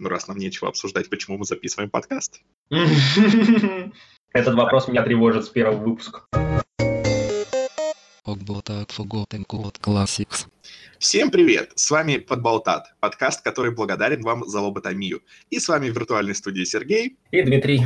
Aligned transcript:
Ну, 0.00 0.08
раз 0.08 0.28
нам 0.28 0.38
нечего 0.38 0.70
обсуждать, 0.70 1.10
почему 1.10 1.36
мы 1.36 1.44
записываем 1.44 1.90
подкаст. 1.90 2.40
Этот 4.32 4.54
вопрос 4.54 4.88
меня 4.88 5.02
тревожит 5.02 5.44
с 5.44 5.50
первого 5.50 5.76
выпуска. 5.76 6.22
Всем 10.98 11.30
привет! 11.30 11.72
С 11.74 11.90
вами 11.90 12.16
Подболтат, 12.16 12.94
подкаст, 13.00 13.44
который 13.44 13.72
благодарен 13.72 14.22
вам 14.22 14.46
за 14.46 14.62
лоботомию. 14.62 15.20
И 15.50 15.60
с 15.60 15.68
вами 15.68 15.90
в 15.90 15.94
виртуальной 15.94 16.34
студии 16.34 16.64
Сергей. 16.64 17.18
И 17.30 17.42
Дмитрий. 17.42 17.82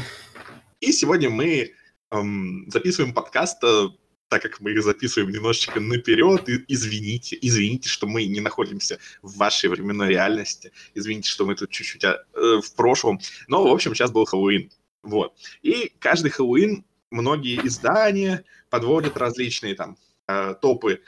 И 0.79 0.93
сегодня 0.93 1.31
мы 1.31 1.73
эм, 2.13 2.71
записываем 2.71 3.13
подкаст, 3.13 3.59
э, 3.65 3.89
так 4.29 4.43
как 4.43 4.61
мы 4.61 4.73
их 4.73 4.83
записываем 4.83 5.31
немножечко 5.31 5.81
наперед. 5.81 6.49
Извините, 6.69 7.39
извините, 7.41 7.89
что 7.89 8.07
мы 8.07 8.25
не 8.27 8.41
находимся 8.41 8.99
в 9.23 9.37
вашей 9.37 9.69
временной 9.69 10.09
реальности. 10.09 10.73
Извините, 10.95 11.29
что 11.29 11.47
мы 11.47 11.55
тут 11.55 11.71
чуть-чуть 11.71 12.05
э, 12.05 12.17
в 12.35 12.75
прошлом. 12.75 13.21
Но, 13.49 13.69
в 13.69 13.73
общем, 13.73 13.95
сейчас 13.95 14.11
был 14.11 14.25
Хэллоуин. 14.25 14.71
Вот. 15.03 15.35
И 15.63 15.93
каждый 15.99 16.31
Хэллоуин 16.31 16.85
многие 17.11 17.65
издания 17.67 18.45
подводят 18.71 19.17
различные 19.17 19.75
там 19.75 19.97
э, 20.27 20.55
топы 20.61 21.01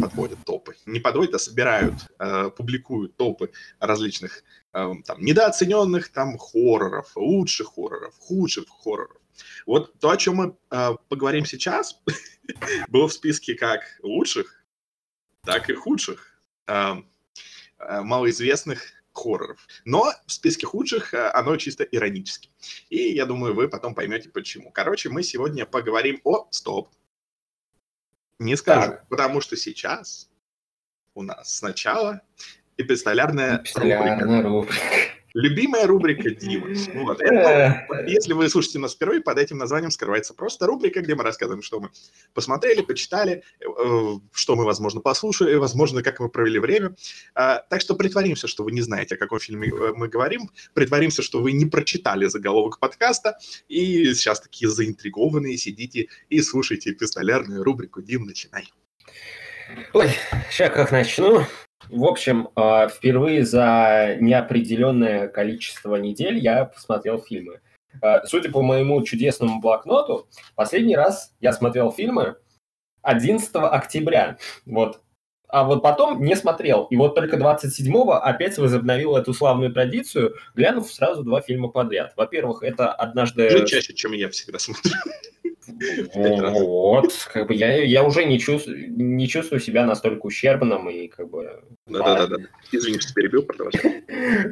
подводят 0.00 0.38
топы. 0.44 0.76
Не 0.86 1.00
подводят, 1.00 1.34
а 1.34 1.38
собирают, 1.38 1.94
э, 2.18 2.50
публикуют 2.56 3.16
топы 3.16 3.52
различных 3.80 4.44
э, 4.72 4.92
там, 5.06 5.24
недооцененных 5.24 6.10
там 6.10 6.38
хорроров, 6.38 7.16
лучших 7.16 7.74
хорроров, 7.74 8.14
худших 8.18 8.64
хорроров. 8.68 9.21
Вот 9.66 9.98
то, 9.98 10.10
о 10.10 10.16
чем 10.16 10.36
мы 10.36 10.56
э, 10.70 10.90
поговорим 11.08 11.44
сейчас, 11.44 12.00
было 12.88 13.08
в 13.08 13.12
списке 13.12 13.54
как 13.54 13.82
лучших, 14.02 14.64
так 15.44 15.70
и 15.70 15.74
худших 15.74 16.40
э, 16.66 16.94
э, 17.78 18.00
малоизвестных 18.02 18.82
хорроров. 19.12 19.66
Но 19.84 20.12
в 20.26 20.32
списке 20.32 20.66
худших 20.66 21.12
оно 21.14 21.56
чисто 21.56 21.84
иронически. 21.84 22.50
И 22.88 23.12
я 23.12 23.26
думаю, 23.26 23.54
вы 23.54 23.68
потом 23.68 23.94
поймете 23.94 24.30
почему. 24.30 24.70
Короче, 24.70 25.10
мы 25.10 25.22
сегодня 25.22 25.66
поговорим 25.66 26.20
о... 26.24 26.48
Стоп. 26.50 26.88
Не 28.38 28.56
скажу, 28.56 28.92
так. 28.92 29.08
потому 29.08 29.40
что 29.40 29.56
сейчас 29.56 30.30
у 31.14 31.22
нас 31.22 31.54
сначала 31.56 32.22
эпистолярная, 32.76 33.58
эпистолярная 33.58 34.42
рубрика. 34.42 34.48
рубрика. 34.48 35.21
Любимая 35.34 35.86
рубрика 35.86 36.30
Димы. 36.30 36.76
Вот. 36.94 37.20
Это, 37.20 37.86
если 38.06 38.32
вы 38.32 38.48
слушаете 38.48 38.78
нас 38.78 38.94
впервые, 38.94 39.20
под 39.22 39.38
этим 39.38 39.58
названием 39.58 39.90
скрывается 39.90 40.34
просто 40.34 40.66
рубрика, 40.66 41.00
где 41.00 41.14
мы 41.14 41.22
рассказываем, 41.22 41.62
что 41.62 41.80
мы 41.80 41.90
посмотрели, 42.34 42.82
почитали, 42.82 43.42
э, 43.60 44.18
что 44.32 44.56
мы, 44.56 44.64
возможно, 44.64 45.00
послушали, 45.00 45.54
возможно, 45.54 46.02
как 46.02 46.20
мы 46.20 46.28
провели 46.28 46.58
время. 46.58 46.94
А, 47.34 47.58
так 47.58 47.80
что 47.80 47.94
притворимся, 47.94 48.46
что 48.46 48.64
вы 48.64 48.72
не 48.72 48.82
знаете, 48.82 49.14
о 49.14 49.18
каком 49.18 49.38
фильме 49.38 49.68
э, 49.68 49.92
мы 49.94 50.08
говорим, 50.08 50.50
притворимся, 50.74 51.22
что 51.22 51.40
вы 51.40 51.52
не 51.52 51.66
прочитали 51.66 52.26
заголовок 52.26 52.78
подкаста, 52.78 53.38
и 53.68 54.12
сейчас 54.14 54.40
такие 54.40 54.70
заинтригованные 54.70 55.56
сидите 55.56 56.08
и 56.28 56.42
слушаете 56.42 56.90
эпистолярную 56.90 57.62
рубрику. 57.62 58.02
Дим, 58.02 58.24
начинай. 58.26 58.68
Ой, 59.92 60.10
сейчас 60.50 60.72
как 60.72 60.92
начну. 60.92 61.46
В 61.88 62.04
общем, 62.04 62.48
а, 62.54 62.88
впервые 62.88 63.44
за 63.44 64.16
неопределенное 64.20 65.28
количество 65.28 65.96
недель 65.96 66.38
я 66.38 66.64
посмотрел 66.66 67.18
фильмы. 67.18 67.60
А, 68.00 68.24
судя 68.26 68.50
по 68.50 68.62
моему 68.62 69.02
чудесному 69.02 69.60
блокноту, 69.60 70.28
последний 70.54 70.96
раз 70.96 71.34
я 71.40 71.52
смотрел 71.52 71.92
фильмы 71.92 72.36
11 73.02 73.54
октября. 73.54 74.38
Вот. 74.64 75.00
А 75.48 75.64
вот 75.64 75.82
потом 75.82 76.22
не 76.22 76.34
смотрел. 76.34 76.84
И 76.84 76.96
вот 76.96 77.14
только 77.14 77.36
27-го 77.36 78.12
опять 78.12 78.56
возобновил 78.56 79.16
эту 79.16 79.34
славную 79.34 79.70
традицию, 79.70 80.34
глянув 80.54 80.90
сразу 80.90 81.22
два 81.22 81.42
фильма 81.42 81.68
подряд. 81.68 82.14
Во-первых, 82.16 82.62
это 82.62 82.90
однажды... 82.90 83.48
Уже 83.48 83.66
чаще, 83.66 83.92
чем 83.92 84.12
я 84.12 84.30
всегда 84.30 84.58
смотрю. 84.58 84.92
Вот, 86.14 87.12
как 87.32 87.48
бы 87.48 87.54
я, 87.54 87.82
я 87.82 88.02
уже 88.04 88.24
не 88.24 88.38
чувствую, 88.38 88.92
не 88.92 89.28
чувствую 89.28 89.60
себя 89.60 89.86
настолько 89.86 90.26
ущербным 90.26 90.88
и 90.88 91.08
как 91.08 91.30
бы... 91.30 91.62
Да-да-да, 91.86 92.36
извини, 92.72 92.98
что 92.98 93.14
перебил, 93.14 93.44
продолжай. 93.44 94.04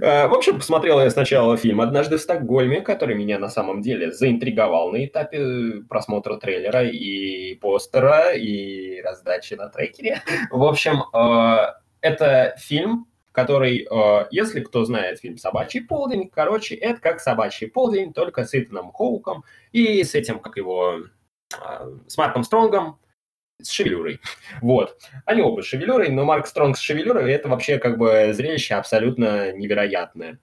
А, 0.03 0.28
в 0.28 0.34
общем, 0.34 0.56
посмотрел 0.56 1.00
я 1.00 1.10
сначала 1.10 1.56
фильм 1.56 1.81
«Однажды 1.81 2.16
в 2.16 2.21
Стокгольме», 2.21 2.81
который 2.81 3.16
меня 3.16 3.38
на 3.38 3.48
самом 3.48 3.82
деле 3.82 4.12
заинтриговал 4.12 4.93
на 4.93 5.04
этапе 5.04 5.82
просмотра 5.88 6.37
трейлера 6.37 6.84
и 6.84 7.54
постера, 7.56 8.32
и 8.32 9.00
раздачи 9.00 9.54
на 9.54 9.69
трекере. 9.69 10.22
В 10.50 10.65
общем, 10.65 11.04
а, 11.12 11.77
это 12.00 12.54
фильм, 12.59 13.06
который, 13.32 13.86
э, 13.91 14.26
если 14.30 14.60
кто 14.60 14.84
знает 14.84 15.20
фильм 15.20 15.38
«Собачий 15.38 15.82
полдень», 15.82 16.28
короче, 16.28 16.74
это 16.74 17.00
как 17.00 17.20
«Собачий 17.20 17.68
полдень», 17.68 18.12
только 18.12 18.44
с 18.44 18.54
Итаном 18.54 18.92
Хоуком 18.92 19.44
и 19.72 20.02
с 20.02 20.14
этим, 20.14 20.41
как 20.41 20.56
его, 20.56 21.00
э, 21.52 21.98
с 22.06 22.16
Марком 22.16 22.42
Стронгом, 22.44 22.98
с 23.62 23.70
шевелюрой. 23.70 24.20
Вот. 24.62 24.98
Они 25.26 25.42
оба 25.42 25.62
с 25.62 25.66
шевелюрой, 25.66 26.08
но 26.10 26.24
Марк 26.24 26.46
Стронг 26.46 26.76
с 26.76 26.80
шевелюрой– 26.80 27.30
это 27.32 27.48
вообще 27.48 27.78
как 27.78 27.98
бы 27.98 28.32
зрелище 28.32 28.74
абсолютно 28.74 29.52
невероятное. 29.52 30.38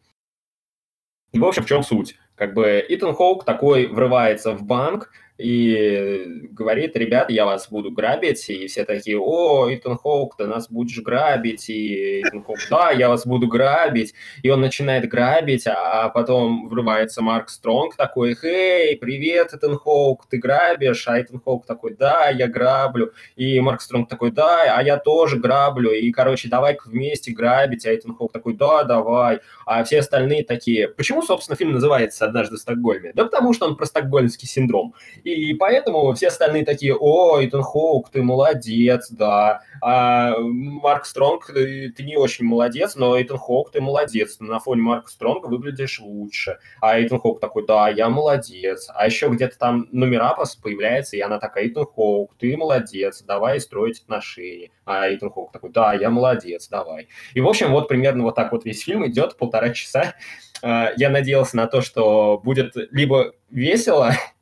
И, 1.32 1.40
в 1.40 1.46
общем, 1.46 1.64
в 1.64 1.68
чем 1.68 1.84
суть? 1.84 2.18
Как 2.36 2.54
бы 2.54 2.86
Итан 2.88 3.14
Хоук 3.16 3.44
такой 3.46 3.88
врывается 3.88 4.54
в 4.54 4.64
банк, 4.64 5.12
и 5.38 6.48
говорит, 6.52 6.96
ребят, 6.96 7.30
я 7.30 7.46
вас 7.46 7.70
буду 7.70 7.92
грабить, 7.92 8.50
и 8.50 8.68
все 8.68 8.86
такие, 8.86 9.20
о, 9.20 9.68
Итан 9.74 9.98
Хоук, 9.98 10.36
ты 10.36 10.48
нас 10.48 10.70
будешь 10.70 11.00
грабить, 11.00 11.70
и 11.70 12.22
Итан 12.22 12.44
Хоук, 12.44 12.60
да, 12.70 12.92
я 12.92 13.10
вас 13.10 13.26
буду 13.26 13.48
грабить, 13.48 14.14
и 14.42 14.50
он 14.50 14.62
начинает 14.62 15.08
грабить, 15.08 15.68
а, 15.68 16.06
а 16.06 16.10
потом 16.10 16.68
врывается 16.68 17.22
Марк 17.22 17.50
Стронг 17.50 17.96
такой, 17.96 18.36
эй, 18.42 18.98
привет, 18.98 19.54
Итан 19.54 19.78
Хоук, 19.78 20.26
ты 20.28 20.38
грабишь, 20.38 21.08
а 21.08 21.22
Итан 21.22 21.40
Хоук 21.40 21.66
такой, 21.66 21.96
да, 21.96 22.30
я 22.30 22.48
граблю, 22.48 23.14
и 23.36 23.60
Марк 23.60 23.82
Стронг 23.82 24.10
такой, 24.10 24.32
да, 24.32 24.76
а 24.76 24.82
я 24.82 24.98
тоже 24.98 25.38
граблю, 25.38 25.92
и, 25.92 26.12
короче, 26.12 26.50
давай-ка 26.50 26.90
вместе 26.90 27.32
грабить, 27.32 27.86
а 27.86 27.94
Итан 27.94 28.16
Хоук 28.16 28.32
такой, 28.32 28.56
да, 28.56 28.84
давай, 28.84 29.42
а 29.66 29.84
все 29.84 30.00
остальные 30.00 30.46
такие, 30.46 30.88
почему, 30.88 31.22
собственно, 31.22 31.56
фильм 31.56 31.74
называется 31.74 32.26
«Однажды 32.26 32.56
в 32.56 32.60
Стокгольме»? 32.60 33.12
Да 33.14 33.26
потому 33.26 33.54
что 33.54 33.68
он 33.68 33.76
про 33.76 33.86
стокгольмский 33.86 34.48
синдром, 34.48 34.96
и 35.34 35.54
поэтому 35.54 36.14
все 36.14 36.28
остальные 36.28 36.66
такие, 36.66 36.96
о, 36.96 37.44
Итан 37.44 37.62
Хоук, 37.62 38.10
ты 38.10 38.22
молодец, 38.22 39.10
да. 39.10 39.62
А 39.82 40.36
Марк 40.38 41.06
Стронг, 41.06 41.48
ты, 41.48 41.94
не 42.00 42.18
очень 42.18 42.46
молодец, 42.46 42.96
но 42.96 43.22
Итан 43.22 43.38
Хоук, 43.38 43.72
ты 43.72 43.82
молодец. 43.82 44.38
На 44.40 44.60
фоне 44.60 44.82
Марка 44.82 45.10
Стронга 45.10 45.48
выглядишь 45.48 46.00
лучше. 46.00 46.60
А 46.82 47.02
Итан 47.02 47.20
Хоук 47.20 47.40
такой, 47.40 47.66
да, 47.66 47.90
я 47.90 48.10
молодец. 48.10 48.90
А 48.94 49.06
еще 49.06 49.28
где-то 49.30 49.58
там 49.58 49.88
номера 49.92 50.36
появляется, 50.62 51.18
и 51.18 51.22
она 51.22 51.40
такая, 51.40 51.68
Итан 51.68 51.86
Хоук, 51.86 52.36
ты 52.38 52.56
молодец, 52.56 53.22
давай 53.22 53.60
строить 53.60 54.02
отношения. 54.02 54.72
А 54.86 55.14
Итан 55.14 55.30
Хоук 55.32 55.52
такой, 55.52 55.72
да, 55.72 55.94
я 55.94 56.10
молодец, 56.10 56.68
давай. 56.70 57.08
И, 57.34 57.42
в 57.42 57.48
общем, 57.48 57.72
вот 57.72 57.88
примерно 57.88 58.24
вот 58.24 58.36
так 58.36 58.52
вот 58.52 58.66
весь 58.66 58.84
фильм 58.84 59.06
идет, 59.08 59.38
полтора 59.38 59.70
часа. 59.70 60.14
А, 60.62 60.92
я 60.98 61.10
надеялся 61.10 61.58
на 61.58 61.68
то, 61.68 61.82
что 61.82 62.40
будет 62.44 62.74
либо 62.92 63.34
весело, 63.50 64.14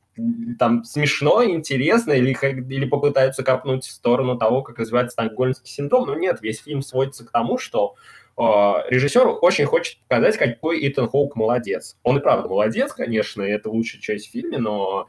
там 0.60 0.84
смешно, 0.84 1.44
интересно, 1.44 2.14
или, 2.14 2.36
или 2.74 2.86
попытаются 2.86 3.44
копнуть 3.44 3.86
в 3.86 3.92
сторону 3.92 4.38
того, 4.38 4.62
как 4.62 4.80
развивается 4.80 5.14
стокгольмский 5.14 5.70
синдром. 5.70 6.08
Но 6.08 6.16
нет, 6.16 6.42
весь 6.42 6.62
фильм 6.62 6.82
сводится 6.82 7.26
к 7.26 7.32
тому, 7.32 7.58
что 7.58 7.96
э, 8.38 8.42
режиссер 8.42 9.38
очень 9.42 9.66
хочет 9.66 10.00
показать, 10.08 10.38
какой 10.38 10.88
Итан 10.88 11.10
Хоук 11.10 11.36
молодец. 11.36 11.98
Он 12.04 12.18
и 12.18 12.22
правда 12.22 12.48
молодец, 12.48 12.94
конечно, 12.94 13.42
это 13.42 13.70
лучшая 13.70 14.02
часть 14.02 14.28
в 14.28 14.32
фильме, 14.32 14.58
но 14.58 15.08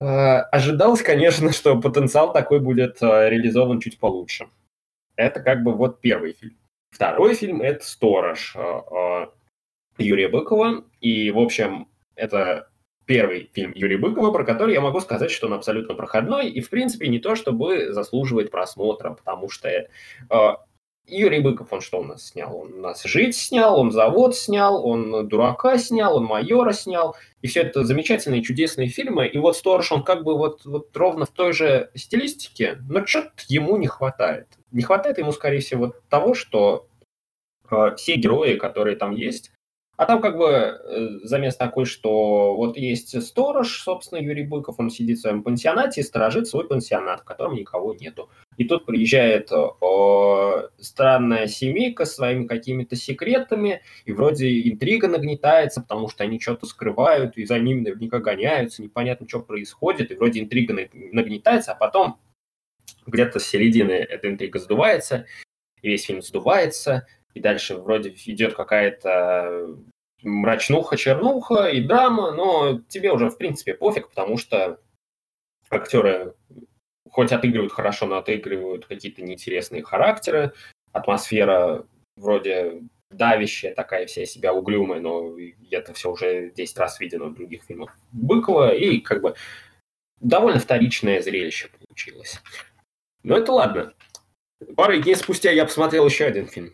э, 0.00 0.04
ожидалось, 0.04 1.02
конечно, 1.02 1.52
что 1.52 1.80
потенциал 1.80 2.32
такой 2.32 2.60
будет 2.60 3.02
э, 3.02 3.30
реализован 3.30 3.80
чуть 3.80 3.98
получше. 3.98 4.48
Это 5.16 5.40
как 5.40 5.62
бы 5.62 5.74
вот 5.74 6.00
первый 6.00 6.32
фильм. 6.32 6.56
Второй 6.90 7.34
фильм– 7.34 7.60
это 7.62 7.84
«Сторож» 7.84 8.54
э, 8.56 8.60
э, 8.60 9.26
Юрия 9.98 10.28
Быкова. 10.28 10.84
И, 11.00 11.30
в 11.30 11.38
общем, 11.38 11.88
это 12.14 12.67
первый 13.08 13.50
фильм 13.54 13.72
Юрия 13.74 13.96
Быкова, 13.96 14.30
про 14.30 14.44
который 14.44 14.74
я 14.74 14.82
могу 14.82 15.00
сказать, 15.00 15.30
что 15.30 15.46
он 15.46 15.54
абсолютно 15.54 15.94
проходной 15.94 16.50
и, 16.50 16.60
в 16.60 16.68
принципе, 16.68 17.08
не 17.08 17.18
то, 17.18 17.34
чтобы 17.34 17.92
заслуживает 17.92 18.50
просмотра, 18.50 19.14
потому 19.14 19.48
что 19.48 19.68
э, 19.68 19.88
Юрий 21.06 21.40
Быков, 21.40 21.72
он 21.72 21.80
что 21.80 22.00
у 22.00 22.04
нас 22.04 22.28
снял? 22.28 22.54
Он 22.54 22.82
нас 22.82 23.02
«Жить» 23.04 23.34
снял, 23.34 23.80
он 23.80 23.92
«Завод» 23.92 24.36
снял, 24.36 24.86
он 24.86 25.26
«Дурака» 25.26 25.78
снял, 25.78 26.16
он 26.16 26.24
«Майора» 26.24 26.72
снял. 26.72 27.16
И 27.40 27.46
все 27.46 27.62
это 27.62 27.82
замечательные, 27.84 28.42
чудесные 28.42 28.88
фильмы. 28.88 29.26
И 29.26 29.38
вот 29.38 29.56
«Сторож», 29.56 29.90
он 29.90 30.04
как 30.04 30.22
бы 30.22 30.36
вот, 30.36 30.66
вот 30.66 30.94
ровно 30.94 31.24
в 31.24 31.30
той 31.30 31.54
же 31.54 31.90
стилистике, 31.94 32.78
но 32.90 33.06
что-то 33.06 33.30
ему 33.48 33.78
не 33.78 33.86
хватает. 33.86 34.48
Не 34.70 34.82
хватает 34.82 35.16
ему, 35.16 35.32
скорее 35.32 35.60
всего, 35.60 35.94
того, 36.10 36.34
что 36.34 36.88
э, 37.70 37.94
все 37.96 38.16
герои, 38.16 38.56
которые 38.56 38.96
там 38.96 39.12
есть, 39.12 39.50
А 39.98 40.06
там 40.06 40.20
как 40.20 40.38
бы 40.38 40.46
э, 40.46 41.08
замес 41.24 41.56
такой, 41.56 41.84
что 41.84 42.54
вот 42.54 42.76
есть 42.76 43.20
сторож, 43.20 43.82
собственно, 43.82 44.20
Юрий 44.20 44.44
Быков, 44.44 44.76
он 44.78 44.90
сидит 44.90 45.18
в 45.18 45.22
своем 45.22 45.42
пансионате 45.42 46.00
и 46.00 46.04
сторожит 46.04 46.46
свой 46.46 46.68
пансионат, 46.68 47.22
в 47.22 47.24
котором 47.24 47.56
никого 47.56 47.92
нету. 47.94 48.30
И 48.56 48.64
тут 48.64 48.86
приезжает 48.86 49.50
о, 49.50 50.68
странная 50.78 51.48
семейка 51.48 52.04
с 52.04 52.14
своими 52.14 52.46
какими-то 52.46 52.94
секретами, 52.94 53.82
и 54.04 54.12
вроде 54.12 54.68
интрига 54.70 55.08
нагнетается, 55.08 55.80
потому 55.80 56.08
что 56.08 56.22
они 56.22 56.38
что-то 56.38 56.66
скрывают, 56.66 57.36
и 57.36 57.44
за 57.44 57.58
ними 57.58 57.80
наверняка 57.80 58.20
гоняются, 58.20 58.84
непонятно, 58.84 59.28
что 59.28 59.40
происходит, 59.40 60.12
и 60.12 60.14
вроде 60.14 60.38
интрига 60.38 60.76
нагнетается, 60.92 61.72
а 61.72 61.74
потом 61.74 62.20
где-то 63.04 63.40
с 63.40 63.46
середины 63.46 63.94
эта 63.94 64.28
интрига 64.28 64.60
сдувается, 64.60 65.26
весь 65.82 66.04
фильм 66.04 66.22
сдувается, 66.22 67.08
и 67.34 67.40
дальше 67.40 67.76
вроде 67.76 68.14
идет 68.26 68.54
какая-то 68.54 69.76
мрачнуха, 70.22 70.96
чернуха 70.96 71.68
и 71.68 71.80
драма, 71.80 72.32
но 72.32 72.80
тебе 72.88 73.12
уже, 73.12 73.30
в 73.30 73.38
принципе, 73.38 73.74
пофиг, 73.74 74.08
потому 74.08 74.36
что 74.36 74.80
актеры 75.70 76.34
хоть 77.10 77.32
отыгрывают 77.32 77.72
хорошо, 77.72 78.06
но 78.06 78.16
отыгрывают 78.16 78.86
какие-то 78.86 79.22
неинтересные 79.22 79.82
характеры, 79.82 80.52
атмосфера 80.92 81.86
вроде 82.16 82.82
давящая, 83.10 83.74
такая 83.74 84.06
вся 84.06 84.26
себя 84.26 84.52
угрюмая, 84.52 85.00
но 85.00 85.36
это 85.70 85.94
все 85.94 86.10
уже 86.10 86.50
10 86.50 86.78
раз 86.78 87.00
видено 87.00 87.26
в 87.26 87.34
других 87.34 87.62
фильмах 87.64 87.96
Быкова, 88.12 88.74
и 88.74 88.98
как 89.00 89.22
бы 89.22 89.34
довольно 90.20 90.60
вторичное 90.60 91.22
зрелище 91.22 91.68
получилось. 91.68 92.40
Но 93.22 93.36
это 93.36 93.52
ладно. 93.52 93.94
Пару 94.76 94.96
дней 95.00 95.14
спустя 95.14 95.50
я 95.50 95.64
посмотрел 95.64 96.06
еще 96.06 96.24
один 96.24 96.48
фильм. 96.48 96.72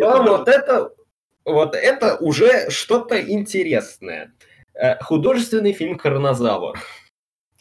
Вот 0.00 0.48
это, 0.48 0.90
вот 1.44 1.74
это 1.76 2.16
уже 2.16 2.68
что-то 2.70 3.20
интересное. 3.20 4.32
Э, 4.74 4.98
художественный 5.00 5.72
фильм 5.72 5.96
«Карнозавр». 5.96 6.78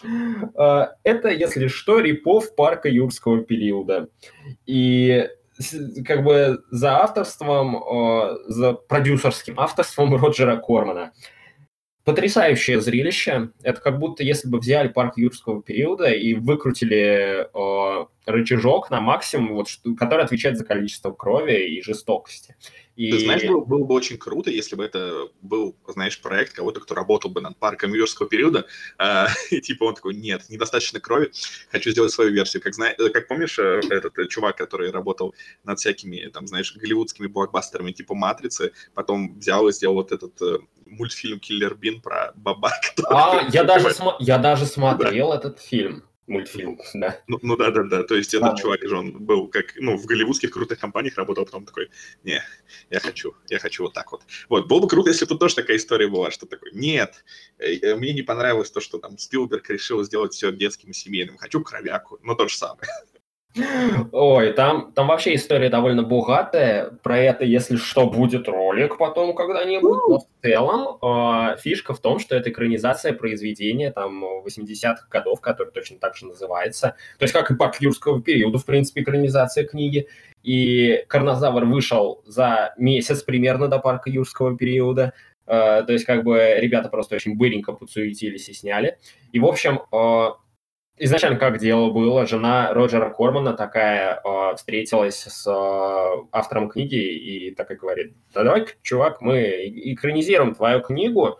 Э, 0.03 0.87
это, 1.03 1.29
если 1.29 1.67
что, 1.67 1.99
репов 1.99 2.55
парка 2.55 2.89
юрского 2.89 3.43
периода. 3.43 4.09
И 4.65 5.29
как 6.05 6.23
бы 6.23 6.63
за 6.71 7.01
авторством, 7.01 7.83
э, 7.83 8.37
за 8.47 8.73
продюсерским 8.73 9.59
авторством 9.59 10.15
Роджера 10.21 10.57
Кормана 10.57 11.13
потрясающее 12.03 12.81
зрелище. 12.81 13.51
Это 13.61 13.79
как 13.79 13.99
будто 13.99 14.23
если 14.23 14.47
бы 14.47 14.59
взяли 14.59 14.87
парк 14.87 15.17
юрского 15.17 15.61
периода 15.61 16.09
и 16.09 16.33
выкрутили 16.33 17.45
э, 17.45 18.05
рычажок 18.25 18.89
на 18.89 19.01
максимум, 19.01 19.53
вот, 19.55 19.69
что, 19.69 19.93
который 19.95 20.25
отвечает 20.25 20.57
за 20.57 20.65
количество 20.65 21.11
крови 21.11 21.77
и 21.77 21.81
жестокости. 21.81 22.55
И... 23.01 23.11
Ты 23.11 23.19
знаешь, 23.21 23.43
было, 23.43 23.61
было 23.61 23.83
бы 23.83 23.95
очень 23.95 24.19
круто, 24.19 24.51
если 24.51 24.75
бы 24.75 24.85
это 24.85 25.27
был, 25.41 25.75
знаешь, 25.87 26.21
проект 26.21 26.53
кого-то, 26.53 26.79
кто 26.81 26.93
работал 26.93 27.31
бы 27.31 27.41
над 27.41 27.57
парком 27.57 27.95
юрского 27.95 28.29
периода, 28.29 28.67
э, 28.99 29.25
и 29.49 29.59
типа 29.59 29.85
он 29.85 29.95
такой, 29.95 30.13
нет, 30.13 30.43
недостаточно 30.49 30.99
крови, 30.99 31.31
хочу 31.71 31.89
сделать 31.89 32.11
свою 32.11 32.31
версию. 32.31 32.61
Как, 32.61 32.75
знаешь, 32.75 32.95
как 33.11 33.27
помнишь, 33.27 33.57
э, 33.57 33.81
этот 33.89 34.19
э, 34.19 34.27
чувак, 34.27 34.55
который 34.55 34.91
работал 34.91 35.33
над 35.63 35.79
всякими, 35.79 36.27
там, 36.27 36.45
знаешь, 36.45 36.75
голливудскими 36.75 37.25
блокбастерами 37.25 37.91
типа 37.91 38.13
«Матрицы», 38.13 38.71
потом 38.93 39.39
взял 39.39 39.67
и 39.67 39.71
сделал 39.71 39.95
вот 39.95 40.11
этот 40.11 40.39
э, 40.39 40.59
мультфильм 40.85 41.39
«Киллер 41.39 41.73
Бин» 41.73 42.01
про 42.01 42.33
баба. 42.35 42.71
А, 43.09 43.47
я 43.51 43.63
даже, 43.63 43.89
см- 43.95 44.17
я 44.19 44.37
даже 44.37 44.67
смотрел 44.67 45.31
да. 45.31 45.37
этот 45.37 45.59
фильм 45.59 46.03
мультфильм, 46.27 46.79
да. 46.93 47.21
Ну, 47.27 47.39
ну 47.41 47.57
да, 47.57 47.71
да, 47.71 47.83
да. 47.83 48.03
То 48.03 48.15
есть 48.15 48.33
этот 48.33 48.53
а, 48.53 48.57
чувак 48.57 48.81
же 48.81 48.95
он 48.95 49.11
был 49.23 49.47
как, 49.47 49.73
ну, 49.77 49.97
в 49.97 50.05
голливудских 50.05 50.51
крутых 50.51 50.79
компаниях 50.79 51.17
работал, 51.17 51.45
потом 51.45 51.65
такой, 51.65 51.89
не, 52.23 52.41
я 52.89 52.99
хочу, 52.99 53.35
я 53.49 53.59
хочу 53.59 53.83
вот 53.83 53.93
так 53.93 54.11
вот. 54.11 54.23
Вот, 54.49 54.67
было 54.67 54.79
бы 54.79 54.87
круто, 54.87 55.09
если 55.09 55.25
тут 55.25 55.39
тоже 55.39 55.55
такая 55.55 55.77
история 55.77 56.07
была, 56.07 56.31
что 56.31 56.45
такой, 56.45 56.71
нет, 56.73 57.23
э, 57.57 57.95
мне 57.95 58.13
не 58.13 58.21
понравилось 58.21 58.71
то, 58.71 58.79
что 58.79 58.97
там 58.97 59.17
Спилберг 59.17 59.69
решил 59.69 60.03
сделать 60.03 60.33
все 60.33 60.51
детским 60.51 60.91
и 60.91 60.93
семейным, 60.93 61.37
хочу 61.37 61.61
кровяку, 61.61 62.19
но 62.23 62.35
то 62.35 62.47
же 62.47 62.55
самое. 62.55 62.87
Ой, 64.11 64.53
там, 64.53 64.93
там 64.93 65.07
вообще 65.07 65.35
история 65.35 65.69
довольно 65.69 66.03
богатая. 66.03 66.91
Про 67.03 67.17
это, 67.17 67.43
если 67.43 67.75
что, 67.75 68.09
будет 68.09 68.47
ролик 68.47 68.97
потом 68.97 69.35
когда-нибудь. 69.35 69.99
Но 70.07 70.19
в 70.19 70.25
целом 70.41 70.97
э, 71.01 71.57
фишка 71.57 71.93
в 71.93 71.99
том, 71.99 72.19
что 72.19 72.35
это 72.35 72.49
экранизация 72.49 73.13
произведения 73.13 73.91
там 73.91 74.23
80-х 74.45 75.07
годов, 75.09 75.41
которое 75.41 75.71
точно 75.71 75.97
так 75.97 76.15
же 76.15 76.27
называется. 76.27 76.95
То 77.17 77.23
есть 77.23 77.33
как 77.33 77.51
и 77.51 77.55
по 77.55 77.71
юрского 77.79 78.21
периода, 78.21 78.57
в 78.57 78.65
принципе, 78.65 79.01
экранизация 79.01 79.65
книги. 79.65 80.07
И 80.43 81.03
«Карнозавр» 81.07 81.65
вышел 81.65 82.23
за 82.25 82.73
месяц 82.77 83.21
примерно 83.21 83.67
до 83.67 83.79
парка 83.79 84.09
юрского 84.09 84.57
периода. 84.57 85.13
Э, 85.45 85.83
то 85.85 85.91
есть 85.91 86.05
как 86.05 86.23
бы 86.23 86.55
ребята 86.57 86.87
просто 86.87 87.15
очень 87.15 87.35
быренько 87.35 87.73
подсуетились 87.73 88.47
и 88.47 88.53
сняли. 88.53 88.97
И, 89.33 89.39
в 89.39 89.45
общем, 89.45 89.81
э, 89.91 90.29
изначально 91.03 91.39
как 91.39 91.57
дело 91.57 91.89
было, 91.89 92.27
жена 92.27 92.73
Роджера 92.73 93.09
Кормана 93.09 93.53
такая 93.53 94.21
э, 94.23 94.55
встретилась 94.55 95.23
с 95.23 95.47
э, 95.47 96.27
автором 96.31 96.69
книги 96.69 96.95
и 96.95 97.55
такая 97.55 97.77
говорит, 97.77 98.15
да 98.33 98.43
давай, 98.43 98.67
чувак, 98.83 99.21
мы 99.21 99.41
экранизируем 99.67 100.53
твою 100.53 100.81
книгу, 100.81 101.39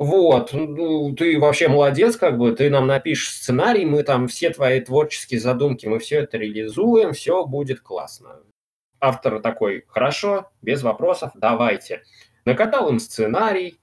вот, 0.00 0.54
ну, 0.54 1.14
ты 1.14 1.38
вообще 1.38 1.68
молодец, 1.68 2.16
как 2.16 2.38
бы, 2.38 2.52
ты 2.52 2.70
нам 2.70 2.86
напишешь 2.86 3.34
сценарий, 3.34 3.84
мы 3.84 4.02
там 4.02 4.28
все 4.28 4.48
твои 4.48 4.80
творческие 4.80 5.40
задумки, 5.40 5.86
мы 5.86 5.98
все 5.98 6.20
это 6.20 6.38
реализуем, 6.38 7.12
все 7.12 7.44
будет 7.44 7.80
классно. 7.80 8.40
Автор 8.98 9.40
такой, 9.40 9.84
хорошо, 9.88 10.50
без 10.62 10.82
вопросов, 10.82 11.32
давайте. 11.34 12.02
Накатал 12.46 12.88
им 12.88 12.98
сценарий, 12.98 13.78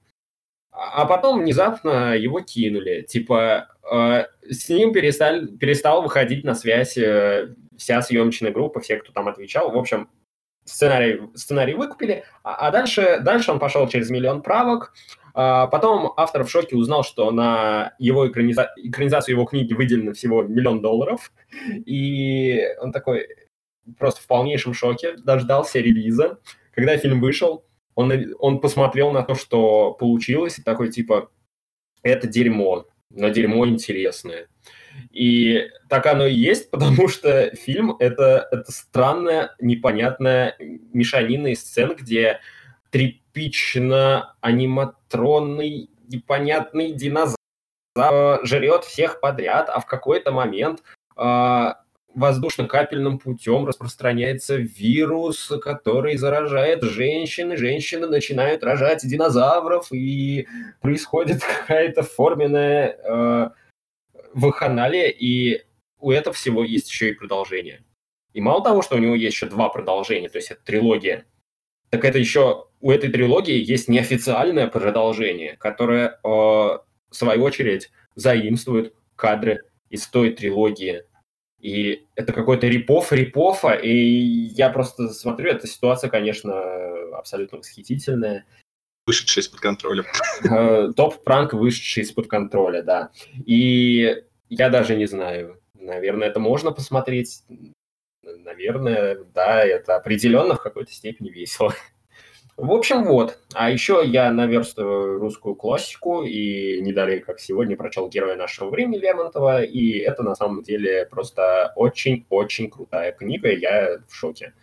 а 0.72 1.04
потом 1.06 1.40
внезапно 1.40 2.16
его 2.16 2.40
кинули. 2.40 3.02
Типа, 3.02 3.68
э, 3.88 4.24
с 4.50 4.68
ним 4.68 4.92
перестали, 4.92 5.46
перестал 5.56 6.02
выходить 6.02 6.44
на 6.44 6.54
связь 6.54 6.96
э, 6.96 7.54
вся 7.76 8.02
съемочная 8.02 8.52
группа, 8.52 8.80
все, 8.80 8.96
кто 8.96 9.12
там 9.12 9.28
отвечал. 9.28 9.70
В 9.70 9.78
общем, 9.78 10.08
сценарий, 10.64 11.22
сценарий 11.34 11.74
выкупили, 11.74 12.24
а, 12.42 12.68
а 12.68 12.70
дальше, 12.70 13.20
дальше 13.22 13.52
он 13.52 13.58
пошел 13.58 13.88
через 13.88 14.10
миллион 14.10 14.42
правок. 14.42 14.92
А 15.34 15.68
потом 15.68 16.12
автор 16.16 16.44
в 16.44 16.50
шоке 16.50 16.76
узнал, 16.76 17.04
что 17.04 17.30
на 17.30 17.94
его 17.98 18.28
экраниза... 18.28 18.72
экранизацию 18.76 19.36
его 19.36 19.44
книги 19.44 19.72
выделено 19.72 20.12
всего 20.12 20.42
миллион 20.42 20.80
долларов. 20.80 21.32
И 21.86 22.60
он 22.80 22.92
такой 22.92 23.28
просто 23.98 24.20
в 24.20 24.26
полнейшем 24.26 24.74
шоке, 24.74 25.16
дождался 25.16 25.78
релиза. 25.78 26.40
Когда 26.72 26.96
фильм 26.96 27.20
вышел, 27.20 27.64
он, 27.94 28.12
он 28.38 28.60
посмотрел 28.60 29.12
на 29.12 29.22
то, 29.22 29.34
что 29.34 29.92
получилось, 29.92 30.58
и 30.58 30.62
такой 30.62 30.90
типа, 30.90 31.30
это 32.02 32.26
дерьмо, 32.26 32.86
но 33.10 33.28
дерьмо 33.28 33.66
интересное. 33.66 34.48
И 35.12 35.68
так 35.88 36.06
оно 36.06 36.26
и 36.26 36.34
есть, 36.34 36.70
потому 36.72 37.08
что 37.08 37.54
фильм 37.56 37.96
это, 37.98 38.48
это 38.50 38.70
странная, 38.70 39.54
непонятная 39.60 40.56
мешанина 40.92 41.48
из 41.48 41.60
сцен, 41.60 41.94
где 41.96 42.40
тряпично 42.90 44.34
аниматронный 44.40 45.90
непонятный 46.08 46.92
динозавр 46.92 47.36
жрет 48.44 48.84
всех 48.84 49.20
подряд, 49.20 49.68
а 49.68 49.80
в 49.80 49.86
какой-то 49.86 50.32
момент 50.32 50.82
э, 51.16 51.72
воздушно-капельным 52.18 53.18
путем 53.18 53.66
распространяется 53.66 54.56
вирус, 54.56 55.52
который 55.62 56.16
заражает 56.16 56.82
женщин, 56.82 57.52
и 57.52 57.56
женщины 57.56 58.06
начинают 58.06 58.62
рожать 58.64 59.06
динозавров, 59.06 59.92
и 59.92 60.46
происходит 60.80 61.42
какая-то 61.60 62.02
форменная 62.02 62.98
э, 63.02 63.50
ваханалия, 64.34 65.08
и 65.08 65.62
у 66.00 66.10
этого 66.10 66.34
всего 66.34 66.64
есть 66.64 66.90
еще 66.90 67.10
и 67.10 67.14
продолжение. 67.14 67.84
И 68.34 68.40
мало 68.40 68.62
того, 68.62 68.82
что 68.82 68.96
у 68.96 68.98
него 68.98 69.14
есть 69.14 69.34
еще 69.34 69.46
два 69.46 69.68
продолжения, 69.68 70.28
то 70.28 70.38
есть 70.38 70.50
это 70.50 70.60
трилогия, 70.64 71.24
так 71.90 72.04
это 72.04 72.18
еще 72.18 72.66
у 72.80 72.90
этой 72.90 73.10
трилогии 73.10 73.58
есть 73.58 73.88
неофициальное 73.88 74.66
продолжение, 74.66 75.56
которое, 75.56 76.18
э, 76.22 76.28
в 76.28 76.82
свою 77.10 77.42
очередь, 77.42 77.90
заимствует 78.14 78.94
кадры 79.16 79.62
из 79.88 80.06
той 80.06 80.32
трилогии 80.32 81.04
и 81.60 82.06
это 82.14 82.32
какой-то 82.32 82.68
репов 82.68 83.12
репофа, 83.12 83.72
и 83.72 83.92
я 83.92 84.70
просто 84.70 85.08
смотрю, 85.08 85.50
эта 85.50 85.66
ситуация, 85.66 86.08
конечно, 86.08 86.52
абсолютно 87.16 87.58
восхитительная. 87.58 88.44
Вышедший 89.06 89.40
из-под 89.40 89.60
контроля. 89.60 90.04
Э, 90.44 90.92
топ-пранк, 90.94 91.54
вышедший 91.54 92.04
из-под 92.04 92.28
контроля, 92.28 92.82
да. 92.82 93.10
И 93.44 94.22
я 94.48 94.68
даже 94.68 94.96
не 94.96 95.06
знаю, 95.06 95.60
наверное, 95.74 96.28
это 96.28 96.40
можно 96.40 96.70
посмотреть. 96.70 97.42
Наверное, 98.22 99.24
да, 99.34 99.64
это 99.64 99.96
определенно 99.96 100.54
в 100.54 100.62
какой-то 100.62 100.92
степени 100.92 101.30
весело. 101.30 101.74
В 102.58 102.72
общем, 102.72 103.04
вот. 103.04 103.38
А 103.54 103.70
еще 103.70 104.02
я 104.04 104.32
наверстываю 104.32 105.20
русскую 105.20 105.54
классику 105.54 106.24
и 106.24 106.80
не 106.80 106.92
далее, 106.92 107.20
как 107.20 107.38
сегодня, 107.38 107.76
прочел 107.76 108.08
«Героя 108.08 108.34
нашего 108.34 108.68
времени» 108.68 108.98
Лермонтова, 108.98 109.62
и 109.62 109.98
это 109.98 110.24
на 110.24 110.34
самом 110.34 110.64
деле 110.64 111.06
просто 111.06 111.72
очень-очень 111.76 112.68
крутая 112.68 113.12
книга, 113.12 113.52
я 113.52 114.00
в 114.08 114.12
шоке. 114.12 114.54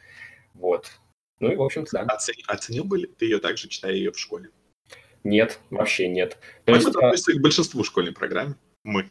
Вот. 0.53 0.91
Ну 1.39 1.53
и, 1.53 1.55
в 1.55 1.61
общем-то, 1.61 1.91
да. 1.93 2.01
Оценил, 2.01 2.43
оценил 2.47 2.83
бы 2.83 2.97
ли 2.97 3.07
ты 3.07 3.27
ее 3.27 3.39
также, 3.39 3.69
читая 3.69 3.93
ее 3.93 4.11
в 4.11 4.19
школе? 4.19 4.49
Нет, 5.23 5.61
вообще 5.69 6.09
нет. 6.09 6.37
То 6.65 6.73
Мы 6.73 6.79
есть, 6.79 6.87
относимся 6.89 7.39
к 7.39 7.41
большинству 7.41 7.81
школьной 7.85 8.11
программы. 8.11 8.55
Мы. 8.83 9.09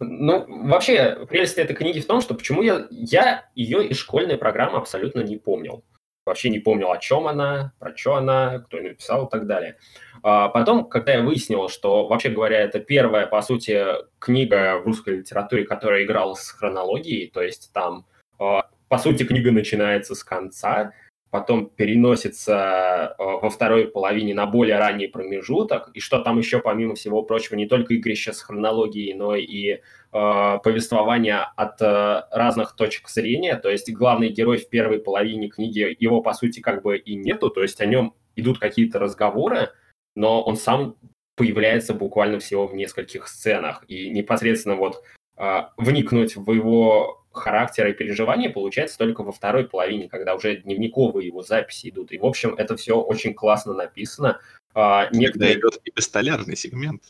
Ну, 0.00 0.44
вообще, 0.68 1.26
прелесть 1.30 1.56
этой 1.56 1.74
книги 1.74 2.00
в 2.00 2.06
том, 2.06 2.20
что 2.20 2.34
почему 2.34 2.60
я, 2.60 2.88
я 2.90 3.48
ее 3.54 3.88
из 3.88 3.96
школьной 3.96 4.36
программы 4.36 4.76
абсолютно 4.76 5.20
не 5.20 5.38
помнил. 5.38 5.82
Вообще 6.28 6.50
не 6.50 6.58
помнил, 6.58 6.92
о 6.92 6.98
чем 6.98 7.26
она, 7.26 7.72
про 7.78 7.96
что 7.96 8.16
она, 8.16 8.58
кто 8.58 8.76
ее 8.76 8.90
написал 8.90 9.26
и 9.26 9.30
так 9.30 9.46
далее. 9.46 9.76
А 10.22 10.48
потом, 10.48 10.88
когда 10.88 11.14
я 11.14 11.22
выяснил, 11.22 11.68
что, 11.68 12.06
вообще 12.06 12.28
говоря, 12.28 12.60
это 12.60 12.80
первая, 12.80 13.26
по 13.26 13.40
сути, 13.40 13.82
книга 14.18 14.78
в 14.78 14.84
русской 14.84 15.18
литературе, 15.18 15.64
которая 15.64 16.04
играла 16.04 16.34
с 16.34 16.50
хронологией, 16.50 17.30
то 17.30 17.40
есть 17.40 17.70
там, 17.72 18.04
а, 18.38 18.68
по 18.88 18.98
сути, 18.98 19.24
книга 19.24 19.52
начинается 19.52 20.14
с 20.14 20.22
конца, 20.22 20.92
потом 21.30 21.66
переносится 21.66 23.14
э, 23.18 23.22
во 23.22 23.50
второй 23.50 23.88
половине 23.88 24.34
на 24.34 24.46
более 24.46 24.78
ранний 24.78 25.08
промежуток, 25.08 25.90
и 25.94 26.00
что 26.00 26.20
там 26.20 26.38
еще, 26.38 26.60
помимо 26.60 26.94
всего 26.94 27.22
прочего, 27.22 27.56
не 27.56 27.66
только 27.66 27.94
игрище 27.94 28.32
с 28.32 28.40
хронологией, 28.40 29.14
но 29.14 29.36
и 29.36 29.72
э, 29.72 29.78
повествование 30.12 31.46
от 31.56 31.80
э, 31.82 32.22
разных 32.30 32.76
точек 32.76 33.08
зрения, 33.08 33.56
то 33.56 33.68
есть 33.68 33.92
главный 33.92 34.30
герой 34.30 34.58
в 34.58 34.68
первой 34.68 35.00
половине 35.00 35.48
книги, 35.48 35.96
его, 36.00 36.22
по 36.22 36.32
сути, 36.32 36.60
как 36.60 36.82
бы 36.82 36.96
и 36.96 37.14
нету, 37.14 37.50
то 37.50 37.62
есть 37.62 37.80
о 37.80 37.86
нем 37.86 38.14
идут 38.36 38.58
какие-то 38.58 38.98
разговоры, 38.98 39.70
но 40.14 40.42
он 40.42 40.56
сам 40.56 40.96
появляется 41.36 41.94
буквально 41.94 42.38
всего 42.40 42.66
в 42.66 42.74
нескольких 42.74 43.28
сценах, 43.28 43.84
и 43.86 44.08
непосредственно 44.10 44.76
вот 44.76 45.02
э, 45.36 45.60
вникнуть 45.76 46.36
в 46.36 46.50
его 46.52 47.17
характера 47.32 47.90
и 47.90 47.94
переживания 47.94 48.50
получается 48.50 48.98
только 48.98 49.22
во 49.22 49.32
второй 49.32 49.64
половине, 49.68 50.08
когда 50.08 50.34
уже 50.34 50.56
дневниковые 50.56 51.26
его 51.26 51.42
записи 51.42 51.90
идут. 51.90 52.12
И, 52.12 52.18
в 52.18 52.26
общем, 52.26 52.54
это 52.54 52.76
все 52.76 53.00
очень 53.00 53.34
классно 53.34 53.74
написано. 53.74 54.40
А, 54.74 55.08
некоторые... 55.12 55.54
Когда 55.54 55.68
идет 55.68 55.80
эпистолярный 55.84 56.56
сегмент. 56.56 57.02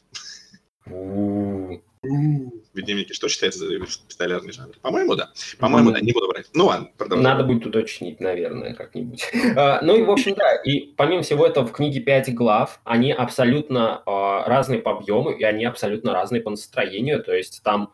В 2.02 2.80
дневнике 2.80 3.12
что 3.12 3.28
считается 3.28 3.58
за 3.58 3.76
эпистолярный 3.76 4.52
жанр? 4.52 4.74
По-моему, 4.80 5.16
да. 5.16 5.30
По-моему, 5.58 5.90
да, 5.90 6.00
не 6.00 6.12
буду 6.12 6.28
брать. 6.28 6.46
Ну 6.54 6.66
ладно, 6.66 6.90
продолжаем. 6.96 7.24
Надо 7.24 7.44
будет 7.44 7.66
уточнить, 7.66 8.20
наверное, 8.20 8.74
как-нибудь. 8.74 9.24
а, 9.56 9.80
ну 9.82 9.96
и, 9.96 10.02
в 10.02 10.10
общем, 10.10 10.34
да, 10.34 10.54
и 10.62 10.92
помимо 10.96 11.22
всего 11.22 11.46
этого, 11.46 11.66
в 11.66 11.72
книге 11.72 12.00
5 12.00 12.34
глав, 12.34 12.80
они 12.84 13.12
абсолютно 13.12 14.02
а, 14.06 14.44
разные 14.46 14.80
по 14.80 14.92
объему, 14.92 15.30
и 15.30 15.42
они 15.42 15.64
абсолютно 15.64 16.12
разные 16.12 16.40
по 16.40 16.50
настроению, 16.50 17.22
то 17.22 17.34
есть 17.34 17.62
там 17.62 17.92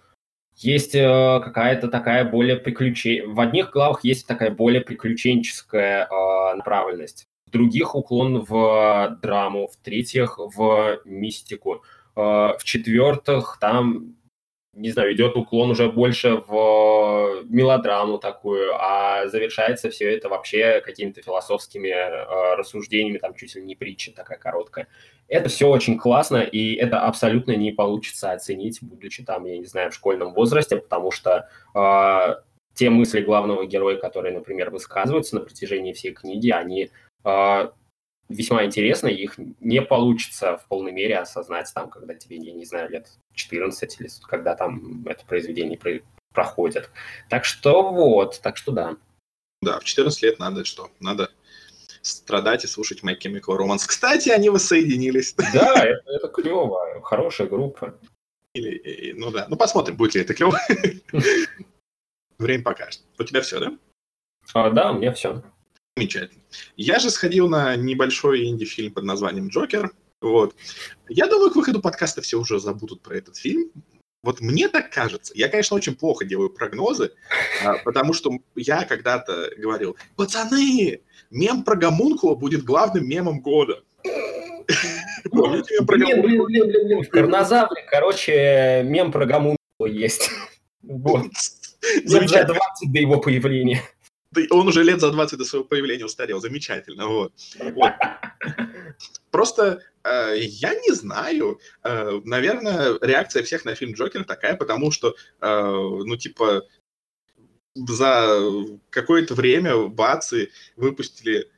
есть 0.56 0.94
э, 0.94 1.40
какая-то 1.42 1.88
такая 1.88 2.24
более 2.24 2.56
приключен... 2.56 3.32
В 3.32 3.40
одних 3.40 3.70
главах 3.70 4.04
есть 4.04 4.26
такая 4.26 4.50
более 4.50 4.80
приключенческая 4.80 6.06
э, 6.06 6.56
направленность, 6.56 7.28
в 7.46 7.50
других 7.50 7.94
уклон 7.94 8.44
в 8.44 9.18
драму, 9.22 9.68
в 9.68 9.76
третьих 9.82 10.38
в 10.38 11.00
мистику, 11.04 11.82
э, 12.16 12.20
в 12.20 12.60
четвертых 12.62 13.58
там 13.60 14.14
не 14.76 14.90
знаю, 14.90 15.14
идет 15.14 15.36
уклон 15.36 15.70
уже 15.70 15.90
больше 15.90 16.42
в 16.46 17.44
мелодраму 17.48 18.18
такую, 18.18 18.74
а 18.74 19.26
завершается 19.28 19.90
все 19.90 20.16
это 20.16 20.28
вообще 20.28 20.80
какими-то 20.80 21.22
философскими 21.22 21.88
э, 21.88 22.54
рассуждениями, 22.56 23.18
там 23.18 23.34
чуть 23.34 23.54
ли 23.54 23.62
не 23.62 23.74
притча 23.74 24.12
такая 24.12 24.38
короткая. 24.38 24.88
Это 25.28 25.48
все 25.48 25.68
очень 25.68 25.98
классно, 25.98 26.38
и 26.38 26.74
это 26.74 27.00
абсолютно 27.00 27.52
не 27.52 27.72
получится 27.72 28.32
оценить, 28.32 28.78
будучи 28.82 29.24
там, 29.24 29.44
я 29.46 29.58
не 29.58 29.66
знаю, 29.66 29.90
в 29.90 29.94
школьном 29.94 30.34
возрасте, 30.34 30.76
потому 30.76 31.10
что 31.10 31.48
э, 31.74 32.34
те 32.74 32.90
мысли 32.90 33.20
главного 33.20 33.64
героя, 33.66 33.96
которые, 33.96 34.34
например, 34.34 34.70
высказываются 34.70 35.36
на 35.36 35.40
протяжении 35.42 35.92
всей 35.92 36.12
книги, 36.12 36.50
они 36.50 36.90
э, 37.24 37.68
весьма 38.28 38.64
интересно, 38.64 39.08
их 39.08 39.34
не 39.60 39.82
получится 39.82 40.58
в 40.58 40.66
полной 40.66 40.92
мере 40.92 41.18
осознать 41.18 41.70
там, 41.74 41.90
когда 41.90 42.14
тебе, 42.14 42.36
я 42.36 42.52
не 42.52 42.64
знаю, 42.64 42.90
лет 42.90 43.08
14 43.34 44.00
или 44.00 44.08
когда 44.22 44.54
там 44.54 45.06
это 45.06 45.24
произведение 45.24 45.78
проходит. 46.32 46.90
Так 47.28 47.44
что 47.44 47.90
вот, 47.90 48.40
так 48.42 48.56
что 48.56 48.72
да. 48.72 48.96
Да, 49.62 49.80
в 49.80 49.84
14 49.84 50.22
лет 50.22 50.38
надо 50.38 50.64
что? 50.64 50.90
Надо 51.00 51.30
страдать 52.02 52.64
и 52.64 52.66
слушать 52.66 53.02
My 53.02 53.16
Chemical 53.18 53.58
Romance. 53.58 53.86
Кстати, 53.86 54.28
они 54.28 54.50
воссоединились. 54.50 55.34
Да, 55.52 55.84
это, 55.84 56.10
это 56.10 56.28
клево, 56.28 57.00
хорошая 57.02 57.48
группа. 57.48 57.98
Или, 58.54 59.12
ну 59.16 59.30
да, 59.30 59.46
ну 59.48 59.56
посмотрим, 59.56 59.96
будет 59.96 60.14
ли 60.14 60.20
это 60.20 60.34
клево. 60.34 60.58
Время 62.38 62.62
покажет. 62.62 63.02
У 63.18 63.24
тебя 63.24 63.40
все, 63.40 63.60
да? 63.60 63.78
А, 64.52 64.70
да, 64.70 64.92
у 64.92 64.98
меня 64.98 65.12
все. 65.12 65.42
Замечательно. 65.96 66.42
Я 66.76 66.98
же 66.98 67.08
сходил 67.08 67.48
на 67.48 67.76
небольшой 67.76 68.46
инди-фильм 68.46 68.92
под 68.92 69.04
названием 69.04 69.48
«Джокер». 69.48 69.92
Вот. 70.20 70.54
Я 71.08 71.28
думаю, 71.28 71.52
к 71.52 71.56
выходу 71.56 71.80
подкаста 71.80 72.20
все 72.20 72.40
уже 72.40 72.58
забудут 72.58 73.00
про 73.00 73.16
этот 73.16 73.36
фильм. 73.36 73.70
Вот 74.24 74.40
мне 74.40 74.68
так 74.68 74.90
кажется. 74.90 75.32
Я, 75.36 75.48
конечно, 75.48 75.76
очень 75.76 75.94
плохо 75.94 76.24
делаю 76.24 76.50
прогнозы, 76.50 77.12
а, 77.64 77.74
потому 77.84 78.12
что 78.12 78.32
я 78.56 78.84
когда-то 78.84 79.50
говорил, 79.56 79.96
пацаны, 80.16 81.02
мем 81.30 81.62
про 81.62 81.76
гомункула 81.76 82.34
будет 82.34 82.64
главным 82.64 83.06
мемом 83.06 83.40
года. 83.40 83.84
Помните 85.30 85.74
мем 85.74 85.86
про 85.86 85.96
Блин, 85.96 86.22
блин, 86.22 86.44
блин, 86.44 86.70
блин, 86.72 87.02
в 87.02 87.08
Карнозавре, 87.08 87.84
короче, 87.88 88.82
мем 88.84 89.12
про 89.12 89.26
гомункула 89.26 89.86
есть. 89.86 90.28
Вот. 90.86 91.30
За 92.04 92.20
20 92.20 92.92
до 92.92 92.98
его 92.98 93.18
появления 93.18 93.82
он 94.50 94.68
уже 94.68 94.82
лет 94.82 95.00
за 95.00 95.10
20 95.10 95.38
до 95.38 95.44
своего 95.44 95.66
появления 95.66 96.04
устарел. 96.04 96.40
Замечательно. 96.40 97.06
Вот. 97.06 97.32
вот. 97.60 97.92
Просто 99.30 99.82
э, 100.04 100.34
я 100.38 100.74
не 100.74 100.92
знаю. 100.92 101.60
Э, 101.82 102.20
наверное, 102.24 102.98
реакция 103.00 103.42
всех 103.42 103.64
на 103.64 103.74
фильм 103.74 103.94
Джокер 103.94 104.24
такая, 104.24 104.56
потому 104.56 104.90
что, 104.90 105.14
э, 105.40 105.60
ну, 105.60 106.16
типа, 106.16 106.62
за 107.74 108.40
какое-то 108.90 109.34
время 109.34 109.86
бацы 109.88 110.50
выпустили 110.76 111.50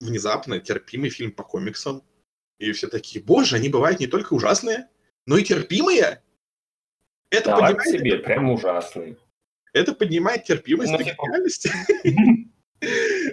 внезапно 0.00 0.60
терпимый 0.60 1.10
фильм 1.10 1.32
по 1.32 1.42
комиксам. 1.42 2.02
И 2.58 2.72
все 2.72 2.88
такие, 2.88 3.22
боже, 3.24 3.56
они 3.56 3.68
бывают 3.68 4.00
не 4.00 4.06
только 4.06 4.34
ужасные, 4.34 4.88
но 5.26 5.36
и 5.36 5.44
терпимые. 5.44 6.22
Это, 7.30 7.52
понимаете, 7.52 7.98
себе, 7.98 8.18
прям 8.18 8.50
ужасные. 8.50 9.16
Это 9.72 9.92
поднимает 9.92 10.44
терпимость 10.44 10.92
ну, 10.92 10.98
к 10.98 11.04
типа. 11.04 11.26
реальности. 11.26 11.70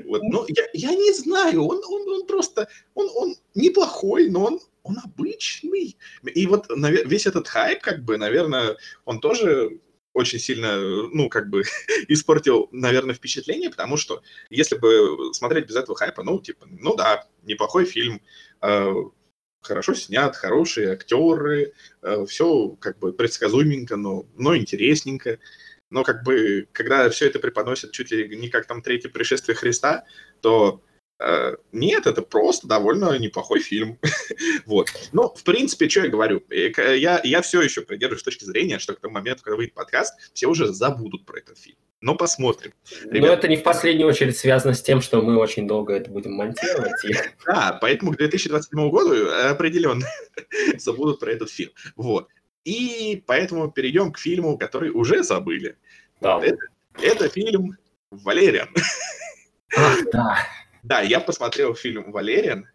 Вот, 0.06 0.24
ну, 0.24 0.44
я, 0.48 0.66
я 0.74 0.96
не 0.96 1.14
знаю, 1.14 1.66
он, 1.66 1.80
он, 1.86 2.10
он 2.10 2.26
просто, 2.26 2.68
он, 2.96 3.10
он 3.16 3.36
неплохой, 3.54 4.28
но 4.28 4.46
он, 4.46 4.60
он 4.82 4.98
обычный. 5.04 5.98
И 6.24 6.48
вот 6.48 6.66
весь 7.06 7.28
этот 7.28 7.48
хайп, 7.48 7.80
как 7.82 8.04
бы, 8.04 8.18
наверное, 8.18 8.76
он 9.06 9.20
тоже 9.20 9.80
очень 10.14 10.40
сильно, 10.40 10.78
ну, 11.14 11.30
как 11.30 11.50
бы, 11.50 11.64
испортил, 12.08 12.70
наверное, 12.72 13.14
впечатление, 13.14 13.70
потому 13.70 13.98
что 13.98 14.24
если 14.50 14.78
бы 14.78 15.34
смотреть 15.34 15.68
без 15.68 15.76
этого 15.76 15.96
хайпа, 15.96 16.24
ну, 16.24 16.40
типа, 16.40 16.66
ну 16.68 16.96
да, 16.96 17.28
неплохой 17.44 17.86
фильм, 17.86 18.22
э, 18.62 18.94
хорошо 19.62 19.94
снят, 19.94 20.36
хорошие 20.36 20.94
актеры, 20.94 21.74
э, 22.02 22.26
все 22.28 22.70
как 22.80 22.98
бы 23.00 23.12
предсказуеменько, 23.12 23.98
но, 23.98 24.26
но 24.36 24.56
интересненько 24.56 25.38
но 25.90 26.04
как 26.04 26.24
бы, 26.24 26.68
когда 26.72 27.10
все 27.10 27.28
это 27.28 27.40
преподносят 27.40 27.92
чуть 27.92 28.12
ли 28.12 28.36
не 28.38 28.50
как 28.50 28.66
там 28.66 28.82
третье 28.82 29.10
пришествие 29.10 29.56
Христа, 29.56 30.06
то 30.42 30.82
э, 31.20 31.56
нет, 31.72 32.08
это 32.08 32.22
просто 32.22 32.68
довольно 32.68 33.18
неплохой 33.18 33.60
фильм. 33.60 34.00
вот. 34.66 34.90
Ну, 35.14 35.30
в 35.30 35.44
принципе, 35.44 35.88
что 35.90 36.02
я 36.02 36.10
говорю? 36.10 36.44
Я, 36.50 37.22
я 37.24 37.42
все 37.42 37.62
еще 37.62 37.82
придерживаюсь 37.82 38.24
точки 38.24 38.46
зрения, 38.46 38.80
что 38.80 38.94
к 38.94 39.00
тому 39.00 39.14
моменту, 39.14 39.44
когда 39.44 39.58
выйдет 39.58 39.74
подкаст, 39.74 40.14
все 40.34 40.48
уже 40.48 40.68
забудут 40.74 41.26
про 41.26 41.40
этот 41.40 41.58
фильм. 41.58 41.78
Но 42.02 42.16
посмотрим. 42.16 42.74
Ребят... 43.06 43.22
Но 43.22 43.34
это 43.34 43.48
не 43.48 43.56
в 43.56 43.64
последнюю 43.64 44.08
очередь 44.08 44.38
связано 44.38 44.74
с 44.74 44.82
тем, 44.82 45.02
что 45.02 45.22
мы 45.22 45.38
очень 45.38 45.68
долго 45.68 45.94
это 45.94 46.12
будем 46.12 46.34
монтировать. 46.34 46.94
Да, 47.46 47.78
поэтому 47.82 48.12
к 48.12 48.18
2027 48.18 48.90
году 48.90 49.28
определенно 49.50 50.06
забудут 50.78 51.20
про 51.20 51.32
этот 51.32 51.50
фильм. 51.50 51.72
Вот. 51.96 52.28
И 52.66 53.24
поэтому 53.26 53.72
перейдем 53.72 54.12
к 54.12 54.20
фильму, 54.20 54.58
который 54.58 54.90
уже 54.90 55.24
забыли. 55.24 55.78
Да. 56.20 56.42
Это, 56.44 56.58
это 57.02 57.30
фильм 57.30 57.78
«Валериан». 58.10 58.70
Ах, 59.78 60.00
да. 60.12 60.38
Да, 60.84 61.02
я 61.02 61.20
посмотрел 61.20 61.76
фильм 61.76 62.12
«Валериан», 62.12 62.68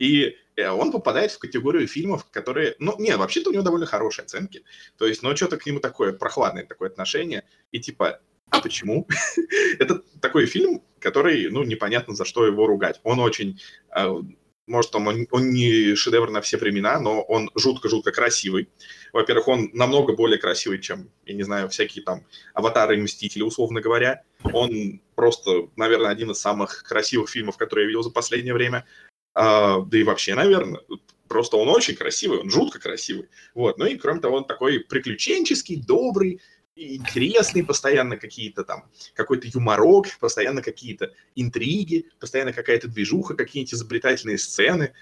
и 0.00 0.36
э, 0.56 0.68
он 0.68 0.90
попадает 0.90 1.30
в 1.30 1.38
категорию 1.38 1.86
фильмов, 1.86 2.26
которые... 2.30 2.74
Ну, 2.78 2.96
нет, 2.98 3.18
вообще-то 3.18 3.50
у 3.50 3.52
него 3.52 3.62
довольно 3.62 3.86
хорошие 3.86 4.24
оценки. 4.24 4.64
То 4.96 5.06
есть, 5.06 5.22
ну, 5.22 5.36
что-то 5.36 5.58
к 5.58 5.66
нему 5.66 5.78
такое 5.78 6.12
прохладное 6.12 6.64
такое 6.64 6.88
отношение. 6.88 7.44
И 7.70 7.80
типа, 7.80 8.20
а 8.48 8.60
почему? 8.60 9.06
Это 9.78 10.02
такой 10.20 10.46
фильм, 10.46 10.82
который, 10.98 11.50
ну, 11.50 11.62
непонятно, 11.64 12.14
за 12.14 12.24
что 12.24 12.46
его 12.46 12.66
ругать. 12.66 13.00
Он 13.04 13.20
очень 13.20 13.60
э, 13.94 14.22
может, 14.70 14.94
он, 14.94 15.26
он 15.30 15.50
не 15.50 15.96
шедевр 15.96 16.30
на 16.30 16.40
все 16.40 16.56
времена, 16.56 17.00
но 17.00 17.22
он 17.22 17.50
жутко-жутко 17.56 18.12
красивый. 18.12 18.68
Во-первых, 19.12 19.48
он 19.48 19.70
намного 19.72 20.14
более 20.14 20.38
красивый, 20.38 20.78
чем, 20.78 21.10
я 21.26 21.34
не 21.34 21.42
знаю, 21.42 21.68
всякие 21.68 22.04
там 22.04 22.24
аватары 22.54 22.96
и 22.96 23.00
мстители, 23.00 23.42
условно 23.42 23.80
говоря. 23.80 24.22
Он 24.52 25.00
просто, 25.16 25.68
наверное, 25.74 26.10
один 26.10 26.30
из 26.30 26.38
самых 26.38 26.84
красивых 26.84 27.28
фильмов, 27.28 27.56
которые 27.56 27.84
я 27.84 27.88
видел 27.88 28.02
за 28.04 28.10
последнее 28.10 28.54
время. 28.54 28.86
А, 29.34 29.80
да 29.80 29.98
и 29.98 30.04
вообще, 30.04 30.36
наверное, 30.36 30.80
просто 31.26 31.56
он 31.56 31.68
очень 31.68 31.96
красивый, 31.96 32.38
он 32.38 32.50
жутко 32.50 32.78
красивый. 32.78 33.28
Вот. 33.54 33.76
Ну 33.76 33.86
и 33.86 33.96
кроме 33.96 34.20
того, 34.20 34.36
он 34.36 34.44
такой 34.44 34.78
приключенческий, 34.78 35.82
добрый, 35.84 36.40
интересный, 36.80 37.64
постоянно 37.64 38.16
какие-то 38.16 38.64
там, 38.64 38.84
какой-то 39.14 39.46
юморок, 39.48 40.06
постоянно 40.18 40.62
какие-то 40.62 41.12
интриги, 41.34 42.10
постоянно 42.18 42.52
какая-то 42.52 42.88
движуха, 42.88 43.34
какие-нибудь 43.34 43.74
изобретательные 43.74 44.38
сцены. 44.38 44.92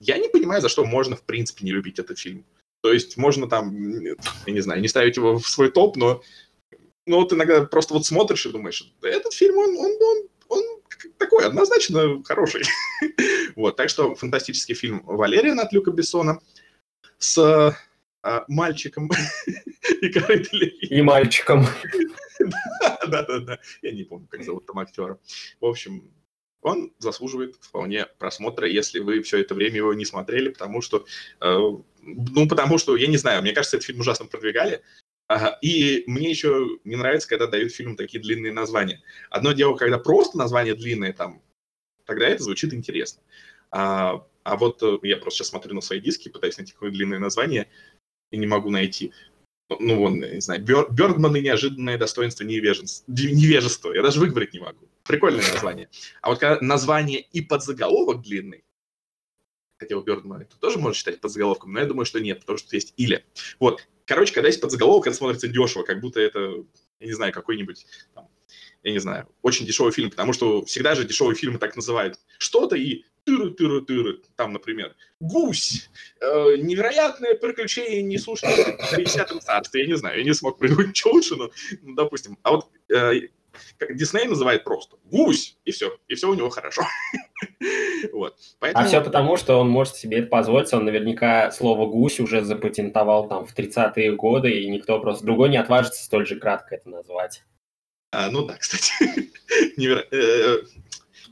Я 0.00 0.18
не 0.18 0.28
понимаю, 0.28 0.60
за 0.60 0.68
что 0.68 0.84
можно, 0.84 1.16
в 1.16 1.22
принципе, 1.22 1.64
не 1.64 1.72
любить 1.72 1.98
этот 1.98 2.18
фильм. 2.18 2.44
То 2.82 2.92
есть 2.92 3.16
можно 3.16 3.48
там, 3.48 3.74
я 4.00 4.52
не 4.52 4.60
знаю, 4.60 4.80
не 4.80 4.88
ставить 4.88 5.16
его 5.16 5.38
в 5.38 5.48
свой 5.48 5.70
топ, 5.70 5.96
но 5.96 6.22
ну, 7.06 7.16
вот 7.16 7.32
иногда 7.32 7.64
просто 7.64 7.94
вот 7.94 8.04
смотришь 8.04 8.46
и 8.46 8.52
думаешь, 8.52 8.92
этот 9.00 9.32
фильм, 9.32 9.56
он, 9.58 9.76
он, 9.76 9.92
он, 10.00 10.24
он 10.48 10.62
такой 11.18 11.46
однозначно 11.46 12.22
хороший. 12.24 12.64
вот, 13.56 13.76
так 13.76 13.88
что 13.88 14.14
фантастический 14.14 14.74
фильм 14.74 15.02
«Валериан» 15.04 15.60
от 15.60 15.72
Люка 15.72 15.92
Бессона 15.92 16.40
с 17.18 17.76
а, 18.26 18.44
мальчиком 18.48 19.08
и 20.02 20.96
И 20.96 21.00
мальчиком. 21.00 21.64
Да-да-да. 23.06 23.58
Я 23.82 23.92
не 23.92 24.02
помню, 24.02 24.26
как 24.28 24.42
зовут 24.42 24.66
там 24.66 24.80
актера. 24.80 25.20
В 25.60 25.64
общем, 25.64 26.10
он 26.60 26.92
заслуживает 26.98 27.54
вполне 27.60 28.06
просмотра, 28.18 28.66
если 28.66 28.98
вы 28.98 29.22
все 29.22 29.38
это 29.38 29.54
время 29.54 29.76
его 29.76 29.94
не 29.94 30.04
смотрели, 30.04 30.48
потому 30.48 30.82
что, 30.82 31.06
э, 31.40 31.58
ну, 32.02 32.48
потому 32.48 32.78
что, 32.78 32.96
я 32.96 33.06
не 33.06 33.16
знаю, 33.16 33.42
мне 33.42 33.52
кажется, 33.52 33.76
этот 33.76 33.86
фильм 33.86 34.00
ужасно 34.00 34.26
продвигали, 34.26 34.82
Ага. 35.28 35.58
И 35.60 36.04
мне 36.06 36.30
еще 36.30 36.78
не 36.84 36.94
нравится, 36.94 37.28
когда 37.28 37.48
дают 37.48 37.72
фильму 37.72 37.96
такие 37.96 38.22
длинные 38.22 38.52
названия. 38.52 39.02
Одно 39.28 39.52
дело, 39.52 39.76
когда 39.76 39.98
просто 39.98 40.38
название 40.38 40.76
длинное, 40.76 41.12
там, 41.12 41.42
тогда 42.04 42.28
это 42.28 42.44
звучит 42.44 42.72
интересно. 42.72 43.22
А, 43.72 44.24
а 44.44 44.56
вот 44.56 44.80
э, 44.84 44.98
я 45.02 45.16
просто 45.16 45.38
сейчас 45.38 45.48
смотрю 45.48 45.74
на 45.74 45.80
свои 45.80 45.98
диски, 45.98 46.28
пытаюсь 46.28 46.56
найти 46.56 46.72
какое 46.72 46.92
длинное 46.92 47.18
название, 47.18 47.68
и 48.30 48.36
не 48.36 48.46
могу 48.46 48.70
найти. 48.70 49.12
Ну, 49.68 49.96
вон, 49.98 50.20
не 50.20 50.40
знаю, 50.40 50.62
Бёрдман 50.62 51.36
и 51.36 51.40
неожиданное 51.40 51.98
достоинство 51.98 52.44
невежества. 52.44 53.10
невежества. 53.10 53.92
Я 53.92 54.02
даже 54.02 54.20
выговорить 54.20 54.52
не 54.52 54.60
могу. 54.60 54.88
Прикольное 55.04 55.42
название. 55.52 55.88
А 56.22 56.30
вот 56.30 56.38
когда 56.38 56.60
название 56.60 57.20
и 57.20 57.40
подзаголовок 57.40 58.22
длинный, 58.22 58.64
хотя 59.78 59.96
у 59.96 60.02
Бёрдмана 60.02 60.42
это 60.42 60.56
тоже 60.58 60.78
можно 60.78 60.94
считать 60.94 61.20
подзаголовком, 61.20 61.72
но 61.72 61.80
я 61.80 61.86
думаю, 61.86 62.06
что 62.06 62.20
нет, 62.20 62.40
потому 62.40 62.58
что 62.58 62.76
есть 62.76 62.94
или. 62.96 63.24
Вот. 63.58 63.86
Короче, 64.04 64.32
когда 64.32 64.48
есть 64.48 64.60
подзаголовок, 64.60 65.08
это 65.08 65.16
смотрится 65.16 65.48
дешево, 65.48 65.82
как 65.82 66.00
будто 66.00 66.20
это, 66.20 66.64
я 67.00 67.06
не 67.06 67.12
знаю, 67.12 67.32
какой-нибудь 67.32 67.86
там, 68.14 68.28
я 68.84 68.92
не 68.92 69.00
знаю, 69.00 69.28
очень 69.42 69.66
дешевый 69.66 69.92
фильм, 69.92 70.10
потому 70.10 70.32
что 70.32 70.64
всегда 70.64 70.94
же 70.94 71.04
дешевые 71.04 71.36
фильмы 71.36 71.58
так 71.58 71.74
называют. 71.74 72.20
Что-то 72.38 72.76
и 72.76 73.04
тыры-тыры-тыры, 73.26 74.22
там, 74.36 74.52
например, 74.52 74.94
гусь, 75.20 75.90
э, 76.20 76.56
невероятное 76.58 77.34
приключение 77.34 78.02
несушки 78.02 78.46
в 78.46 78.98
50-м 78.98 79.40
царстве, 79.40 79.82
я 79.82 79.86
не 79.88 79.96
знаю, 79.96 80.18
я 80.18 80.24
не 80.24 80.34
смог 80.34 80.58
придумать 80.58 80.88
ничего 80.88 81.14
лучше, 81.14 81.36
но, 81.36 81.50
ну, 81.82 81.94
допустим, 81.94 82.38
а 82.42 82.52
вот 82.52 82.68
э, 82.94 83.28
как 83.78 83.96
Дисней 83.96 84.26
называет 84.26 84.64
просто 84.64 84.96
гусь, 85.04 85.56
и 85.64 85.70
все, 85.70 85.98
и 86.08 86.14
все 86.14 86.30
у 86.30 86.34
него 86.34 86.50
хорошо. 86.50 86.82
вот. 88.12 88.36
Поэтому... 88.58 88.84
А 88.84 88.88
все 88.88 89.00
потому, 89.00 89.36
что 89.36 89.58
он 89.60 89.68
может 89.68 89.96
себе 89.96 90.18
это 90.18 90.28
позволить, 90.28 90.72
он 90.72 90.84
наверняка 90.84 91.50
слово 91.50 91.86
гусь 91.86 92.20
уже 92.20 92.42
запатентовал 92.42 93.28
там 93.28 93.46
в 93.46 93.56
30-е 93.56 94.12
годы, 94.12 94.50
и 94.50 94.70
никто 94.70 95.00
просто 95.00 95.24
другой 95.24 95.48
не 95.48 95.56
отважится 95.56 96.04
столь 96.04 96.26
же 96.26 96.36
кратко 96.36 96.74
это 96.74 96.88
назвать. 96.88 97.44
А, 98.12 98.30
ну 98.30 98.46
да, 98.46 98.56
кстати, 98.56 98.92
Неверо... 99.76 100.04
э, 100.10 100.62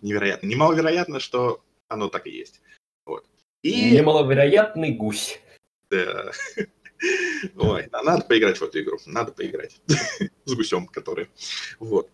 невероятно. 0.03 0.47
Немаловероятно, 0.47 1.21
что 1.21 1.63
оно 1.89 2.09
так 2.09 2.27
и 2.27 2.31
есть. 2.31 2.61
Вот. 3.05 3.27
И... 3.63 3.93
Немаловероятный 3.93 4.93
гусь. 4.93 5.41
Да. 5.91 6.31
Ой, 7.57 7.89
надо 7.91 8.25
поиграть 8.25 8.59
в 8.59 8.63
эту 8.63 8.81
игру, 8.81 8.99
надо 9.07 9.33
поиграть 9.33 9.81
с 10.45 10.55
гусем, 10.55 10.87
который. 10.87 11.29
Вот. 11.79 12.11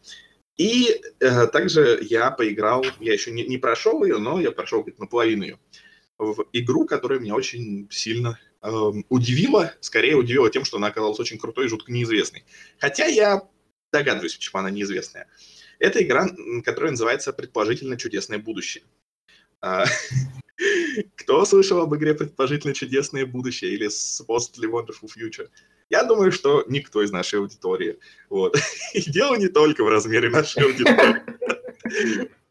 И 0.56 1.00
э, 1.20 1.46
также 1.46 1.98
я 2.02 2.30
поиграл, 2.30 2.84
я 2.98 3.12
еще 3.12 3.30
не, 3.30 3.44
не 3.46 3.56
прошел 3.56 4.04
ее, 4.04 4.18
но 4.18 4.40
я 4.40 4.52
прошел 4.52 4.82
где-то 4.82 5.00
наполовину 5.00 5.44
ее, 5.44 5.58
в 6.18 6.44
игру, 6.52 6.86
которая 6.86 7.18
меня 7.18 7.34
очень 7.34 7.88
сильно 7.90 8.38
э, 8.62 8.68
удивила, 9.08 9.73
скорее 9.80 10.16
удивила 10.16 10.50
тем, 10.50 10.64
что 10.64 10.76
она 10.76 10.88
оказалась 10.88 11.18
очень 11.18 11.38
крутой 11.38 11.66
и 11.66 11.68
жутко 11.68 11.92
неизвестной. 11.92 12.45
Хотя 12.78 13.06
я 13.06 13.49
догадываюсь, 13.90 14.34
почему 14.34 14.60
она 14.60 14.71
неизвестная. 14.71 15.28
Это 15.78 16.02
игра, 16.02 16.28
которая 16.62 16.90
называется 16.90 17.32
«Предположительно 17.32 17.97
чудесное 17.97 18.38
будущее». 18.38 18.84
кто 21.16 21.44
слышал 21.44 21.80
об 21.80 21.94
игре 21.94 22.14
«Предположительно 22.14 22.75
чудесное 22.75 23.26
будущее» 23.26 23.73
или 23.73 23.88
«Supposedly 23.88 24.70
Wonderful 24.70 25.08
Future»? 25.08 25.49
Я 25.88 26.04
думаю, 26.04 26.30
что 26.32 26.64
никто 26.68 27.02
из 27.02 27.10
нашей 27.10 27.40
аудитории. 27.40 27.99
Вот. 28.28 28.56
И 28.94 29.10
дело 29.10 29.36
не 29.36 29.49
только 29.49 29.82
в 29.84 29.88
размере 29.88 30.30
нашей 30.30 30.62
аудитории. 30.64 31.23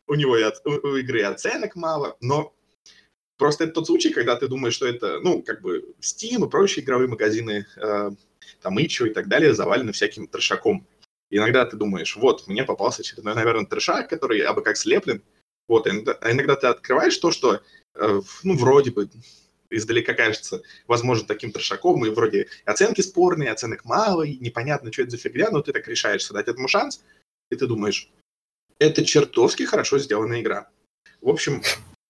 У 0.07 0.15
него 0.15 0.37
и 0.37 0.41
от, 0.41 0.65
у 0.65 0.97
игры 0.97 1.21
оценок 1.21 1.75
мало, 1.75 2.17
но 2.19 2.51
просто 3.37 3.65
это 3.65 3.73
тот 3.73 3.85
случай, 3.85 4.09
когда 4.11 4.35
ты 4.35 4.47
думаешь, 4.47 4.73
что 4.73 4.87
это, 4.87 5.19
ну, 5.19 5.43
как 5.43 5.61
бы 5.61 5.93
Steam 6.01 6.47
и 6.47 6.49
прочие 6.49 6.83
игровые 6.83 7.07
магазины, 7.07 7.67
э, 7.77 8.11
там 8.61 8.79
Ичо 8.79 9.05
и 9.05 9.13
так 9.13 9.27
далее, 9.27 9.53
завалены 9.53 9.91
всяким 9.91 10.27
трешаком. 10.27 10.87
иногда 11.29 11.63
ты 11.63 11.77
думаешь, 11.77 12.17
вот, 12.17 12.47
мне 12.47 12.63
попался 12.63 13.03
очередной, 13.03 13.35
наверное, 13.35 13.67
трешак, 13.67 14.09
который 14.09 14.39
абы 14.39 14.63
как 14.63 14.77
слеплен, 14.77 15.21
вот, 15.69 15.87
а 15.87 16.31
иногда, 16.31 16.55
ты 16.55 16.67
открываешь 16.67 17.17
то, 17.17 17.31
что, 17.31 17.61
э, 17.95 18.21
ну, 18.43 18.57
вроде 18.57 18.91
бы 18.91 19.09
издалека 19.69 20.15
кажется, 20.15 20.63
возможно, 20.87 21.27
таким 21.27 21.51
трешаком, 21.51 22.03
и 22.05 22.09
вроде 22.09 22.47
оценки 22.65 23.01
спорные, 23.01 23.51
оценок 23.51 23.85
мало, 23.85 24.23
и 24.23 24.37
непонятно, 24.39 24.91
что 24.91 25.03
это 25.03 25.11
за 25.11 25.17
фигня, 25.17 25.51
но 25.51 25.61
ты 25.61 25.71
так 25.71 25.87
решаешься 25.87 26.33
дать 26.33 26.47
этому 26.47 26.67
шанс, 26.67 27.03
и 27.51 27.55
ты 27.55 27.67
думаешь, 27.67 28.09
это 28.79 29.05
чертовски 29.05 29.63
хорошо 29.63 29.99
сделанная 29.99 30.41
игра. 30.41 30.69
В 31.21 31.29
общем, 31.29 31.61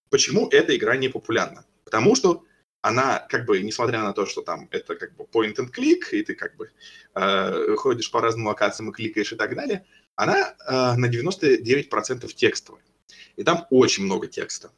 почему 0.10 0.48
эта 0.48 0.76
игра 0.76 0.96
не 0.96 1.10
популярна? 1.10 1.66
Потому 1.84 2.16
что 2.16 2.46
она, 2.82 3.20
как 3.30 3.46
бы, 3.46 3.60
несмотря 3.62 4.04
на 4.04 4.14
то, 4.14 4.26
что 4.26 4.42
там 4.42 4.70
это 4.72 4.96
как 4.96 5.16
бы 5.18 5.26
point 5.26 5.56
and 5.56 5.74
click, 5.74 6.12
и 6.12 6.24
ты 6.24 6.34
как 6.34 6.56
бы 6.56 6.72
э, 7.14 7.76
ходишь 7.76 8.10
по 8.10 8.22
разным 8.22 8.48
локациям 8.48 8.92
и 8.92 8.94
кликаешь 8.94 9.34
и 9.34 9.36
так 9.36 9.54
далее, 9.54 9.86
она 10.16 10.56
э, 10.66 10.96
на 10.96 11.10
99% 11.10 12.26
текстовая. 12.34 12.84
И 13.40 13.44
там 13.44 13.66
очень 13.70 14.04
много 14.04 14.28
текста. 14.28 14.70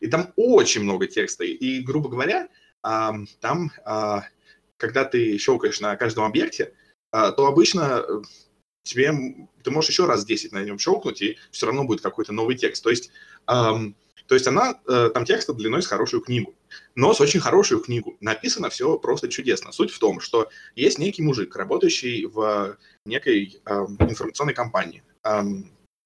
И 0.00 0.08
там 0.08 0.32
очень 0.36 0.82
много 0.82 1.06
текста. 1.06 1.44
И, 1.44 1.82
грубо 1.82 2.08
говоря, 2.08 2.48
там, 2.80 3.72
а, 3.84 4.24
когда 4.78 5.04
ты 5.04 5.36
щелкаешь 5.36 5.80
на 5.80 5.94
каждом 5.96 6.24
объекте, 6.24 6.72
а, 7.10 7.30
то 7.30 7.44
обычно 7.44 8.02
э, 8.08 8.22
тебе 8.84 9.12
ты 9.62 9.70
можешь 9.70 9.90
еще 9.90 10.06
раз 10.06 10.24
10 10.24 10.52
на 10.52 10.64
нем 10.64 10.78
щелкнуть, 10.78 11.20
и 11.20 11.36
все 11.50 11.66
равно 11.66 11.84
будет 11.84 12.00
какой-то 12.00 12.32
новый 12.32 12.56
текст. 12.56 12.82
То 12.82 12.88
есть, 12.88 13.10
то 13.44 14.34
есть 14.34 14.46
она, 14.46 14.80
э, 14.88 15.10
там 15.12 15.26
текста 15.26 15.52
длиной 15.52 15.82
с 15.82 15.86
хорошую 15.86 16.22
книгу, 16.22 16.54
но 16.94 17.12
с 17.12 17.20
очень 17.20 17.40
хорошую 17.40 17.82
книгу. 17.82 18.16
Написано 18.20 18.70
все 18.70 18.98
просто 18.98 19.28
чудесно. 19.28 19.72
Суть 19.72 19.90
в 19.90 19.98
том, 19.98 20.20
что 20.20 20.48
есть 20.74 20.98
некий 20.98 21.20
мужик, 21.20 21.54
работающий 21.54 22.24
в 22.24 22.78
некой 23.04 23.60
информационной 23.66 24.54
компании 24.54 25.02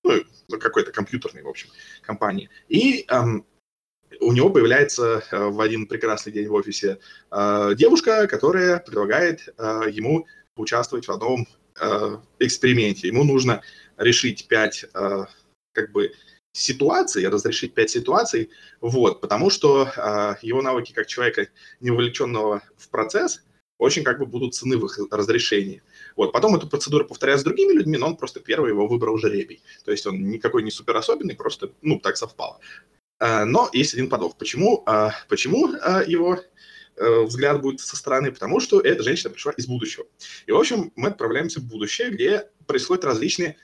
ну, 0.04 0.58
какой-то 0.58 0.92
компьютерной, 0.92 1.42
в 1.42 1.48
общем, 1.48 1.68
компании. 2.02 2.50
И 2.68 3.06
эм, 3.08 3.46
у 4.20 4.32
него 4.32 4.50
появляется 4.50 5.22
э, 5.30 5.44
в 5.48 5.60
один 5.60 5.86
прекрасный 5.86 6.32
день 6.32 6.48
в 6.48 6.54
офисе 6.54 6.98
э, 7.30 7.74
девушка, 7.76 8.26
которая 8.26 8.78
предлагает 8.78 9.48
э, 9.56 9.82
ему 9.90 10.26
участвовать 10.56 11.08
в 11.08 11.10
одном 11.10 11.48
э, 11.80 12.18
эксперименте. 12.38 13.08
Ему 13.08 13.24
нужно 13.24 13.62
решить 13.96 14.46
пять, 14.46 14.84
э, 14.94 15.24
как 15.72 15.92
бы, 15.92 16.12
ситуаций, 16.52 17.28
разрешить 17.28 17.74
пять 17.74 17.90
ситуаций, 17.90 18.50
вот, 18.80 19.20
потому 19.20 19.50
что 19.50 19.90
э, 19.96 20.36
его 20.42 20.62
навыки 20.62 20.92
как 20.92 21.08
человека, 21.08 21.48
не 21.80 21.90
вовлеченного 21.90 22.62
в 22.76 22.88
процесс, 22.90 23.42
очень 23.78 24.04
как 24.04 24.18
бы 24.18 24.26
будут 24.26 24.54
цены 24.54 24.78
в 24.78 24.86
их 24.86 24.98
разрешении. 25.10 25.82
Вот. 26.16 26.32
Потом 26.32 26.54
эту 26.54 26.68
процедуру 26.68 27.06
повторяют 27.06 27.40
с 27.40 27.44
другими 27.44 27.72
людьми, 27.72 27.98
но 27.98 28.06
он 28.06 28.16
просто 28.16 28.40
первый 28.40 28.70
его 28.70 28.86
выбрал 28.86 29.18
жеребий. 29.18 29.62
То 29.84 29.90
есть 29.90 30.06
он 30.06 30.28
никакой 30.28 30.62
не 30.62 30.70
супер 30.70 30.96
особенный, 30.96 31.34
просто, 31.34 31.72
ну, 31.82 31.98
так 31.98 32.16
совпало. 32.16 32.60
А, 33.18 33.44
но 33.44 33.68
есть 33.72 33.94
один 33.94 34.08
подвох. 34.08 34.36
Почему, 34.36 34.82
а, 34.86 35.12
почему 35.28 35.72
а, 35.80 36.02
его 36.02 36.38
э, 36.96 37.20
взгляд 37.22 37.60
будет 37.62 37.80
со 37.80 37.96
стороны? 37.96 38.32
Потому 38.32 38.60
что 38.60 38.80
эта 38.80 39.02
женщина 39.02 39.30
пришла 39.30 39.52
из 39.52 39.66
будущего. 39.66 40.06
И, 40.46 40.52
в 40.52 40.56
общем, 40.56 40.92
мы 40.96 41.08
отправляемся 41.08 41.60
в 41.60 41.64
будущее, 41.64 42.10
где 42.10 42.48
происходят 42.66 43.04
различные 43.04 43.56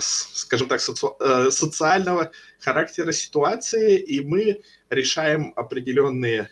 скажем 0.00 0.68
так, 0.68 0.80
соци... 0.80 1.06
Э, 1.20 1.50
социального 1.50 2.32
характера 2.60 3.12
ситуации, 3.12 3.98
и 3.98 4.24
мы 4.24 4.62
решаем 4.88 5.52
определенные 5.54 6.48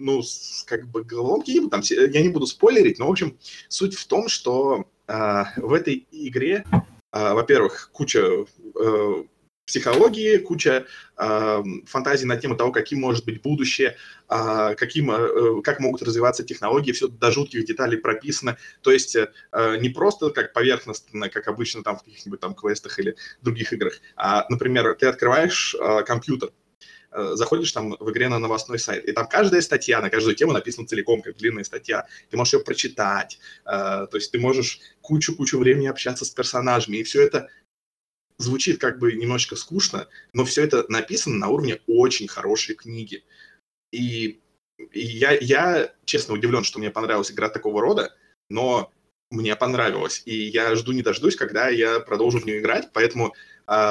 ну, 0.00 0.22
как 0.66 0.88
бы 0.88 1.04
головоломки, 1.04 1.68
там, 1.68 1.82
я 1.82 2.22
не 2.22 2.28
буду 2.28 2.46
спойлерить, 2.46 2.98
но, 2.98 3.06
в 3.06 3.10
общем, 3.10 3.38
суть 3.68 3.94
в 3.94 4.06
том, 4.06 4.28
что 4.28 4.86
э, 5.06 5.42
в 5.56 5.72
этой 5.72 6.06
игре, 6.10 6.64
э, 6.72 7.32
во-первых, 7.32 7.90
куча 7.92 8.20
э, 8.20 9.24
психологии, 9.70 10.38
куча 10.38 10.86
э, 11.16 11.62
фантазий 11.86 12.26
на 12.26 12.36
тему 12.36 12.56
того, 12.56 12.72
каким 12.72 13.00
может 13.00 13.24
быть 13.24 13.40
будущее, 13.40 13.96
э, 14.28 14.74
каким, 14.76 15.10
э, 15.12 15.62
как 15.62 15.78
могут 15.78 16.02
развиваться 16.02 16.42
технологии, 16.42 16.90
все 16.90 17.06
до 17.06 17.30
жутких 17.30 17.64
деталей 17.64 17.96
прописано. 17.96 18.56
То 18.82 18.90
есть 18.90 19.14
э, 19.14 19.28
не 19.52 19.88
просто 19.90 20.30
как 20.30 20.52
поверхностно, 20.52 21.28
как 21.28 21.46
обычно 21.46 21.84
там 21.84 21.96
в 21.96 22.02
каких-нибудь 22.02 22.40
там 22.40 22.54
квестах 22.54 22.98
или 22.98 23.14
других 23.42 23.72
играх, 23.72 23.94
а, 24.16 24.44
например, 24.48 24.96
ты 24.96 25.06
открываешь 25.06 25.76
э, 25.78 26.02
компьютер, 26.02 26.50
заходишь 27.12 27.72
там 27.72 27.96
в 27.98 28.10
игре 28.10 28.28
на 28.28 28.38
новостной 28.38 28.78
сайт, 28.78 29.04
и 29.06 29.12
там 29.12 29.26
каждая 29.26 29.60
статья 29.60 30.00
на 30.00 30.10
каждую 30.10 30.36
тему 30.36 30.52
написана 30.52 30.86
целиком, 30.86 31.22
как 31.22 31.36
длинная 31.36 31.64
статья. 31.64 32.06
Ты 32.30 32.36
можешь 32.36 32.54
ее 32.54 32.60
прочитать, 32.60 33.38
э, 33.64 34.06
то 34.10 34.10
есть 34.14 34.30
ты 34.30 34.38
можешь 34.38 34.80
кучу-кучу 35.00 35.58
времени 35.58 35.88
общаться 35.88 36.24
с 36.24 36.30
персонажами, 36.30 36.98
и 36.98 37.02
все 37.02 37.22
это 37.22 37.48
звучит 38.38 38.80
как 38.80 38.98
бы 38.98 39.12
немножечко 39.12 39.56
скучно, 39.56 40.08
но 40.32 40.44
все 40.44 40.62
это 40.64 40.84
написано 40.88 41.36
на 41.36 41.48
уровне 41.48 41.80
очень 41.86 42.28
хорошей 42.28 42.74
книги. 42.74 43.24
И, 43.92 44.40
и 44.78 45.00
я, 45.00 45.32
я, 45.32 45.92
честно, 46.04 46.34
удивлен, 46.34 46.64
что 46.64 46.78
мне 46.78 46.90
понравилась 46.90 47.30
игра 47.30 47.48
такого 47.48 47.82
рода, 47.82 48.14
но 48.48 48.92
мне 49.30 49.54
понравилось. 49.56 50.22
И 50.24 50.34
я 50.34 50.74
жду 50.74 50.92
не 50.92 51.02
дождусь, 51.02 51.36
когда 51.36 51.68
я 51.68 52.00
продолжу 52.00 52.40
в 52.40 52.46
нее 52.46 52.60
играть. 52.60 52.90
Поэтому 52.92 53.34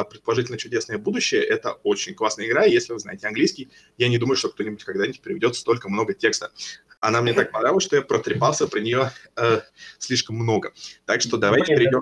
предположительно 0.09 0.57
чудесное 0.57 0.97
будущее— 0.97 1.41
это 1.45 1.71
очень 1.83 2.13
классная 2.13 2.47
игра. 2.47 2.65
Если 2.65 2.91
вы 2.91 2.99
знаете 2.99 3.27
английский, 3.27 3.71
я 3.97 4.09
не 4.09 4.17
думаю, 4.17 4.35
что 4.35 4.49
кто-нибудь 4.49 4.83
когда-нибудь 4.83 5.21
переведет 5.21 5.55
столько 5.55 5.89
много 5.89 6.13
текста. 6.13 6.51
Она 6.99 7.21
мне 7.21 7.33
так 7.33 7.51
понравилась, 7.51 7.85
что 7.85 7.95
я 7.95 8.01
протрепался 8.01 8.67
про 8.67 8.79
нее 8.79 9.11
э, 9.37 9.61
слишком 9.97 10.35
много. 10.35 10.73
Так 11.05 11.21
что 11.21 11.37
давайте 11.37 11.75
перейдем... 11.75 12.01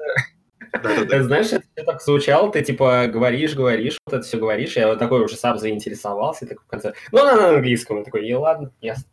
Да, 0.82 1.24
Знаешь, 1.24 1.48
это 1.54 1.86
так 1.86 2.02
звучало, 2.02 2.52
ты 2.52 2.64
типа 2.64 3.08
говоришь, 3.08 3.54
говоришь, 3.54 3.98
вот 4.06 4.16
это 4.16 4.24
все 4.26 4.38
говоришь, 4.38 4.76
я 4.76 4.88
вот 4.88 5.00
такой 5.00 5.24
уже 5.24 5.36
сам 5.36 5.58
заинтересовался, 5.60 6.46
и 6.46 6.48
такой 6.48 6.66
в 6.66 6.68
конце, 6.68 6.94
ну, 7.12 7.24
на, 7.24 7.36
на 7.36 7.50
английском, 7.50 8.00
я 8.00 8.04
такой, 8.04 8.28
и 8.28 8.34
ладно, 8.34 8.74
ясно. 8.82 9.06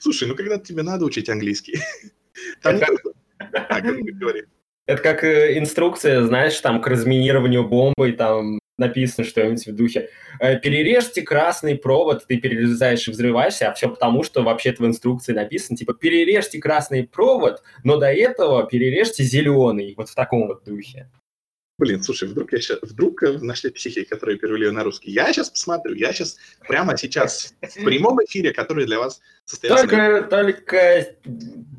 Слушай, 0.00 0.26
ну 0.26 0.34
когда 0.34 0.58
тебе 0.58 0.82
надо 0.82 1.04
учить 1.04 1.28
английский? 1.28 1.80
Там 2.62 2.80
как... 2.80 2.90
а, 3.52 3.80
говори. 3.80 4.46
Это 4.86 5.02
как 5.02 5.24
э, 5.24 5.58
инструкция, 5.58 6.22
знаешь, 6.22 6.58
там 6.60 6.80
к 6.80 6.86
разминированию 6.86 7.66
бомбы, 7.68 8.12
там 8.12 8.60
написано 8.78 9.26
что-нибудь 9.26 9.66
в 9.66 9.74
духе 9.74 10.10
«Э, 10.38 10.58
«Перережьте 10.58 11.22
красный 11.22 11.76
провод», 11.76 12.26
ты 12.26 12.36
перерезаешь 12.36 13.08
и 13.08 13.10
взрываешься, 13.10 13.68
а 13.68 13.74
все 13.74 13.88
потому, 13.88 14.22
что 14.22 14.42
вообще-то 14.42 14.82
в 14.82 14.86
инструкции 14.86 15.32
написано, 15.32 15.76
типа 15.76 15.94
«Перережьте 15.94 16.60
красный 16.60 17.04
провод, 17.04 17.62
но 17.84 17.96
до 17.96 18.12
этого 18.12 18.66
перережьте 18.66 19.24
зеленый». 19.24 19.94
Вот 19.96 20.08
в 20.08 20.14
таком 20.14 20.46
вот 20.46 20.64
духе. 20.64 21.10
Блин, 21.78 22.02
слушай, 22.02 22.26
вдруг 22.26 22.52
я 22.52 22.60
сейчас, 22.60 22.78
вдруг 22.80 23.22
э, 23.22 23.38
нашли 23.38 23.70
психи, 23.70 24.04
которые 24.04 24.38
перевели 24.38 24.66
ее 24.66 24.72
на 24.72 24.82
русский. 24.82 25.10
Я 25.10 25.30
сейчас 25.32 25.50
посмотрю, 25.50 25.94
я 25.94 26.10
сейчас 26.12 26.38
прямо 26.66 26.96
сейчас 26.96 27.54
в 27.60 27.84
прямом 27.84 28.24
эфире, 28.24 28.54
который 28.54 28.86
для 28.86 28.98
вас 28.98 29.20
состоялся. 29.44 29.86
Только, 29.86 30.22
только, 30.22 31.16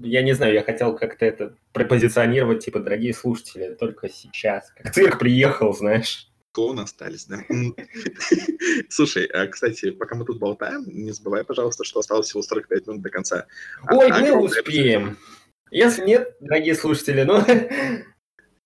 я 0.01 0.21
не 0.21 0.33
знаю, 0.33 0.53
я 0.53 0.63
хотел 0.63 0.95
как-то 0.95 1.25
это 1.25 1.55
пропозиционировать, 1.73 2.63
типа, 2.63 2.79
дорогие 2.79 3.11
слушатели, 3.11 3.73
только 3.73 4.07
сейчас. 4.07 4.71
Как 4.77 4.93
цирк 4.93 5.17
приехал, 5.19 5.73
знаешь 5.73 6.27
клоуны 6.57 6.81
остались, 6.81 7.25
да. 7.25 7.43
Слушай, 8.89 9.25
а, 9.25 9.45
кстати, 9.45 9.91
пока 9.91 10.15
мы 10.15 10.25
тут 10.25 10.39
болтаем, 10.39 10.85
не 10.87 11.11
забывай, 11.11 11.43
пожалуйста, 11.43 11.83
что 11.83 11.99
осталось 11.99 12.29
всего 12.29 12.41
45 12.41 12.87
минут 12.87 13.03
до 13.03 13.11
конца. 13.11 13.45
Ой, 13.91 14.09
а, 14.09 14.19
мы 14.19 14.31
успеем. 14.39 15.19
Если 15.69 16.03
нет, 16.03 16.35
дорогие 16.39 16.73
слушатели, 16.73 17.21
ну... 17.21 17.45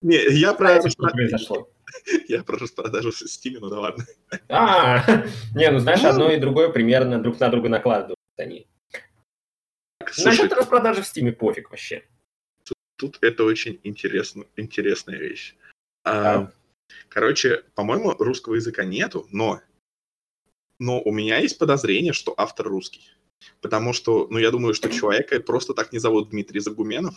Не, 0.02 0.18
я 0.32 0.54
про... 0.54 0.82
Что 0.90 1.08
произошло? 1.10 1.70
Я 2.28 2.44
про 2.44 2.58
распродажу 2.58 3.12
в 3.12 3.22
Steam, 3.22 3.58
ну 3.60 3.70
да 3.70 3.80
ладно. 3.80 4.06
А, 4.48 5.26
не, 5.56 5.70
ну 5.70 5.80
знаешь, 5.80 6.04
одно 6.04 6.32
и 6.32 6.40
другое 6.40 6.70
примерно 6.70 7.22
друг 7.22 7.40
на 7.40 7.50
друга 7.50 7.70
накладывают 7.70 8.18
они. 8.38 8.66
Насчет 10.24 10.52
распродажи 10.54 11.02
в 11.02 11.06
Steam 11.06 11.32
пофиг 11.34 11.70
вообще. 11.70 12.04
Тут 12.96 13.18
это 13.22 13.44
очень 13.44 13.80
интересно, 13.84 14.46
интересная 14.56 15.18
вещь. 15.18 15.56
Короче, 17.10 17.64
по-моему, 17.76 18.12
русского 18.20 18.56
языка 18.56 18.84
нету, 18.84 19.28
но, 19.32 19.62
но 20.80 21.02
у 21.02 21.12
меня 21.12 21.40
есть 21.40 21.58
подозрение, 21.58 22.14
что 22.14 22.34
автор 22.38 22.68
русский. 22.68 23.12
Потому 23.60 23.94
что, 23.94 24.28
ну, 24.30 24.38
я 24.38 24.52
думаю, 24.52 24.74
что 24.74 24.90
человека 24.90 25.40
просто 25.40 25.74
так 25.74 25.92
не 25.94 26.00
зовут 26.00 26.30
Дмитрий 26.30 26.60
Загуменов. 26.60 27.16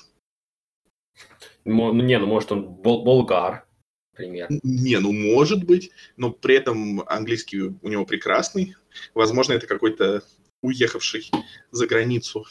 Ну, 1.65 1.93
не, 1.95 2.19
ну, 2.19 2.27
может, 2.27 2.53
он 2.53 2.67
бол 2.67 3.05
болгар, 3.05 3.67
например. 4.13 4.49
Не, 4.63 4.99
ну, 4.99 5.13
может 5.13 5.65
быть, 5.65 5.91
но 6.17 6.31
при 6.31 6.57
этом 6.57 7.03
английский 7.07 7.61
у 7.61 7.89
него 7.89 8.05
прекрасный. 8.05 8.77
Возможно, 9.15 9.55
это 9.55 9.67
какой-то 9.67 10.23
уехавший 10.63 11.31
за 11.71 11.87
границу 11.87 12.47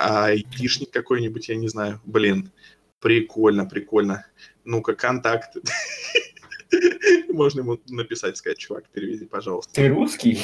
айтишник 0.00 0.90
какой-нибудь, 0.90 1.48
я 1.48 1.56
не 1.56 1.68
знаю. 1.68 2.00
Блин, 2.04 2.50
прикольно, 3.00 3.66
прикольно. 3.66 4.26
Ну-ка, 4.64 4.94
контакт. 4.94 5.56
Можно 7.28 7.60
ему 7.60 7.80
написать, 7.88 8.36
сказать, 8.36 8.58
чувак, 8.58 8.88
переведи, 8.88 9.26
пожалуйста. 9.26 9.74
Ты 9.74 9.88
русский? 9.88 10.38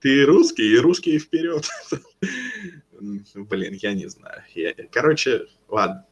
Ты 0.00 0.24
русский, 0.24 0.72
и 0.72 0.78
русский 0.78 1.18
вперед. 1.18 1.68
Блин, 3.34 3.74
я 3.74 3.92
не 3.92 4.08
знаю. 4.08 4.42
Я... 4.54 4.74
Короче, 4.90 5.46
ладно. 5.68 6.06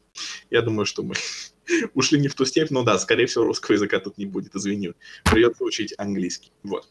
Я 0.49 0.61
думаю, 0.61 0.85
что 0.85 1.03
мы 1.03 1.15
ушли 1.93 2.19
не 2.19 2.27
в 2.27 2.35
ту 2.35 2.45
степь, 2.45 2.71
но 2.71 2.83
да, 2.83 2.97
скорее 2.99 3.25
всего, 3.25 3.45
русского 3.45 3.75
языка 3.75 3.99
тут 3.99 4.17
не 4.17 4.25
будет, 4.25 4.55
извини. 4.55 4.93
Придется 5.25 5.63
учить 5.63 5.93
английский. 5.97 6.51
Вот. 6.63 6.89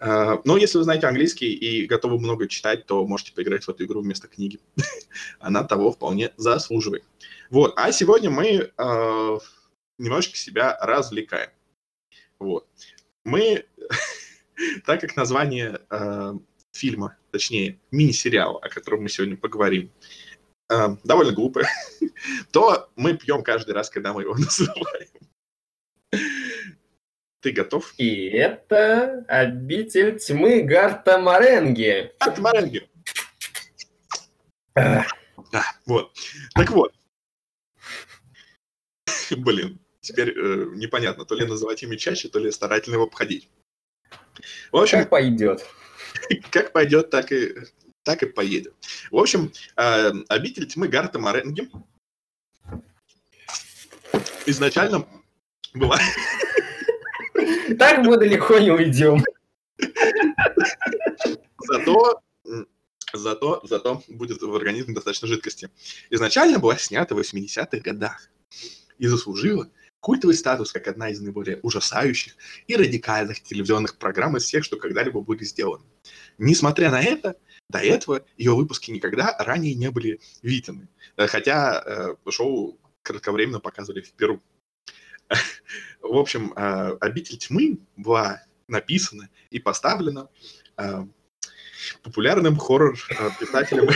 Uh, 0.00 0.40
но 0.44 0.56
если 0.56 0.78
вы 0.78 0.84
знаете 0.84 1.06
английский 1.06 1.52
и 1.52 1.86
готовы 1.86 2.18
много 2.18 2.48
читать, 2.48 2.86
то 2.86 3.06
можете 3.06 3.32
поиграть 3.32 3.64
в 3.64 3.68
эту 3.68 3.84
игру 3.84 4.02
вместо 4.02 4.26
книги. 4.26 4.58
Она 5.38 5.62
того 5.62 5.92
вполне 5.92 6.32
заслуживает. 6.36 7.04
Вот. 7.50 7.74
А 7.76 7.92
сегодня 7.92 8.28
мы 8.28 8.72
uh, 8.76 9.40
немножечко 9.98 10.36
себя 10.36 10.76
развлекаем. 10.80 11.50
Вот. 12.38 12.66
Мы, 13.24 13.64
так 14.86 15.00
как 15.00 15.16
название 15.16 15.80
э, 15.90 16.34
фильма, 16.72 17.16
точнее, 17.30 17.78
мини-сериала, 17.90 18.58
о 18.58 18.68
котором 18.68 19.02
мы 19.02 19.08
сегодня 19.08 19.36
поговорим, 19.36 19.90
э, 20.72 20.96
довольно 21.04 21.32
глупое, 21.32 21.66
то 22.52 22.90
мы 22.96 23.16
пьем 23.16 23.42
каждый 23.42 23.72
раз, 23.72 23.90
когда 23.90 24.12
мы 24.12 24.22
его 24.22 24.34
называем. 24.38 25.08
Ты 27.40 27.50
готов? 27.50 27.92
И 27.98 28.26
это 28.26 29.24
обитель 29.28 30.18
тьмы 30.18 30.62
Гарта 30.62 31.18
Маренги. 31.18 32.12
Гарта 32.20 32.40
Маренги. 32.40 32.88
А, 34.74 35.04
вот. 35.86 36.12
Так 36.54 36.70
вот. 36.70 36.94
Блин, 39.36 39.80
теперь 40.00 40.30
э, 40.30 40.66
непонятно, 40.74 41.24
то 41.24 41.34
ли 41.34 41.44
называть 41.44 41.82
имя 41.82 41.96
чаще, 41.96 42.28
то 42.28 42.38
ли 42.38 42.50
старательно 42.50 42.94
его 42.94 43.04
обходить. 43.04 43.48
В 44.70 44.76
общем, 44.76 44.98
как 44.98 45.10
пойдет. 45.10 45.66
Как 46.50 46.72
пойдет, 46.72 47.10
так 47.10 47.32
и, 47.32 47.54
так 48.02 48.22
и 48.22 48.26
поедет. 48.26 48.74
В 49.10 49.16
общем, 49.16 49.52
э, 49.76 50.12
обитель 50.28 50.66
тьмы 50.66 50.88
Гарта 50.88 51.18
Маренги 51.18 51.70
изначально 54.46 55.06
была... 55.74 55.98
Так 57.78 58.04
мы 58.04 58.18
далеко 58.18 58.58
не 58.58 58.70
уйдем. 58.70 59.24
Зато 61.58 62.22
зато, 63.12 63.60
зато 63.64 64.02
будет 64.08 64.42
в 64.42 64.54
организме 64.54 64.94
достаточно 64.94 65.28
жидкости. 65.28 65.70
Изначально 66.10 66.58
была 66.58 66.76
снята 66.76 67.14
в 67.14 67.18
80-х 67.18 67.78
годах 67.78 68.28
и 68.98 69.06
заслужила 69.06 69.68
культовый 70.00 70.34
статус 70.34 70.72
как 70.72 70.88
одна 70.88 71.10
из 71.10 71.20
наиболее 71.20 71.60
ужасающих 71.62 72.34
и 72.66 72.76
радикальных 72.76 73.42
телевизионных 73.42 73.98
программ 73.98 74.36
из 74.36 74.44
всех, 74.44 74.64
что 74.64 74.76
когда-либо 74.76 75.20
были 75.20 75.44
сделаны. 75.44 75.84
Несмотря 76.38 76.90
на 76.90 77.02
это, 77.02 77.36
до 77.72 77.80
этого 77.80 78.24
ее 78.36 78.54
выпуски 78.54 78.92
никогда 78.92 79.34
ранее 79.38 79.74
не 79.74 79.90
были 79.90 80.20
видены, 80.42 80.88
э, 81.16 81.26
хотя 81.26 81.82
э, 81.84 82.14
шоу 82.30 82.78
кратковременно 83.02 83.58
показывали 83.58 84.02
в 84.02 84.12
Перу. 84.12 84.40
В 86.02 86.16
общем, 86.16 86.52
э, 86.54 86.96
«Обитель 87.00 87.38
тьмы» 87.38 87.80
была 87.96 88.44
написана 88.68 89.28
и 89.50 89.58
поставлена 89.58 90.28
э, 90.76 91.04
популярным 92.02 92.56
хоррор-писателем 92.56 93.88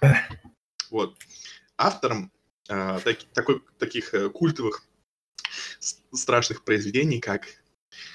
Вот. 0.90 1.16
автором 1.78 2.32
таких 3.78 4.14
культовых 4.34 4.84
страшных 6.12 6.64
произведений, 6.64 7.20
как 7.20 7.46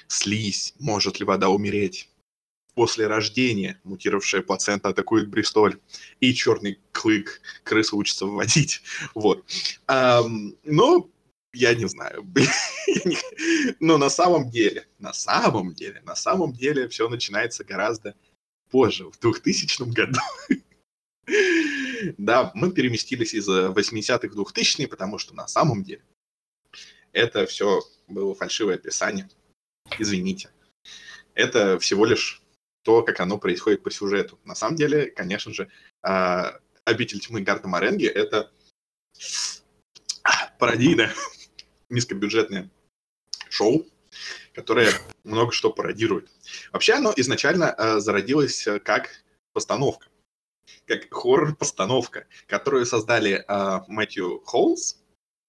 «Слизь. 0.06 0.74
Может 0.78 1.20
ли 1.20 1.26
вода 1.26 1.48
умереть?» 1.48 2.08
После 2.74 3.08
рождения 3.08 3.80
мутировавшая 3.82 4.42
плацента 4.42 4.90
атакует 4.90 5.28
Бристоль, 5.28 5.80
и 6.20 6.32
черный 6.32 6.78
клык 6.92 7.40
крыса 7.64 7.96
учится 7.96 8.26
вводить. 8.26 8.82
Вот. 9.14 9.44
Um, 9.88 10.56
но 10.64 11.10
я 11.52 11.74
не 11.74 11.88
знаю. 11.88 12.24
Но 13.80 13.98
на 13.98 14.10
самом 14.10 14.50
деле, 14.50 14.86
на 14.98 15.12
самом 15.12 15.74
деле, 15.74 16.02
на 16.02 16.14
самом 16.14 16.52
деле 16.52 16.88
все 16.88 17.08
начинается 17.08 17.64
гораздо 17.64 18.14
позже, 18.70 19.10
в 19.10 19.18
2000 19.18 19.82
году. 19.92 20.20
Да, 22.16 22.52
мы 22.54 22.70
переместились 22.70 23.34
из 23.34 23.48
80-х 23.48 24.28
в 24.28 24.40
2000-е, 24.40 24.88
потому 24.88 25.18
что 25.18 25.34
на 25.34 25.46
самом 25.46 25.82
деле 25.82 26.02
это 27.12 27.44
все 27.46 27.82
было 28.06 28.34
фальшивое 28.34 28.76
описание. 28.76 29.28
Извините. 29.98 30.50
Это 31.34 31.78
всего 31.78 32.04
лишь 32.04 32.42
то, 32.82 33.02
как 33.02 33.20
оно 33.20 33.38
происходит 33.38 33.82
по 33.82 33.90
сюжету. 33.90 34.38
На 34.44 34.54
самом 34.54 34.76
деле, 34.76 35.10
конечно 35.10 35.52
же, 35.52 35.68
а, 36.02 36.58
«Обитель 36.84 37.20
тьмы» 37.20 37.42
Гарта 37.42 37.68
Маренги— 37.68 38.06
это 38.06 38.50
пародийное, 40.58 41.12
низкобюджетное 41.90 42.70
шоу, 43.48 43.86
которое 44.54 44.92
много 45.24 45.52
что 45.52 45.70
пародирует. 45.70 46.30
Вообще 46.72 46.94
оно 46.94 47.12
изначально 47.16 47.74
э, 47.76 48.00
зародилось 48.00 48.66
как 48.84 49.22
постановка, 49.52 50.08
как 50.86 51.12
хоррор-постановка, 51.12 52.26
которую 52.46 52.86
создали 52.86 53.44
э, 53.46 53.80
Мэтью 53.88 54.40
Холлс 54.44 54.98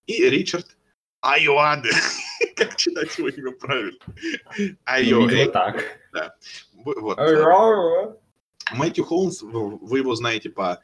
и 0.06 0.30
Ричард 0.30 0.78
Айоаде. 1.21 1.91
как 2.55 2.75
читать 2.75 3.17
его 3.17 3.29
имя 3.29 3.51
правильно? 3.51 3.99
Айоаде. 4.86 5.49
так. 5.51 5.84
Да. 6.13 6.36
Вот. 6.73 7.17
Мэтью 8.71 9.03
Холмс, 9.03 9.41
вы 9.41 9.97
его 9.97 10.15
знаете 10.15 10.49
по 10.49 10.82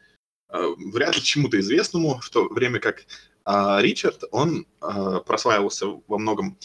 э, 0.50 0.68
вряд 0.92 1.16
ли 1.16 1.22
чему-то 1.22 1.60
известному, 1.60 2.20
в 2.20 2.30
то 2.30 2.48
время 2.50 2.80
как 2.80 3.02
э, 3.02 3.82
Ричард, 3.82 4.24
он 4.32 4.66
э, 4.82 5.20
прославился 5.26 5.88
во 6.08 6.18
многом 6.18 6.58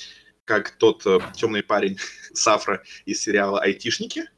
как 0.45 0.71
тот 0.73 1.07
э, 1.07 1.21
темный 1.35 1.63
парень 1.63 1.99
Сафра 2.33 2.83
из 3.05 3.23
сериала 3.23 3.61
«Айтишники». 3.61 4.31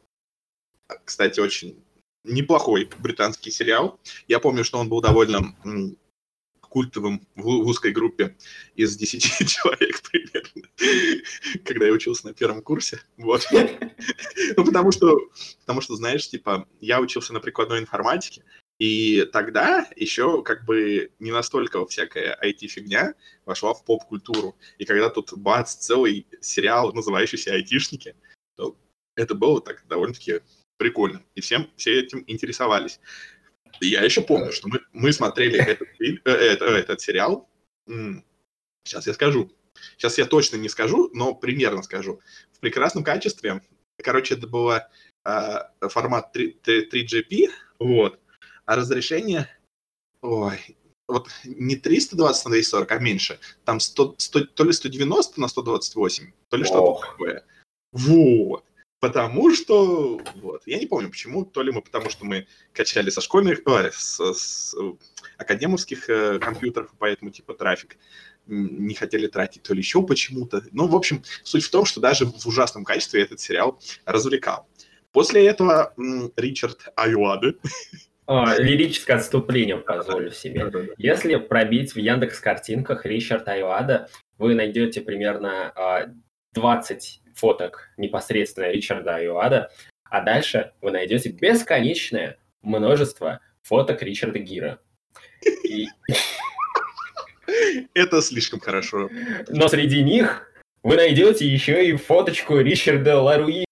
Кстати, 1.05 1.40
очень 1.40 1.83
неплохой 2.25 2.90
британский 2.99 3.51
сериал. 3.51 3.99
Я 4.29 4.38
помню, 4.38 4.64
что 4.64 4.79
он 4.79 4.88
был 4.88 5.01
довольно 5.01 5.55
культовым 6.73 7.27
в, 7.37 7.47
узкой 7.47 7.93
группе 7.93 8.35
из 8.77 8.97
10 8.97 9.23
человек 9.49 10.01
примерно, 10.11 10.69
когда 11.65 11.87
я 11.87 11.93
учился 11.93 12.27
на 12.29 12.33
первом 12.33 12.63
курсе. 12.63 13.01
Вот. 13.19 13.47
Ну, 14.57 14.65
потому 14.65 14.91
что, 14.93 15.17
потому 15.61 15.81
что, 15.81 15.95
знаешь, 15.97 16.29
типа, 16.29 16.67
я 16.81 17.01
учился 17.01 17.33
на 17.33 17.41
прикладной 17.41 17.79
информатике, 17.79 18.43
и 18.79 19.25
тогда 19.33 19.87
еще 19.97 20.43
как 20.43 20.65
бы 20.65 21.13
не 21.21 21.31
настолько 21.31 21.87
всякая 21.87 22.39
IT-фигня 22.43 23.15
вошла 23.47 23.75
в 23.75 23.85
поп-культуру. 23.85 24.57
И 24.79 24.85
когда 24.85 25.09
тут 25.09 25.33
бац, 25.37 25.75
целый 25.75 26.27
сериал, 26.41 26.93
называющийся 26.93 27.53
«Айтишники», 27.53 28.17
то 28.57 28.77
это 29.15 29.35
было 29.35 29.61
так 29.61 29.85
довольно-таки 29.89 30.41
прикольно. 30.79 31.23
И 31.37 31.41
всем 31.41 31.71
все 31.77 32.01
этим 32.01 32.25
интересовались. 32.27 32.99
Я 33.81 34.03
еще 34.03 34.23
помню, 34.23 34.53
что 34.53 34.69
мы, 34.69 34.81
мы 34.93 35.13
смотрели 35.13 35.59
этот, 35.67 35.89
фильм, 35.99 36.21
э, 36.25 36.31
это, 36.31 36.67
этот 36.67 37.01
сериал. 37.01 37.49
Сейчас 38.85 39.07
я 39.07 39.15
скажу. 39.15 39.51
Сейчас 39.97 40.19
я 40.19 40.27
точно 40.27 40.57
не 40.57 40.69
скажу, 40.69 41.11
но 41.13 41.35
примерно 41.35 41.83
скажу. 41.83 42.21
В 42.53 42.61
прекрасном 42.61 43.05
качестве. 43.05 43.63
Короче, 44.03 44.35
это 44.35 44.47
был 44.47 44.71
э, 44.71 44.81
формат 45.81 46.33
3, 46.33 46.61
3GP, 46.65 47.49
вот. 47.79 48.19
А 48.65 48.77
разрешение, 48.77 49.49
ой, 50.21 50.59
вот 51.09 51.29
не 51.45 51.77
320 51.77 52.45
на 52.45 52.51
240, 52.51 52.91
а 52.93 52.99
меньше. 52.99 53.39
Там 53.65 53.81
100, 53.81 54.15
100, 54.19 54.45
то 54.47 54.65
ли 54.65 54.73
190 54.73 55.41
на 55.41 55.49
128, 55.49 56.33
то 56.49 56.57
ли 56.57 56.65
что-то 56.65 57.07
такое. 57.07 57.45
Вот. 57.93 58.65
Потому 59.03 59.53
что, 59.53 60.21
вот, 60.37 60.62
я 60.65 60.79
не 60.79 60.87
помню 60.87 61.11
почему, 61.11 61.45
то 61.45 61.62
ли 61.62 61.73
мы 61.73 61.83
потому 61.83 62.09
что 62.09 62.25
мы 62.25 62.47
качали 62.73 63.11
со 63.11 63.21
школьных, 63.21 63.62
ой, 63.65 63.91
с, 63.93 64.21
с 64.21 64.77
академовских 65.38 66.09
э, 66.09 66.38
компьютеров, 66.38 66.95
поэтому 67.01 67.33
типа 67.33 67.55
трафик 67.55 67.97
не 68.47 68.95
хотели 68.95 69.27
тратить, 69.27 69.65
то 69.65 69.75
ли 69.75 69.81
еще 69.81 70.07
почему-то. 70.07 70.62
Ну, 70.71 70.87
в 70.87 70.95
общем, 70.95 71.25
суть 71.43 71.65
в 71.65 71.71
том, 71.73 71.85
что 71.85 72.01
даже 72.01 72.27
в 72.27 72.47
ужасном 72.47 72.85
качестве 72.85 73.23
этот 73.23 73.41
сериал 73.41 73.81
развлекал. 74.05 74.69
После 75.11 75.49
этого 75.49 75.93
м, 75.99 76.31
Ричард 76.37 76.88
Аюады 76.95 77.57
О, 78.27 78.55
лирическое 78.57 79.17
отступление 79.17 79.79
позволю 79.79 80.31
себе. 80.31 80.71
Если 80.97 81.35
пробить 81.35 81.93
в 81.93 81.99
Яндекс 81.99 82.38
картинках 82.38 83.05
Ричард 83.05 83.49
Аюада, 83.49 84.09
вы 84.38 84.55
найдете 84.55 85.01
примерно 85.01 85.73
20 86.53 87.21
а, 87.25 87.31
фоток 87.35 87.88
непосредственно 87.97 88.71
Ричарда 88.71 89.17
Аюада, 89.17 89.71
а 90.05 90.21
дальше 90.21 90.73
вы 90.81 90.91
найдете 90.91 91.31
бесконечное 91.31 92.38
множество 92.62 93.41
фоток 93.62 94.03
Ричарда 94.03 94.38
Гира. 94.38 94.79
И... 95.65 95.87
Это 97.95 98.23
слишком 98.23 98.61
хорошо. 98.61 99.09
Но 99.49 99.69
среди 99.69 100.03
них 100.03 100.53
вы 100.83 100.97
найдете 100.97 101.47
еще 101.47 101.87
и 101.87 101.97
фоточку 101.97 102.59
Ричарда 102.59 103.21
Ларуи. 103.21 103.65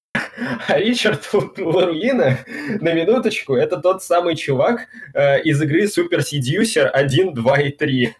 А 0.69 0.79
Ричард 0.79 1.29
Ларуина, 1.33 2.39
на 2.81 2.93
минуточку, 2.93 3.55
это 3.55 3.77
тот 3.79 4.03
самый 4.03 4.37
чувак 4.37 4.87
э, 5.15 5.43
из 5.43 5.61
игры 5.61 5.85
Super 5.85 6.21
Seducer 6.21 6.87
1, 6.87 7.35
2 7.35 7.61
и 7.61 7.71
3. 7.71 8.17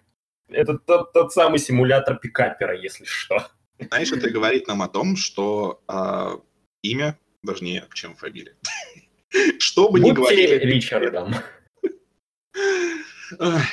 Это 0.51 0.79
тот, 0.79 1.13
тот 1.13 1.33
самый 1.33 1.59
симулятор 1.59 2.19
пикапера, 2.19 2.77
если 2.77 3.05
что. 3.05 3.47
Знаешь, 3.89 4.13
это 4.13 4.31
говорит 4.31 4.67
нам 4.69 4.83
о 4.83 4.89
том, 4.89 5.17
что 5.17 5.83
э, 5.89 6.39
имя 6.83 7.19
важнее, 7.43 7.87
чем 7.95 8.15
фамилия. 8.15 8.55
Что 9.59 9.91
бы 9.91 10.01
ни 10.01 10.11
говорили... 10.11 10.55
Ричардом. 10.57 11.35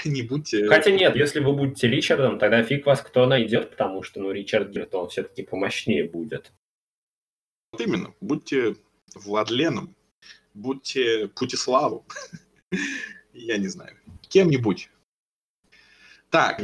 Не 0.06 0.22
будьте... 0.22 0.68
Хотя 0.68 0.92
нет, 0.92 1.16
если 1.16 1.40
вы 1.40 1.54
будете 1.54 1.88
Ричардом, 1.88 2.38
тогда 2.38 2.64
фиг 2.64 2.86
вас 2.86 3.02
кто 3.02 3.26
найдет, 3.26 3.72
потому 3.72 4.04
что, 4.04 4.22
ну, 4.22 4.32
Ричард 4.32 4.70
Гирт, 4.70 4.94
он 4.94 5.10
все-таки 5.10 5.44
помощнее 5.44 6.04
будет. 6.04 6.52
Вот 7.72 7.82
именно, 7.82 8.14
будьте 8.22 8.76
Владленом, 9.16 9.96
будьте 10.54 11.28
Путиславу. 11.30 12.06
Я 13.34 13.58
не 13.58 13.68
знаю. 13.68 13.98
Кем-нибудь. 14.30 14.90
Так. 16.30 16.62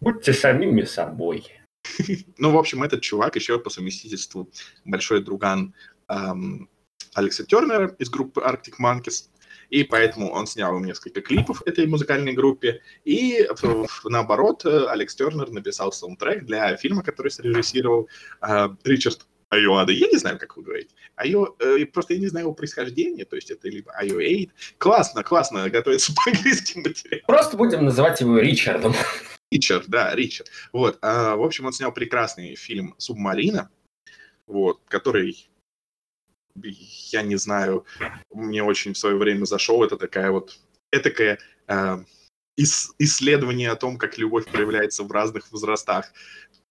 Будьте 0.00 0.32
самими 0.32 0.82
собой. 0.82 1.46
Ну, 2.38 2.50
в 2.50 2.58
общем, 2.58 2.82
этот 2.82 3.02
чувак 3.02 3.36
еще 3.36 3.58
по 3.58 3.70
совместительству 3.70 4.50
большой 4.84 5.22
друган 5.22 5.74
эм, 6.08 6.68
Алекса 7.14 7.44
Тернера 7.44 7.94
из 7.98 8.10
группы 8.10 8.40
Arctic 8.40 8.74
Monkeys. 8.80 9.28
И 9.70 9.84
поэтому 9.84 10.30
он 10.30 10.46
снял 10.46 10.78
несколько 10.80 11.22
клипов 11.22 11.62
этой 11.64 11.86
музыкальной 11.86 12.34
группе. 12.34 12.82
И 13.04 13.48
наоборот, 14.04 14.66
Алекс 14.66 15.14
Тернер 15.14 15.50
написал 15.50 15.92
саундтрек 15.92 16.44
для 16.44 16.76
фильма, 16.76 17.02
который 17.02 17.30
срежиссировал 17.30 18.06
э, 18.42 18.68
Ричард 18.84 19.26
Айоада. 19.52 19.92
Я 19.92 20.08
не 20.08 20.18
знаю, 20.18 20.38
как 20.38 20.56
вы 20.56 20.62
говорите. 20.62 20.94
Айо, 21.16 21.56
э, 21.58 21.84
просто 21.86 22.14
я 22.14 22.20
не 22.20 22.26
знаю 22.26 22.46
его 22.46 22.54
происхождения, 22.54 23.24
то 23.24 23.36
есть 23.36 23.50
это 23.50 23.68
либо 23.68 23.92
Айо. 23.92 24.18
Классно, 24.78 25.22
классно 25.22 25.68
готовится 25.68 26.12
по 26.16 26.30
английским 26.30 26.82
материалам. 26.82 27.24
Просто 27.26 27.56
будем 27.56 27.84
называть 27.84 28.20
его 28.20 28.38
Ричардом. 28.38 28.94
Ричард, 29.52 29.88
да, 29.88 30.14
Ричард. 30.14 30.50
Вот, 30.72 30.98
а, 31.02 31.36
в 31.36 31.42
общем, 31.42 31.66
он 31.66 31.72
снял 31.72 31.92
прекрасный 31.92 32.54
фильм 32.54 32.94
«Субмарина», 32.98 33.70
вот, 34.46 34.80
который, 34.88 35.48
я 36.56 37.22
не 37.22 37.36
знаю, 37.36 37.84
мне 38.30 38.62
очень 38.62 38.94
в 38.94 38.98
свое 38.98 39.16
время 39.16 39.44
зашел. 39.44 39.84
Это 39.84 39.96
такая 39.96 40.30
вот, 40.30 40.58
этакое 40.90 41.38
э, 41.68 41.98
ис- 42.58 42.94
исследование 42.98 43.70
о 43.70 43.76
том, 43.76 43.98
как 43.98 44.18
любовь 44.18 44.46
проявляется 44.46 45.04
в 45.04 45.12
разных 45.12 45.52
возрастах, 45.52 46.12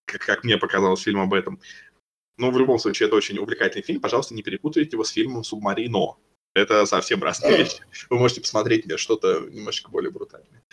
как, 0.05 0.21
как 0.21 0.43
мне 0.43 0.57
показалось 0.57 1.01
фильм 1.01 1.21
об 1.21 1.33
этом. 1.33 1.59
Но 2.37 2.51
в 2.51 2.57
любом 2.57 2.79
случае, 2.79 3.07
это 3.07 3.15
очень 3.15 3.37
увлекательный 3.37 3.83
фильм. 3.83 4.01
Пожалуйста, 4.01 4.33
не 4.33 4.43
перепутайте 4.43 4.95
его 4.95 5.03
с 5.03 5.11
фильмом 5.11 5.43
«Субмарино». 5.43 6.17
Это 6.53 6.85
совсем 6.85 7.23
разные 7.23 7.57
вещи. 7.57 7.81
Вы 8.09 8.17
можете 8.19 8.41
посмотреть 8.41 8.85
где 8.85 8.97
что-то 8.97 9.47
немножечко 9.49 9.89
более 9.89 10.11
брутальное. 10.11 10.63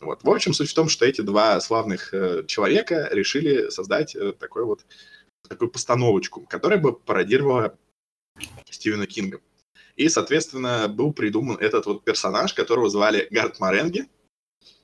Вот. 0.00 0.24
В 0.24 0.30
общем, 0.30 0.52
суть 0.52 0.70
в 0.70 0.74
том, 0.74 0.88
что 0.88 1.04
эти 1.04 1.20
два 1.20 1.60
славных 1.60 2.12
э, 2.12 2.44
человека 2.46 3.08
решили 3.12 3.70
создать 3.70 4.16
э, 4.16 4.32
такой 4.32 4.64
вот, 4.64 4.84
такую 5.48 5.70
постановочку, 5.70 6.40
которая 6.40 6.80
бы 6.80 6.92
пародировала 6.92 7.78
Стивена 8.68 9.06
Кинга. 9.06 9.40
И, 9.94 10.08
соответственно, 10.08 10.88
был 10.88 11.12
придуман 11.12 11.56
этот 11.56 11.86
вот 11.86 12.02
персонаж, 12.02 12.52
которого 12.52 12.90
звали 12.90 13.28
Гард 13.30 13.60
Маренги. 13.60 14.08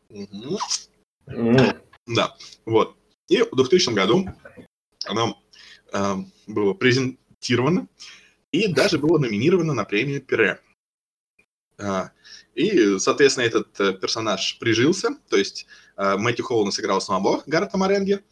Мгм. 0.08 0.58
Да, 2.06 2.36
вот. 2.64 2.96
И 3.28 3.42
в 3.42 3.54
2000 3.54 3.92
году 3.92 4.28
оно 5.04 5.36
э, 5.92 6.14
было 6.46 6.74
презентировано 6.74 7.88
и 8.52 8.72
даже 8.72 8.98
было 8.98 9.18
номинировано 9.18 9.74
на 9.74 9.84
премию 9.84 10.22
Пире. 10.22 10.60
А, 11.78 12.12
и, 12.60 12.98
соответственно, 12.98 13.46
этот 13.46 13.80
э, 13.80 13.94
персонаж 13.94 14.58
прижился, 14.58 15.16
то 15.30 15.36
есть 15.38 15.66
э, 15.96 16.16
Мэтью 16.18 16.44
Холланд 16.44 16.74
сыграл 16.74 17.00
самого 17.00 17.42
Гаррета 17.46 17.78
Маренги, 17.78 18.22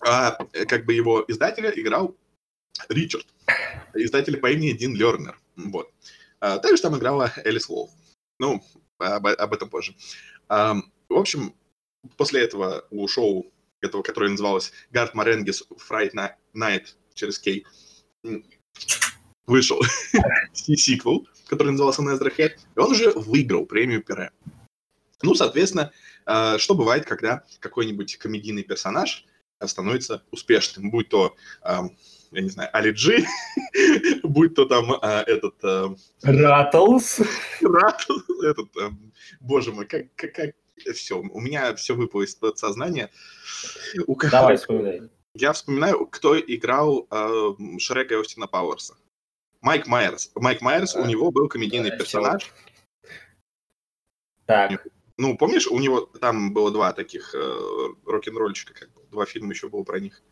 а 0.00 0.38
э, 0.52 0.66
как 0.66 0.86
бы 0.86 0.94
его 0.94 1.24
издателя 1.26 1.70
играл 1.70 2.16
Ричард, 2.88 3.26
издатель 3.94 4.36
по 4.36 4.52
имени 4.52 4.70
Дин 4.70 4.94
Лернер. 4.94 5.40
Вот. 5.56 5.90
А, 6.38 6.58
также 6.58 6.80
там 6.80 6.96
играла 6.96 7.32
Элис 7.44 7.68
Волф. 7.68 7.90
Ну, 8.38 8.62
об, 8.98 9.26
об 9.26 9.52
этом 9.52 9.68
позже. 9.68 9.96
А, 10.48 10.76
в 11.08 11.14
общем, 11.14 11.54
после 12.16 12.42
этого 12.42 12.86
у 12.90 13.06
шоу, 13.08 13.52
этого, 13.80 14.02
которое 14.02 14.30
называлось 14.30 14.72
Гард 14.92 15.14
Маренгис 15.14 15.64
Fright 15.88 16.12
Night 16.54 16.86
через 17.14 17.40
Кей, 17.40 17.66
вышел 19.46 19.80
сиквел, 20.52 21.26
который 21.48 21.72
назывался 21.72 22.02
Head, 22.02 22.52
и 22.76 22.78
он 22.78 22.92
уже 22.92 23.10
выиграл 23.10 23.66
премию 23.66 24.02
Пере. 24.02 24.30
Ну, 25.22 25.34
соответственно, 25.34 25.92
а, 26.26 26.58
что 26.58 26.74
бывает, 26.74 27.04
когда 27.04 27.44
какой-нибудь 27.58 28.16
комедийный 28.16 28.62
персонаж 28.62 29.26
становится 29.62 30.22
успешным, 30.30 30.90
будь 30.90 31.08
то 31.08 31.36
я 32.32 32.42
не 32.42 32.48
знаю, 32.48 32.70
Али 32.72 32.92
Джи, 32.92 33.26
будь 34.22 34.54
то 34.54 34.64
там 34.64 34.92
а, 35.02 35.22
этот... 35.26 35.54
А, 35.64 35.94
Раттлс. 36.22 37.20
Раттлс, 37.60 38.24
этот, 38.44 38.76
а, 38.76 38.92
боже 39.40 39.72
мой, 39.72 39.86
как, 39.86 40.14
как, 40.14 40.32
как, 40.34 40.54
все, 40.94 41.20
у 41.20 41.40
меня 41.40 41.74
все 41.74 41.94
выпало 41.94 42.22
из 42.22 42.34
подсознания. 42.34 43.10
Давай, 44.30 44.56
вспоминай. 44.56 45.02
Я 45.34 45.52
вспоминаю, 45.52 46.06
кто 46.06 46.38
играл 46.38 47.06
э, 47.10 47.78
Шрека 47.78 48.14
и 48.14 48.20
Остина 48.20 48.48
Пауэрса. 48.48 48.96
Майк 49.60 49.86
Майерс. 49.86 50.30
Майк 50.34 50.62
Майерс, 50.62 50.96
а, 50.96 51.00
у 51.00 51.06
него 51.06 51.30
был 51.30 51.48
комедийный 51.48 51.90
персонаж. 51.90 52.52
Так. 54.46 54.86
Ну, 55.18 55.36
помнишь, 55.36 55.66
у 55.66 55.78
него 55.78 56.00
там 56.00 56.54
было 56.54 56.70
два 56.70 56.92
таких 56.92 57.34
э, 57.34 57.38
рок-н-ролльчика, 58.06 58.72
как 58.72 58.90
бы, 58.92 59.02
два 59.10 59.26
фильма 59.26 59.52
еще 59.52 59.68
было 59.68 59.84
про 59.84 60.00
них. 60.00 60.22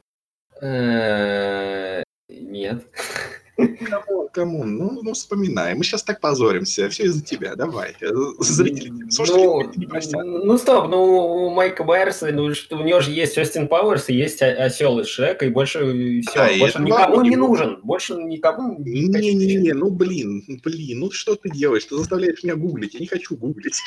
Э, 0.63 2.03
нет. 2.29 2.87
Кому, 3.59 4.29
кому? 4.33 4.65
Ну, 4.65 5.01
ну, 5.03 5.13
вспоминай. 5.13 5.75
Мы 5.75 5.83
сейчас 5.83 6.05
так 6.05 6.21
позоримся. 6.21 6.89
Все 6.89 7.05
из-за 7.05 7.25
тебя. 7.25 7.57
Давай. 7.57 7.97
Зрители, 8.39 9.11
слушатели 9.11 9.45
ну, 9.45 9.73
не 9.75 9.87
простят. 9.87 10.25
Ну, 10.25 10.57
стоп. 10.57 10.89
Ну, 10.89 11.03
у 11.03 11.51
Майка 11.51 11.83
Байерса, 11.83 12.31
ну, 12.33 12.55
что 12.55 12.77
у 12.77 12.85
него 12.85 13.01
же 13.01 13.11
есть 13.11 13.37
Остин 13.37 13.67
Пауэрс 13.67 14.11
и 14.11 14.15
есть 14.15 14.43
осел 14.43 15.01
из 15.01 15.09
Шрека, 15.09 15.47
и 15.47 15.51
больше 15.51 16.21
все. 16.23 16.35
Да, 16.35 16.59
больше 16.59 16.83
никому 16.83 17.23
не 17.23 17.37
нужен. 17.37 17.81
Больше 17.83 18.15
никому 18.15 18.79
не 18.79 19.09
Не-не-не, 19.09 19.73
ну, 19.73 19.91
блин, 19.91 20.45
блин, 20.63 21.01
ну 21.01 21.11
что 21.11 21.35
ты 21.35 21.51
делаешь? 21.51 21.85
Ты 21.85 21.97
заставляешь 21.97 22.43
меня 22.45 22.55
гуглить. 22.55 22.95
Я 22.95 23.01
не 23.01 23.07
хочу 23.07 23.37
гуглить. 23.37 23.81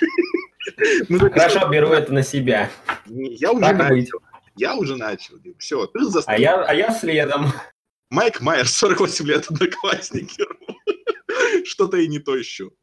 Хорошо, 1.09 1.69
беру 1.69 1.89
это 1.89 2.13
на 2.13 2.23
себя. 2.23 2.69
Я 3.07 3.51
уже 3.51 3.73
начал. 3.73 4.19
Я 4.57 4.75
уже 4.75 4.97
начал. 4.97 5.35
Все, 5.57 5.85
ты 5.87 6.03
заставил. 6.03 6.39
А 6.39 6.41
я, 6.41 6.61
а 6.61 6.73
я 6.73 6.91
следом. 6.91 7.53
Майк 8.11 8.41
Майер, 8.41 8.67
48 8.67 9.25
лет, 9.25 9.49
одноклассники. 9.49 10.43
Что-то 11.65 11.97
и 11.97 12.07
не 12.07 12.19
то 12.19 12.39
ищу. 12.39 12.73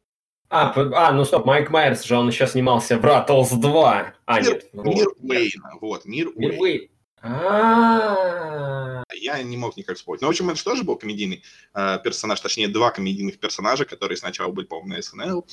А, 0.49 0.73
а, 0.75 1.11
ну 1.11 1.23
стоп, 1.23 1.45
Майк 1.45 1.69
Майерс 1.69 2.03
же, 2.03 2.17
он 2.17 2.27
еще 2.27 2.47
снимался 2.47 2.97
в 2.97 3.05
Раттлс 3.05 3.51
2. 3.51 4.13
А, 4.25 4.41
мир, 4.41 4.49
нет. 4.49 4.73
Мир 4.73 5.07
Уэйна, 5.19 5.73
вот, 5.79 6.05
Мир, 6.05 6.31
мир 6.35 6.59
Уэйна. 6.59 6.87
А. 7.21 9.03
Я 9.13 9.43
не 9.43 9.55
мог 9.57 9.77
никак 9.77 9.97
вспомнить. 9.97 10.21
Но, 10.21 10.27
в 10.27 10.31
общем, 10.31 10.49
это 10.49 10.57
же 10.57 10.63
тоже 10.63 10.83
был 10.83 10.95
комедийный 10.95 11.43
э, 11.75 11.99
персонаж, 12.03 12.41
точнее, 12.41 12.67
два 12.67 12.89
комедийных 12.89 13.39
персонажа, 13.39 13.85
которые 13.85 14.17
сначала 14.17 14.51
были, 14.51 14.65
по-моему, 14.65 14.95
на 14.95 15.01
СНЛ, 15.01 15.45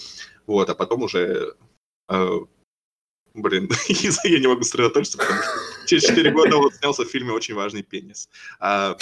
вот, 0.47 0.71
а 0.71 0.75
потом 0.75 1.03
уже 1.03 1.55
э, 2.09 2.39
Блин, 3.37 3.69
я 3.89 4.39
не 4.39 4.47
могу 4.47 4.63
сосредоточиться, 4.63 5.19
потому 5.19 5.43
что 5.43 5.51
через 5.87 6.05
4 6.05 6.31
года 6.33 6.57
он 6.57 6.73
снялся 6.73 7.05
в 7.05 7.09
фильме 7.09 7.33
«Очень 7.33 7.55
важный 7.55 7.83
пенис». 7.83 8.29
А... 8.61 8.97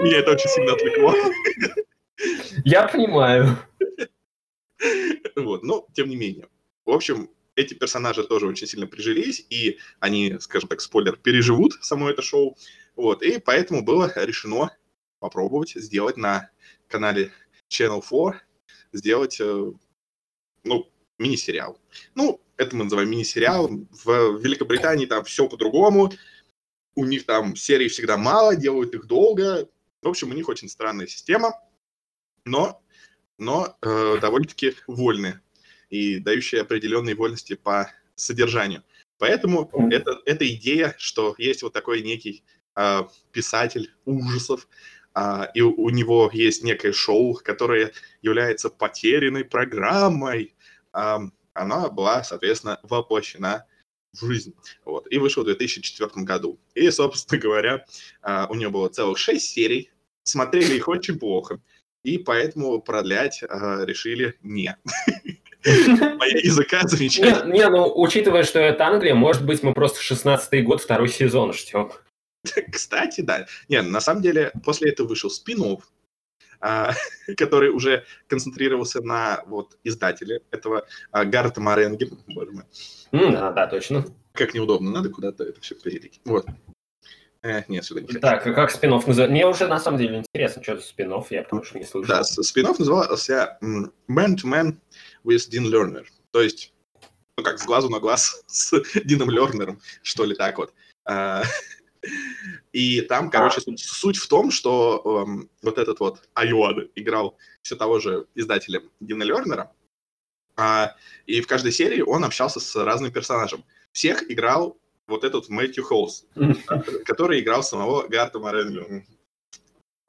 Меня 0.00 0.18
это 0.18 0.32
очень 0.32 0.48
сильно 0.48 0.72
отвлекло. 0.72 1.14
Я 2.64 2.88
понимаю. 2.88 3.58
Вот, 5.36 5.62
но 5.62 5.86
тем 5.92 6.08
не 6.08 6.16
менее. 6.16 6.48
В 6.84 6.90
общем, 6.90 7.30
эти 7.54 7.74
персонажи 7.74 8.24
тоже 8.24 8.46
очень 8.46 8.66
сильно 8.66 8.86
прижились, 8.86 9.44
и 9.50 9.78
они, 10.00 10.38
скажем 10.40 10.68
так, 10.68 10.80
спойлер, 10.80 11.16
переживут 11.16 11.72
само 11.80 12.08
это 12.08 12.22
шоу. 12.22 12.56
Вот, 12.96 13.22
и 13.22 13.38
поэтому 13.38 13.84
было 13.84 14.12
решено 14.16 14.70
попробовать 15.18 15.70
сделать 15.70 16.16
на 16.16 16.50
канале 16.86 17.32
Channel 17.68 18.02
4, 18.02 18.40
сделать 18.92 19.40
э, 19.40 19.72
ну, 20.64 20.88
мини-сериал. 21.18 21.78
Ну, 22.14 22.40
это 22.56 22.76
мы 22.76 22.84
называем 22.84 23.10
мини-сериал. 23.10 23.70
В 24.04 24.38
Великобритании 24.40 25.06
там 25.06 25.24
все 25.24 25.48
по-другому. 25.48 26.12
У 26.94 27.04
них 27.04 27.26
там 27.26 27.56
серий 27.56 27.88
всегда 27.88 28.16
мало, 28.16 28.56
делают 28.56 28.94
их 28.94 29.06
долго. 29.06 29.68
В 30.02 30.08
общем, 30.08 30.30
у 30.30 30.34
них 30.34 30.48
очень 30.48 30.68
странная 30.68 31.06
система, 31.06 31.52
но, 32.44 32.82
но 33.36 33.76
э, 33.82 34.18
довольно-таки 34.20 34.74
вольная 34.86 35.42
и 35.90 36.18
дающая 36.18 36.62
определенные 36.62 37.14
вольности 37.14 37.54
по 37.54 37.90
содержанию. 38.14 38.84
Поэтому 39.18 39.70
это, 39.90 40.20
эта 40.24 40.48
идея, 40.54 40.94
что 40.98 41.34
есть 41.38 41.62
вот 41.62 41.72
такой 41.72 42.02
некий 42.02 42.44
э, 42.76 43.02
писатель 43.32 43.92
ужасов, 44.04 44.68
а, 45.14 45.50
и 45.52 45.60
у 45.62 45.88
него 45.90 46.30
есть 46.32 46.62
некое 46.62 46.92
шоу, 46.92 47.34
которое 47.34 47.92
является 48.22 48.70
потерянной 48.70 49.44
программой. 49.44 50.54
А, 50.92 51.20
она 51.54 51.88
была, 51.88 52.22
соответственно, 52.22 52.80
воплощена 52.82 53.66
в 54.12 54.26
жизнь. 54.26 54.54
Вот, 54.84 55.06
и 55.10 55.18
вышел 55.18 55.42
в 55.42 55.46
2004 55.46 56.10
году. 56.24 56.58
И, 56.74 56.90
собственно 56.90 57.40
говоря, 57.42 57.84
а, 58.22 58.46
у 58.50 58.54
нее 58.54 58.70
было 58.70 58.88
целых 58.88 59.18
шесть 59.18 59.50
серий. 59.50 59.90
Смотрели 60.24 60.74
их 60.74 60.88
очень 60.88 61.18
плохо. 61.18 61.60
И 62.04 62.18
поэтому 62.18 62.80
продлять 62.80 63.42
решили 63.42 64.38
не. 64.42 64.76
Моя 65.64 66.38
языка 66.38 66.86
замечательно. 66.86 67.52
Не, 67.52 67.68
ну, 67.68 67.92
учитывая, 68.00 68.44
что 68.44 68.60
это 68.60 68.86
Англия, 68.86 69.14
может 69.14 69.44
быть, 69.44 69.62
мы 69.62 69.74
просто 69.74 70.00
16-й 70.00 70.62
год, 70.62 70.80
второй 70.80 71.08
сезон 71.08 71.52
ждем. 71.52 71.90
Кстати, 72.72 73.20
да. 73.20 73.46
Не, 73.68 73.82
на 73.82 74.00
самом 74.00 74.22
деле, 74.22 74.52
после 74.64 74.90
этого 74.90 75.08
вышел 75.08 75.30
спин 75.30 75.62
а, 75.62 75.76
который 77.36 77.70
уже 77.70 78.04
концентрировался 78.26 79.00
на 79.00 79.42
вот 79.46 79.78
издателе 79.84 80.42
этого 80.50 80.86
а, 81.10 81.24
Гарта 81.24 81.60
Маренги. 81.60 82.10
Боже 82.28 82.50
мой. 82.52 82.64
Да, 83.12 83.52
да, 83.52 83.66
точно. 83.66 84.04
Как 84.32 84.54
неудобно, 84.54 84.90
надо 84.90 85.08
куда-то 85.10 85.44
это 85.44 85.60
все 85.60 85.74
перелить. 85.74 86.20
Вот. 86.24 86.46
Э, 87.42 87.62
нет, 87.68 87.84
сюда 87.84 88.00
не 88.00 88.06
Так, 88.08 88.46
а 88.46 88.52
как 88.52 88.70
спин 88.70 88.90
называется? 88.90 89.28
Мне 89.28 89.46
уже 89.46 89.68
на 89.68 89.78
самом 89.78 89.98
деле 89.98 90.18
интересно, 90.18 90.62
что 90.62 90.76
за 90.76 90.82
спин 90.82 91.12
я 91.30 91.42
потому 91.42 91.62
что 91.62 91.78
не 91.78 91.84
слышал. 91.84 92.08
Да, 92.08 92.24
спин 92.24 92.66
назывался 92.66 93.58
Man 93.62 94.36
to 94.36 94.44
Man 94.44 94.76
with 95.24 95.48
Dean 95.50 95.64
Lerner. 95.64 96.04
То 96.32 96.42
есть, 96.42 96.72
ну 97.36 97.44
как, 97.44 97.58
с 97.58 97.64
глазу 97.64 97.88
на 97.88 98.00
глаз 98.00 98.42
с 98.46 98.72
Дином 99.04 99.30
Лернером, 99.30 99.80
что 100.02 100.24
ли 100.24 100.34
так 100.34 100.58
вот. 100.58 100.72
А, 102.68 102.76
и 102.76 103.00
там, 103.02 103.30
короче, 103.30 103.60
суть, 103.60 103.80
суть 103.80 104.16
в 104.16 104.28
том, 104.28 104.50
что 104.50 105.24
эм, 105.26 105.50
вот 105.62 105.78
этот 105.78 106.00
вот 106.00 106.28
Айода 106.34 106.88
играл 106.94 107.36
все 107.62 107.76
того 107.76 107.98
же 107.98 108.26
издателя 108.34 108.82
Дина 109.00 109.22
Лернера, 109.22 109.72
а, 110.56 110.96
и 111.26 111.40
в 111.40 111.46
каждой 111.46 111.72
серии 111.72 112.02
он 112.02 112.24
общался 112.24 112.60
с 112.60 112.76
разным 112.76 113.12
персонажем. 113.12 113.64
Всех 113.92 114.30
играл 114.30 114.78
вот 115.06 115.24
этот 115.24 115.48
Мэтью 115.48 115.84
Холс, 115.84 116.26
который 117.04 117.40
играл 117.40 117.62
самого 117.62 118.06
Гарта 118.08 118.38
Моренго. 118.38 119.04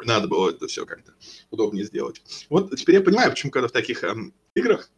Надо 0.02 0.28
было 0.28 0.50
это 0.50 0.68
все 0.68 0.86
как-то 0.86 1.14
удобнее 1.52 1.86
сделать. 1.86 2.22
Вот 2.50 2.76
теперь 2.76 2.96
я 2.96 3.02
понимаю, 3.02 3.32
почему 3.32 3.52
когда 3.52 3.68
в 3.68 3.74
таких 3.74 4.04
эм, 4.04 4.34
играх 4.56 4.90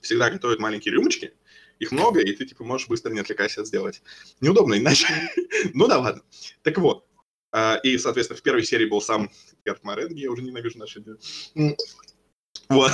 всегда 0.00 0.28
готовят 0.30 0.58
маленькие 0.58 0.94
рюмочки, 0.94 1.34
их 1.80 1.92
много, 1.92 2.20
и 2.20 2.32
ты, 2.32 2.46
типа, 2.46 2.62
можешь 2.62 2.88
быстро, 2.88 3.10
не 3.10 3.20
отвлекаясь, 3.20 3.54
это 3.54 3.64
сделать. 3.64 4.02
Неудобно 4.40 4.78
иначе. 4.78 5.06
ну 5.74 5.88
да 5.88 5.98
ладно. 5.98 6.22
Так 6.62 6.78
вот. 6.78 7.06
А, 7.52 7.80
и, 7.82 7.98
соответственно, 7.98 8.38
в 8.38 8.42
первой 8.42 8.62
серии 8.62 8.86
был 8.86 9.00
сам 9.00 9.28
Герт 9.64 9.82
Маренги, 9.82 10.20
я 10.20 10.30
уже 10.30 10.42
ненавижу 10.42 10.78
наши 10.78 11.02
Вот. 12.68 12.92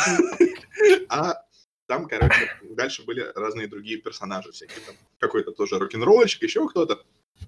а 1.09 1.43
там, 1.87 2.09
короче, 2.09 2.51
дальше 2.63 3.05
были 3.05 3.31
разные 3.35 3.67
другие 3.67 3.99
персонажи 3.99 4.53
всякие. 4.53 4.81
Там 4.87 4.95
какой-то 5.19 5.51
тоже 5.51 5.79
рок-н-ролльщик, 5.79 6.45
еще 6.45 6.67
кто-то. 6.69 7.03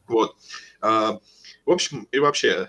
Вот. 0.07 0.37
А, 0.81 1.21
в 1.65 1.71
общем, 1.71 2.09
и 2.11 2.19
вообще, 2.19 2.69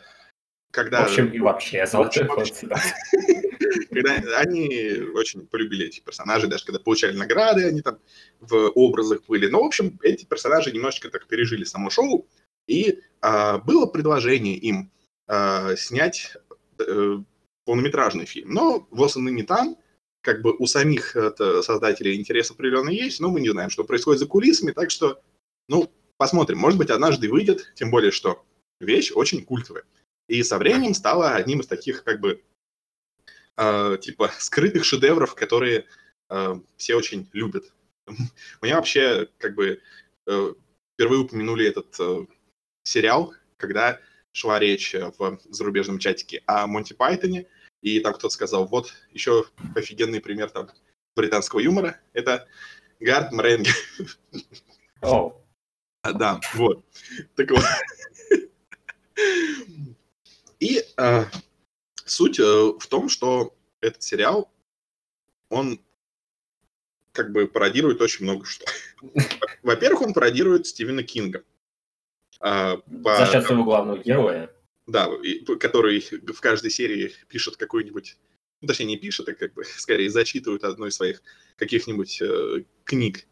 когда... 0.72 1.06
В 1.06 1.10
общем, 1.10 1.28
и 1.32 1.39
вообще, 1.39 1.86
в 1.86 1.96
общем, 1.96 2.28
когда 3.89 4.15
они 4.38 4.97
очень 5.13 5.47
полюбили 5.47 5.88
этих 5.88 6.03
персонажей, 6.03 6.49
даже 6.49 6.65
когда 6.65 6.80
получали 6.80 7.15
награды, 7.15 7.65
они 7.65 7.82
там 7.82 7.99
в 8.39 8.72
образах 8.76 9.26
были. 9.28 9.47
Но, 9.47 9.61
в 9.61 9.65
общем, 9.65 9.99
эти 10.03 10.26
персонажи 10.26 10.72
немножечко 10.72 11.09
так 11.09 11.28
пережили 11.28 11.63
само 11.63 11.89
шоу, 11.89 12.28
и 12.67 12.99
а, 13.22 13.57
было 13.57 13.86
предложение 13.86 14.55
им 14.55 14.91
а, 15.28 15.76
снять 15.76 16.38
а, 16.80 17.24
полнометражный 17.65 18.26
фильм. 18.26 18.51
Но 18.51 18.88
вот 18.91 19.15
они 19.15 19.32
не 19.32 19.43
там, 19.43 19.78
как 20.22 20.41
бы 20.41 20.55
у 20.57 20.67
самих 20.67 21.15
это, 21.15 21.61
создателей 21.61 22.15
интерес 22.15 22.51
определенно 22.51 22.89
есть, 22.89 23.20
но 23.20 23.30
мы 23.30 23.41
не 23.41 23.49
знаем, 23.49 23.70
что 23.70 23.84
происходит 23.84 24.20
за 24.20 24.28
кулисами, 24.28 24.72
так 24.72 24.91
что, 24.91 25.22
ну, 25.67 25.91
посмотрим. 26.17 26.59
Может 26.59 26.78
быть, 26.78 26.89
однажды 26.89 27.30
выйдет, 27.30 27.72
тем 27.76 27.91
более, 27.91 28.11
что 28.11 28.45
вещь 28.80 29.11
очень 29.13 29.43
культовая. 29.43 29.84
И 30.28 30.43
со 30.43 30.57
временем 30.57 30.93
стала 30.93 31.32
одним 31.32 31.61
из 31.61 31.67
таких, 31.67 32.03
как 32.03 32.20
бы, 32.20 32.41
э, 33.60 33.97
типа, 34.01 34.32
скрытых 34.39 34.86
шедевров, 34.86 35.36
которые 35.36 35.86
э, 36.30 36.60
все 36.78 36.95
очень 36.95 37.30
любят. 37.34 37.66
У 38.07 38.66
меня 38.66 38.78
вообще, 38.78 39.28
как 39.38 39.55
бы, 39.55 39.82
э, 40.28 40.53
впервые 40.93 41.22
упомянули 41.22 41.68
этот 41.68 41.95
э, 41.99 42.26
сериал, 42.84 43.34
когда 43.57 43.99
шла 44.32 44.60
речь 44.60 44.93
в 44.93 45.39
зарубежном 45.49 45.99
чатике 45.99 46.43
о 46.45 46.68
Монти 46.68 46.93
Пайтоне, 46.93 47.47
и 47.82 47.99
там 47.99 48.14
кто-то 48.14 48.34
сказал, 48.34 48.66
вот 48.68 48.93
еще 49.12 49.45
офигенный 49.76 50.22
пример 50.22 50.49
там 50.49 50.70
британского 51.16 51.60
юмора, 51.60 51.99
это 52.14 52.47
Гард 52.99 53.32
Мренге. 53.32 53.72
Oh. 55.01 55.34
Да, 56.03 56.39
вот. 56.53 56.86
Так 57.36 57.51
вот. 57.51 57.64
И 60.60 60.84
э, 60.97 61.26
суть 62.10 62.39
э, 62.39 62.43
в 62.43 62.88
том, 62.88 63.10
что 63.10 63.55
этот 63.82 64.03
сериал, 64.03 64.51
он 65.49 65.80
как 67.12 67.32
бы 67.32 67.47
пародирует 67.47 68.01
очень 68.01 68.26
много 68.26 68.45
что. 68.45 68.66
Во-первых, 69.64 70.01
он 70.01 70.14
пародирует 70.14 70.68
Стивена 70.68 71.03
Кинга. 71.03 71.43
Э, 72.41 72.78
по... 73.03 73.18
За 73.18 73.26
счет 73.32 73.45
своего 73.45 73.64
главного 73.64 73.97
героя. 73.97 74.51
Да, 74.88 75.07
который 75.60 75.99
в 75.99 76.41
каждой 76.41 76.72
серии 76.72 77.12
пишет 77.28 77.57
какую-нибудь, 77.57 78.18
ну, 78.62 78.68
точнее, 78.68 78.86
не 78.86 78.97
пишет, 78.97 79.30
а 79.30 79.34
как 79.34 79.53
бы 79.53 79.64
скорее 79.78 80.10
зачитывает 80.10 80.64
одну 80.64 80.88
из 80.88 80.95
своих 80.95 81.22
каких-нибудь 81.57 82.22
э, 82.22 82.64
книг. 82.84 83.26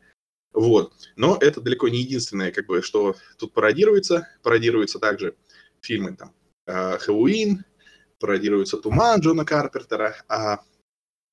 Вот. 0.53 0.93
Но 1.15 1.37
это 1.39 1.61
далеко 1.61 1.87
не 1.87 1.99
единственное, 1.99 2.51
как 2.51 2.65
бы, 2.67 2.81
что 2.81 3.15
тут 3.37 3.53
пародируется. 3.53 4.27
Пародируются 4.43 4.99
также 4.99 5.35
фильмы 5.81 6.15
там 6.15 6.33
э, 6.65 6.97
«Хэллоуин», 6.97 7.63
пародируется 8.19 8.77
«Туман» 8.77 9.19
Джона 9.19 9.45
Карпентера, 9.45 10.15
а, 10.27 10.59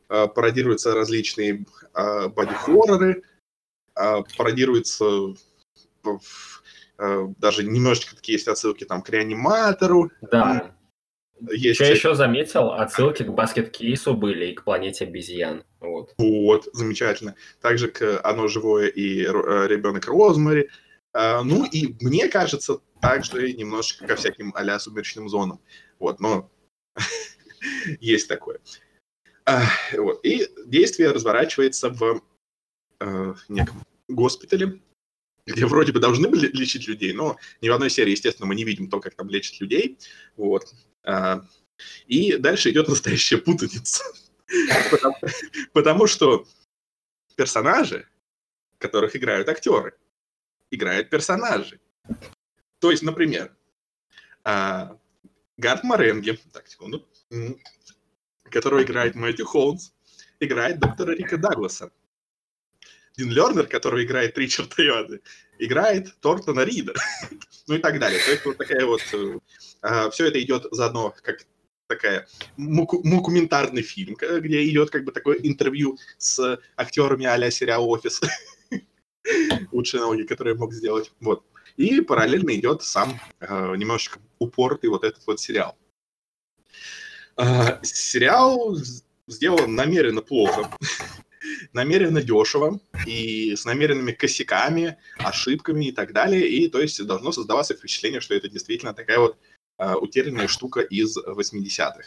а 0.09 0.29
пародируются 0.29 0.95
различные 0.95 1.65
а, 1.93 2.29
боди-хорроры, 2.29 3.23
а, 3.95 4.23
пародируются 4.37 5.35
а, 6.97 7.33
даже 7.39 7.65
немножечко 7.65 8.17
такие 8.17 8.35
есть 8.35 8.49
отсылки 8.49 8.85
там 8.85 9.03
к 9.03 9.11
реаниматору. 9.11 10.11
Да. 10.21 10.75
Есть 11.51 11.77
Что 11.77 11.93
еще 11.93 12.15
заметил, 12.15 12.73
отсылки 12.73 13.25
к 13.25 13.31
баскет-кейсу 13.31 14.15
были 14.15 14.47
и 14.47 14.55
к 14.55 14.65
планете 14.65 15.05
обезьян. 15.05 15.65
Вот. 15.81 16.15
вот, 16.17 16.69
замечательно. 16.73 17.35
Также 17.61 17.89
к 17.89 18.21
«Оно 18.23 18.47
живое» 18.47 18.87
и 18.87 19.25
э, 19.25 19.67
«Ребенок 19.67 20.07
Розмари». 20.07 20.71
А, 21.13 21.43
ну 21.43 21.65
и 21.65 21.97
мне 22.01 22.29
кажется, 22.29 22.79
также 23.01 23.53
немножечко 23.53 24.07
ко 24.07 24.17
всяким 24.17 24.53
а-ля 24.55 24.79
сумеречным 24.79 25.29
зонам. 25.29 25.61
Вот, 25.99 26.21
но 26.21 26.51
есть 28.01 28.29
такое. 28.29 28.61
Вот. 29.93 30.25
И 30.25 30.49
действие 30.67 31.11
разворачивается 31.11 31.91
в 31.91 32.23
э, 33.01 33.35
неком 33.49 33.85
госпитале, 34.09 34.81
где 35.47 35.67
вроде 35.67 35.93
бы 35.93 36.01
должны 36.01 36.29
были 36.29 36.47
лечить 36.57 36.89
людей, 36.89 37.13
но 37.13 37.37
ни 37.61 37.69
в 37.69 37.73
одной 37.73 37.91
серии, 37.91 38.13
естественно, 38.13 38.47
мы 38.47 38.55
не 38.55 38.65
видим 38.65 38.89
то, 38.89 39.01
как 39.01 39.15
там 39.15 39.29
лечат 39.29 39.61
людей. 39.61 39.99
Вот. 40.37 40.73
А, 41.05 41.45
и 42.07 42.37
дальше 42.37 42.71
идет 42.71 42.89
настоящая 42.89 43.39
путаница. 43.39 44.05
потому, 44.91 45.17
потому 45.73 46.07
что 46.07 46.47
персонажи, 47.37 48.09
которых 48.79 49.17
играют 49.17 49.49
актеры, 49.49 49.97
играют 50.71 51.11
персонажи. 51.11 51.81
То 52.79 52.91
есть, 52.91 53.03
например, 53.03 53.55
а, 54.45 54.99
Гард 55.57 55.85
Маренги, 55.85 56.39
так, 56.53 56.67
секунду, 56.69 57.07
которого 58.45 58.83
играет 58.83 59.15
Мэтью 59.15 59.47
Холмс, 59.47 59.91
играет 60.41 60.81
доктора 60.81 61.13
Рика 61.13 61.37
Дагласа. 61.37 61.91
Дин 63.17 63.31
Лернер, 63.31 63.67
который 63.67 64.05
играет 64.05 64.37
Ричарда 64.37 64.83
Йода, 64.83 65.21
играет 65.59 66.19
Тортона 66.21 66.65
Рида. 66.65 66.95
ну 67.69 67.77
и 67.77 67.79
так 67.79 67.99
далее. 68.01 68.21
То 68.25 68.31
есть 68.33 68.45
вот 68.45 68.57
такая 68.57 68.85
вот... 68.85 69.03
Э, 69.13 69.39
а, 69.83 70.11
все 70.11 70.27
это 70.27 70.43
идет 70.43 70.67
заодно 70.73 71.15
как 71.23 71.47
такая 71.87 72.27
мукументарный 72.57 73.83
фильм, 73.83 74.17
где 74.17 74.69
идет 74.69 74.91
как 74.91 75.05
бы 75.05 75.13
такое 75.13 75.39
интервью 75.39 75.99
с 76.19 76.59
актерами 76.77 77.27
а-ля 77.27 77.51
сериал 77.51 77.89
«Офис». 77.89 78.21
Лучшие 79.73 80.01
налоги, 80.01 80.23
которые 80.23 80.57
мог 80.57 80.73
сделать. 80.73 81.13
Вот. 81.21 81.45
И 81.77 82.01
параллельно 82.01 82.55
идет 82.55 82.83
сам 82.83 83.21
э, 83.41 83.75
немножечко 83.77 84.21
упоротый 84.39 84.91
вот 84.91 85.05
этот 85.05 85.27
вот 85.27 85.41
сериал. 85.41 85.77
Э, 87.37 87.81
сериал 87.83 88.77
сделан 89.27 89.75
намеренно 89.75 90.23
плохо, 90.23 90.71
намеренно 91.73 92.23
дешево 92.23 92.81
и 93.07 93.57
с 93.57 93.65
намеренными 93.65 94.13
косяками, 94.13 94.99
ошибками 95.19 95.87
и 95.87 95.93
так 95.93 96.13
далее. 96.13 96.49
И 96.49 96.69
то 96.69 96.81
есть 96.81 97.05
должно 97.05 97.33
создаваться 97.33 97.75
впечатление, 97.75 98.21
что 98.21 98.35
это 98.35 98.49
действительно 98.49 98.95
такая 98.95 99.19
вот 99.19 99.37
э, 99.79 99.95
утерянная 99.95 100.47
штука 100.47 100.81
из 100.81 101.19
80-х. 101.19 102.05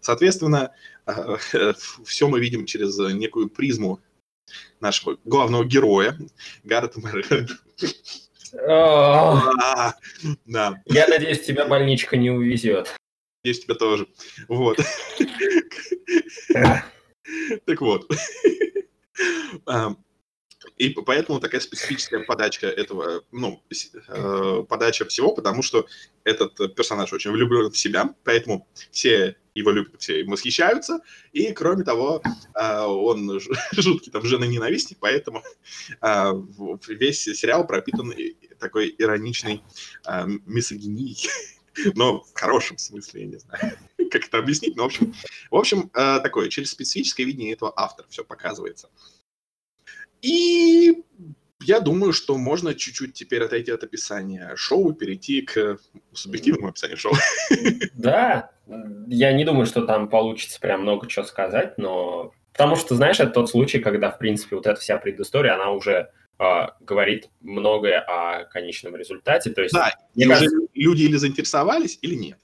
Соответственно, 0.00 0.72
э, 1.06 1.36
все 2.04 2.28
мы 2.28 2.38
видим 2.40 2.66
через 2.66 2.96
некую 2.98 3.48
призму 3.48 4.00
нашего 4.80 5.18
главного 5.24 5.64
героя, 5.64 6.16
Гаррета 6.62 7.00
Мэрона. 7.00 7.48
Да. 8.52 9.94
Я 10.86 11.06
надеюсь, 11.08 11.44
тебя 11.44 11.66
больничка 11.66 12.16
не 12.16 12.30
увезет. 12.30 12.96
Надеюсь, 13.42 13.64
тебя 13.64 13.74
тоже. 13.74 14.06
Вот. 14.48 14.78
Так 17.66 17.80
вот. 17.80 18.10
И 20.76 20.90
поэтому 20.90 21.40
такая 21.40 21.60
специфическая 21.60 22.24
подача 22.24 22.66
этого, 22.66 23.22
ну, 23.30 23.62
э, 24.08 24.64
подача 24.68 25.04
всего, 25.04 25.32
потому 25.32 25.62
что 25.62 25.86
этот 26.24 26.74
персонаж 26.74 27.12
очень 27.12 27.30
влюблен 27.30 27.70
в 27.70 27.78
себя, 27.78 28.14
поэтому 28.24 28.66
все 28.90 29.36
его 29.54 29.70
любят, 29.70 30.00
все 30.00 30.20
им 30.20 30.30
восхищаются, 30.30 31.00
и, 31.32 31.52
кроме 31.52 31.84
того, 31.84 32.22
э, 32.54 32.80
он 32.84 33.40
жуткий 33.72 34.10
там 34.10 34.24
женоненавистник, 34.24 34.98
поэтому 35.00 35.42
э, 36.00 36.32
весь 36.88 37.22
сериал 37.22 37.66
пропитан 37.66 38.12
такой 38.58 38.94
ироничной 38.98 39.62
э, 40.06 40.26
мисогинией, 40.46 41.28
но 41.94 42.22
в 42.22 42.32
хорошем 42.34 42.78
смысле, 42.78 43.22
я 43.22 43.26
не 43.26 43.36
знаю, 43.36 43.78
как 44.10 44.26
это 44.26 44.38
объяснить, 44.38 44.76
но 44.76 44.84
в 44.84 44.86
общем, 44.86 45.14
в 45.50 45.56
общем, 45.56 45.90
э, 45.94 46.20
такое, 46.20 46.48
через 46.48 46.70
специфическое 46.70 47.26
видение 47.26 47.52
этого 47.52 47.72
автора 47.76 48.06
все 48.10 48.24
показывается. 48.24 48.88
И 50.22 51.02
я 51.62 51.80
думаю, 51.80 52.12
что 52.12 52.36
можно 52.38 52.74
чуть-чуть 52.74 53.14
теперь 53.14 53.42
отойти 53.42 53.70
от 53.70 53.82
описания 53.84 54.52
шоу 54.56 54.90
и 54.90 54.94
перейти 54.94 55.42
к 55.42 55.78
субъективному 56.12 56.68
описанию 56.68 56.96
шоу. 56.96 57.12
Да, 57.94 58.50
я 59.06 59.32
не 59.32 59.44
думаю, 59.44 59.66
что 59.66 59.82
там 59.82 60.08
получится 60.08 60.60
прям 60.60 60.82
много 60.82 61.06
чего 61.06 61.24
сказать, 61.24 61.78
но... 61.78 62.32
Потому 62.52 62.74
что, 62.74 62.96
знаешь, 62.96 63.20
это 63.20 63.30
тот 63.30 63.50
случай, 63.50 63.78
когда, 63.78 64.10
в 64.10 64.18
принципе, 64.18 64.56
вот 64.56 64.66
эта 64.66 64.80
вся 64.80 64.98
предыстория, 64.98 65.54
она 65.54 65.70
уже 65.70 66.10
э, 66.40 66.66
говорит 66.80 67.28
многое 67.40 68.00
о 68.00 68.46
конечном 68.46 68.96
результате. 68.96 69.50
То 69.50 69.62
есть, 69.62 69.74
да, 69.74 69.94
и 70.16 70.24
кажется... 70.24 70.56
уже 70.56 70.66
люди 70.74 71.02
или 71.04 71.16
заинтересовались, 71.16 71.98
или 72.02 72.16
нет. 72.16 72.38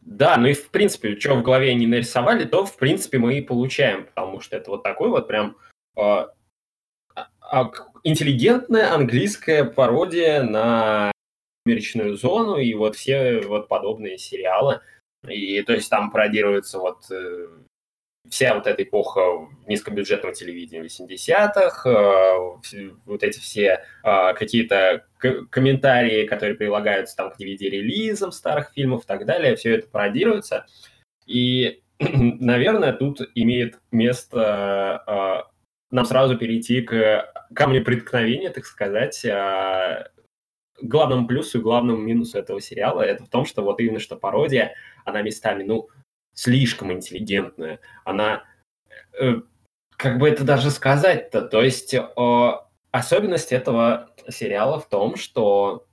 Да, 0.00 0.36
ну 0.38 0.48
и 0.48 0.54
в 0.54 0.70
принципе, 0.70 1.18
что 1.18 1.34
в 1.34 1.42
голове 1.42 1.74
не 1.74 1.86
нарисовали, 1.86 2.44
то 2.44 2.64
в 2.64 2.76
принципе 2.76 3.18
мы 3.18 3.38
и 3.38 3.42
получаем, 3.42 4.06
потому 4.06 4.40
что 4.40 4.56
это 4.56 4.70
вот 4.70 4.82
такой 4.82 5.10
вот 5.10 5.28
прям 5.28 5.56
а, 5.94 6.30
интеллигентная 8.04 8.92
английская 8.92 9.64
пародия 9.64 10.42
на 10.42 11.12
«Сумеречную 11.64 12.16
зону» 12.16 12.56
и 12.56 12.72
вот 12.74 12.96
все 12.96 13.40
вот 13.40 13.68
подобные 13.68 14.18
сериалы. 14.18 14.80
И 15.28 15.60
то 15.62 15.72
есть 15.72 15.90
там 15.90 16.10
пародируется 16.10 16.78
вот 16.78 17.10
э, 17.10 17.46
вся 18.30 18.54
вот 18.54 18.66
эта 18.66 18.82
эпоха 18.82 19.48
низкобюджетного 19.66 20.34
телевидения 20.34 20.82
80-х, 20.82 21.90
э, 21.90 22.96
вот 23.04 23.22
эти 23.22 23.38
все 23.38 23.84
э, 24.02 24.34
какие-то 24.34 25.04
комментарии, 25.50 26.26
которые 26.26 26.56
прилагаются 26.56 27.16
там 27.16 27.30
к 27.30 27.38
DVD-релизам 27.38 28.32
старых 28.32 28.72
фильмов 28.72 29.04
и 29.04 29.06
так 29.06 29.26
далее, 29.26 29.56
все 29.56 29.74
это 29.74 29.88
пародируется. 29.88 30.66
И 31.26 31.82
наверное, 31.98 32.92
тут 32.92 33.20
имеет 33.34 33.78
место 33.90 35.02
э, 35.06 35.50
нам 35.90 36.04
сразу 36.04 36.36
перейти 36.36 36.82
к 36.82 37.32
камню 37.54 37.84
преткновения, 37.84 38.50
так 38.50 38.64
сказать, 38.64 39.24
э, 39.24 40.08
главному 40.80 41.26
плюсу 41.26 41.58
и 41.58 41.62
главному 41.62 42.00
минусу 42.00 42.38
этого 42.38 42.60
сериала. 42.60 43.02
Это 43.02 43.24
в 43.24 43.28
том, 43.28 43.44
что 43.44 43.62
вот 43.62 43.80
именно 43.80 43.98
что 43.98 44.16
пародия, 44.16 44.74
она 45.04 45.22
местами, 45.22 45.64
ну, 45.64 45.88
слишком 46.32 46.92
интеллигентная. 46.92 47.80
Она, 48.04 48.44
э, 49.20 49.40
как 49.96 50.18
бы 50.18 50.28
это 50.28 50.44
даже 50.44 50.70
сказать-то, 50.70 51.42
то 51.42 51.62
есть 51.62 51.94
особенность 52.90 53.52
этого 53.52 54.10
сериала 54.28 54.80
в 54.80 54.88
том, 54.88 55.16
что 55.16 55.86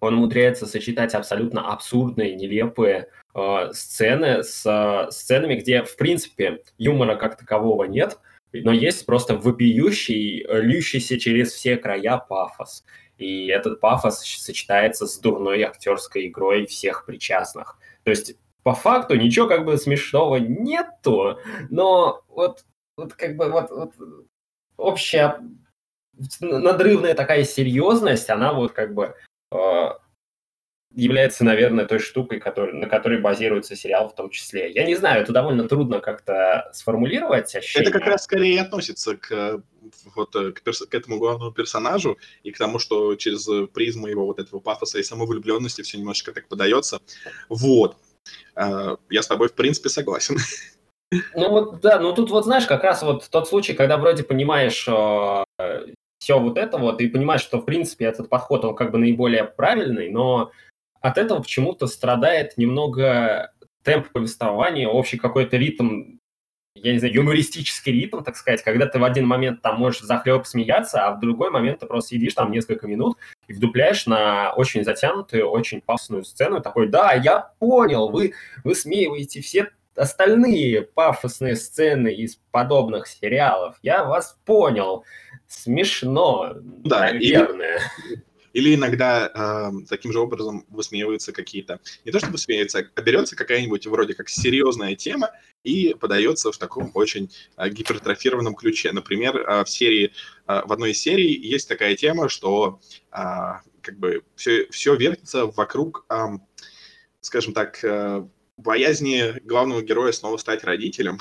он 0.00 0.14
умудряется 0.14 0.66
сочетать 0.66 1.14
абсолютно 1.14 1.72
абсурдные, 1.72 2.34
нелепые 2.34 3.08
э, 3.34 3.72
сцены 3.72 4.42
с 4.42 4.64
э, 4.66 5.10
сценами, 5.10 5.56
где, 5.56 5.82
в 5.82 5.96
принципе, 5.96 6.62
юмора 6.76 7.16
как 7.16 7.38
такового 7.38 7.84
нет, 7.84 8.18
но 8.64 8.72
есть 8.72 9.06
просто 9.06 9.36
вопиющий, 9.36 10.46
льющийся 10.48 11.18
через 11.18 11.52
все 11.52 11.76
края 11.76 12.18
пафос. 12.18 12.84
И 13.18 13.46
этот 13.46 13.80
пафос 13.80 14.20
сочетается 14.20 15.06
с 15.06 15.18
дурной 15.18 15.62
актерской 15.62 16.26
игрой 16.26 16.66
всех 16.66 17.06
причастных. 17.06 17.78
То 18.04 18.10
есть, 18.10 18.36
по 18.62 18.74
факту, 18.74 19.16
ничего 19.16 19.48
как 19.48 19.64
бы 19.64 19.76
смешного 19.78 20.36
нету, 20.36 21.38
но 21.70 22.22
вот, 22.28 22.64
вот 22.96 23.14
как 23.14 23.36
бы 23.36 23.50
вот, 23.50 23.70
вот 23.70 23.92
общая 24.76 25.40
надрывная 26.40 27.14
такая 27.14 27.44
серьезность, 27.44 28.30
она 28.30 28.52
вот 28.52 28.72
как 28.72 28.94
бы 28.94 29.14
э, 29.52 29.88
является, 30.96 31.44
наверное, 31.44 31.84
той 31.84 31.98
штукой, 31.98 32.40
который, 32.40 32.74
на 32.74 32.88
которой 32.88 33.20
базируется 33.20 33.76
сериал 33.76 34.08
в 34.08 34.14
том 34.14 34.30
числе. 34.30 34.72
Я 34.72 34.84
не 34.84 34.94
знаю, 34.94 35.22
это 35.22 35.32
довольно 35.32 35.68
трудно 35.68 36.00
как-то 36.00 36.70
сформулировать 36.72 37.54
ощущение. 37.54 37.90
Это 37.90 37.98
как 37.98 38.08
раз 38.08 38.24
скорее 38.24 38.62
относится 38.62 39.16
к, 39.16 39.62
вот, 40.14 40.32
к, 40.32 40.62
перс- 40.62 40.86
к 40.86 40.94
этому 40.94 41.18
главному 41.18 41.52
персонажу 41.52 42.16
и 42.42 42.50
к 42.50 42.56
тому, 42.56 42.78
что 42.78 43.14
через 43.14 43.46
призму 43.74 44.06
его 44.06 44.24
вот 44.24 44.38
этого 44.38 44.58
пафоса 44.58 44.98
и 44.98 45.02
самовлюбленности 45.02 45.82
все 45.82 45.98
немножечко 45.98 46.32
так 46.32 46.48
подается. 46.48 47.00
Вот. 47.50 47.96
Э, 48.56 48.96
я 49.10 49.22
с 49.22 49.26
тобой, 49.26 49.48
в 49.48 49.54
принципе, 49.54 49.90
согласен. 49.90 50.38
Ну 51.34 51.50
вот, 51.50 51.80
да, 51.82 52.00
ну 52.00 52.14
тут 52.14 52.30
вот, 52.30 52.44
знаешь, 52.44 52.66
как 52.66 52.82
раз 52.82 53.02
вот 53.02 53.28
тот 53.30 53.48
случай, 53.48 53.74
когда 53.74 53.96
вроде 53.98 54.24
понимаешь 54.24 54.88
э, 54.88 55.44
все 56.18 56.40
вот 56.40 56.58
это 56.58 56.78
вот, 56.78 57.00
и 57.00 57.08
понимаешь, 57.08 57.42
что, 57.42 57.58
в 57.58 57.64
принципе, 57.64 58.06
этот 58.06 58.28
подход, 58.28 58.64
он 58.64 58.74
как 58.74 58.90
бы 58.90 58.98
наиболее 58.98 59.44
правильный, 59.44 60.10
но 60.10 60.50
от 61.06 61.18
этого 61.18 61.40
почему-то 61.40 61.86
страдает 61.86 62.56
немного 62.56 63.52
темп 63.82 64.08
повествования, 64.12 64.88
общий 64.88 65.16
какой-то 65.16 65.56
ритм, 65.56 66.18
я 66.74 66.92
не 66.92 66.98
знаю, 66.98 67.14
юмористический 67.14 67.92
ритм, 67.92 68.22
так 68.22 68.36
сказать, 68.36 68.62
когда 68.62 68.86
ты 68.86 68.98
в 68.98 69.04
один 69.04 69.26
момент 69.26 69.62
там 69.62 69.78
можешь 69.78 70.00
захлеб 70.00 70.44
смеяться, 70.46 71.06
а 71.06 71.12
в 71.12 71.20
другой 71.20 71.50
момент 71.50 71.78
ты 71.80 71.86
просто 71.86 72.10
сидишь 72.10 72.34
там 72.34 72.50
несколько 72.50 72.88
минут 72.88 73.18
и 73.46 73.52
вдупляешь 73.52 74.06
на 74.06 74.52
очень 74.52 74.84
затянутую, 74.84 75.48
очень 75.48 75.80
пафосную 75.80 76.24
сцену, 76.24 76.60
такой, 76.60 76.88
да, 76.88 77.12
я 77.12 77.52
понял, 77.60 78.10
вы 78.10 78.34
высмеиваете 78.64 79.40
все 79.40 79.70
остальные 79.94 80.82
пафосные 80.82 81.56
сцены 81.56 82.12
из 82.12 82.36
подобных 82.50 83.06
сериалов. 83.06 83.78
Я 83.82 84.04
вас 84.04 84.36
понял. 84.44 85.04
Смешно, 85.46 86.54
да, 86.60 87.12
наверное. 87.12 87.80
И, 88.10 88.18
или 88.56 88.74
иногда 88.74 89.30
э, 89.34 89.84
таким 89.86 90.12
же 90.12 90.18
образом 90.18 90.64
высмеиваются 90.70 91.30
какие-то, 91.30 91.78
не 92.06 92.10
то 92.10 92.18
чтобы 92.18 92.32
высмеиваются, 92.32 92.88
а 92.94 93.02
берется 93.02 93.36
какая-нибудь 93.36 93.86
вроде 93.86 94.14
как 94.14 94.30
серьезная 94.30 94.94
тема 94.94 95.30
и 95.62 95.92
подается 95.92 96.50
в 96.50 96.56
таком 96.56 96.90
очень 96.94 97.30
э, 97.58 97.68
гипертрофированном 97.68 98.54
ключе. 98.54 98.92
Например, 98.92 99.36
э, 99.36 99.62
в 99.62 99.68
серии, 99.68 100.10
э, 100.48 100.62
в 100.64 100.72
одной 100.72 100.92
из 100.92 101.00
серий 101.02 101.34
есть 101.34 101.68
такая 101.68 101.96
тема, 101.96 102.30
что 102.30 102.80
э, 103.12 103.16
как 103.82 103.98
бы 103.98 104.22
все, 104.36 104.66
все 104.70 104.94
вертится 104.94 105.44
вокруг, 105.44 106.06
э, 106.08 106.38
скажем 107.20 107.52
так, 107.52 107.84
э, 107.84 108.26
боязни 108.56 109.38
главного 109.44 109.82
героя 109.82 110.12
снова 110.12 110.38
стать 110.38 110.64
родителем. 110.64 111.18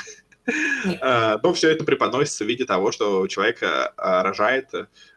Но 0.85 1.53
все 1.55 1.71
это 1.71 1.83
преподносится 1.83 2.43
в 2.43 2.47
виде 2.47 2.65
того, 2.65 2.91
что 2.91 3.27
человек 3.27 3.63
рожает 3.97 4.69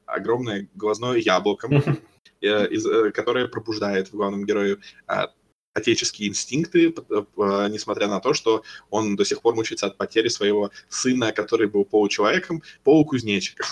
огромное 0.09 0.69
глазное 0.75 1.17
яблоко, 1.17 1.69
э, 2.41 2.47
э, 2.47 3.11
которое 3.13 3.49
пробуждает 3.49 4.09
в 4.09 4.17
главном 4.17 4.45
герое 4.45 4.79
а, 5.07 5.33
отеческие 5.75 6.29
инстинкты, 6.29 6.95
несмотря 7.37 8.09
на 8.09 8.21
то, 8.21 8.35
что 8.35 8.65
он 8.91 9.17
до 9.17 9.25
сих 9.25 9.43
пор 9.43 9.55
мучается 9.55 9.87
от 9.87 9.97
потери 9.97 10.29
своего 10.29 10.71
сына, 10.89 11.33
который 11.33 11.69
был 11.69 11.85
получеловеком, 11.85 12.63
полукузнечиком. 12.83 13.67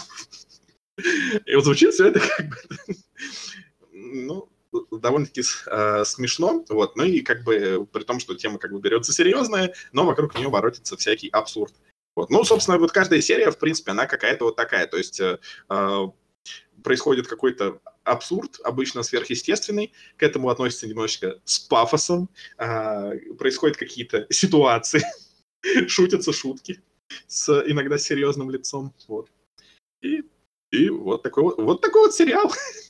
И 1.46 1.54
вот 1.54 1.64
звучит 1.64 1.92
все 1.92 2.08
это 2.08 2.20
как 2.20 2.48
бы, 2.48 2.56
ну, 3.92 4.48
довольно-таки 4.90 5.42
э, 5.66 6.04
смешно, 6.04 6.64
вот, 6.68 6.96
ну 6.96 7.04
и 7.04 7.20
как 7.20 7.44
бы 7.44 7.86
при 7.90 8.02
том, 8.04 8.20
что 8.20 8.34
тема 8.34 8.58
как 8.58 8.72
бы 8.72 8.80
берется 8.80 9.12
серьезная, 9.12 9.74
но 9.92 10.04
вокруг 10.04 10.34
нее 10.36 10.48
воротится 10.48 10.96
всякий 10.96 11.28
абсурд. 11.28 11.74
Вот. 12.14 12.30
Ну, 12.30 12.44
собственно, 12.44 12.78
вот 12.78 12.92
каждая 12.92 13.20
серия, 13.20 13.50
в 13.50 13.58
принципе, 13.58 13.90
она 13.90 14.06
какая-то 14.06 14.46
вот 14.46 14.56
такая, 14.56 14.86
то 14.86 14.96
есть 14.96 15.20
э, 15.20 15.38
происходит 16.86 17.26
какой-то 17.26 17.80
абсурд, 18.04 18.60
обычно 18.62 19.02
сверхъестественный, 19.02 19.92
к 20.16 20.22
этому 20.22 20.50
относится 20.50 20.86
немножечко 20.86 21.40
с 21.44 21.58
пафосом, 21.58 22.28
э, 22.58 23.18
происходят 23.36 23.76
какие-то 23.76 24.24
ситуации, 24.30 25.02
шутятся 25.88 26.32
шутки 26.32 26.80
с 27.26 27.50
иногда 27.66 27.98
серьезным 27.98 28.50
лицом, 28.50 28.94
вот. 29.08 29.28
И, 30.00 30.22
и 30.70 30.88
вот 30.88 31.24
такой 31.24 31.42
вот, 31.42 31.58
вот 31.58 31.80
такой 31.80 32.02
вот 32.02 32.14
сериал. 32.14 32.52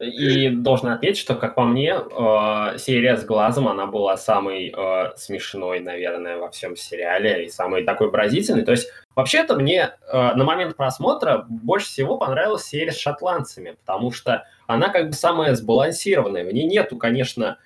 И 0.00 0.50
должен 0.50 0.90
отметить, 0.90 1.18
что, 1.18 1.34
как 1.34 1.56
по 1.56 1.64
мне, 1.64 1.92
э, 1.96 2.78
серия 2.78 3.16
с 3.16 3.24
глазом, 3.24 3.66
она 3.66 3.86
была 3.86 4.16
самой 4.16 4.72
э, 4.76 5.16
смешной, 5.16 5.80
наверное, 5.80 6.38
во 6.38 6.50
всем 6.50 6.76
сериале 6.76 7.46
и 7.46 7.48
самой 7.48 7.82
такой 7.82 8.12
поразительной. 8.12 8.62
То 8.62 8.70
есть, 8.70 8.88
вообще-то 9.16 9.56
мне 9.56 9.90
э, 10.12 10.34
на 10.34 10.44
момент 10.44 10.76
просмотра 10.76 11.46
больше 11.48 11.88
всего 11.88 12.16
понравилась 12.16 12.64
серия 12.64 12.92
с 12.92 12.98
шотландцами, 12.98 13.76
потому 13.84 14.12
что 14.12 14.44
она 14.68 14.88
как 14.90 15.08
бы 15.08 15.12
самая 15.14 15.56
сбалансированная. 15.56 16.44
В 16.44 16.52
ней 16.52 16.68
нету, 16.68 16.96
конечно, 16.96 17.58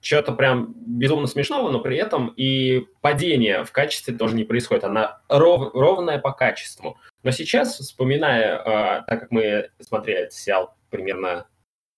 чего-то 0.00 0.32
прям 0.32 0.74
безумно 0.76 1.26
смешного, 1.26 1.70
но 1.70 1.80
при 1.80 1.96
этом 1.96 2.32
и 2.36 2.86
падение 3.00 3.64
в 3.64 3.72
качестве 3.72 4.14
тоже 4.14 4.34
не 4.34 4.44
происходит. 4.44 4.84
Она 4.84 5.20
ров, 5.28 5.74
ровная 5.74 6.18
по 6.18 6.32
качеству. 6.32 6.96
Но 7.22 7.30
сейчас, 7.30 7.78
вспоминая, 7.78 8.58
э, 8.58 9.02
так 9.06 9.20
как 9.20 9.30
мы 9.30 9.70
смотрели 9.80 10.20
этот 10.20 10.32
сериал 10.32 10.74
примерно 10.88 11.46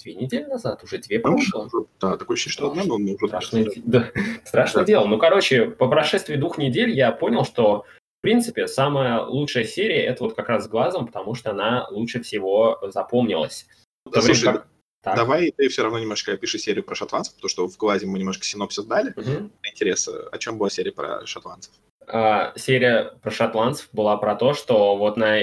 две 0.03 0.15
недели 0.15 0.45
назад, 0.45 0.83
уже 0.83 0.99
две 0.99 1.21
ну, 1.23 1.37
прошло. 1.37 1.69
Да, 2.01 2.17
такое 2.17 2.35
ощущение, 2.35 2.53
что 2.53 2.71
одна, 2.71 2.85
но 2.85 2.97
уже 2.97 3.27
страшное, 3.27 3.67
да, 3.85 4.11
страшное 4.45 4.83
да. 4.83 4.87
дело. 4.87 5.07
Ну, 5.07 5.19
короче, 5.19 5.67
по 5.67 5.89
прошествии 5.89 6.37
двух 6.37 6.59
недель 6.59 6.91
я 6.91 7.13
понял, 7.13 7.45
что, 7.45 7.85
в 8.19 8.23
принципе, 8.23 8.67
самая 8.67 9.21
лучшая 9.21 9.65
серия 9.65 10.05
это 10.05 10.25
вот 10.25 10.35
как 10.35 10.49
раз 10.49 10.65
с 10.65 10.69
глазом, 10.69 11.07
потому 11.07 11.35
что 11.35 11.51
она 11.51 11.87
лучше 11.91 12.21
всего 12.21 12.81
запомнилась. 12.89 13.67
Да, 14.13 14.21
слушай, 14.21 14.47
как... 14.47 14.67
Так. 15.03 15.17
Давай 15.17 15.51
ты 15.51 15.69
все 15.69 15.83
равно 15.83 15.99
немножко 15.99 16.33
опиши 16.33 16.59
серию 16.59 16.85
про 16.85 16.95
шотландцев, 16.95 17.35
потому 17.35 17.49
что 17.49 17.69
в 17.69 17.77
глазе 17.77 18.07
мы 18.07 18.21
немножко 18.21 18.45
синопсис 18.45 18.85
дали. 18.85 19.13
Угу. 19.17 19.51
Интересно, 19.65 20.15
о 20.31 20.39
чем 20.39 20.59
была 20.59 20.71
серия 20.71 20.93
про 20.93 21.27
шотландцев? 21.27 21.73
А, 22.07 22.53
серия 22.57 23.13
про 23.21 23.31
шотландцев 23.33 23.89
была 23.93 24.17
про 24.17 24.37
то, 24.37 24.55
что 24.55 24.97
вот 24.97 25.17
на 25.17 25.43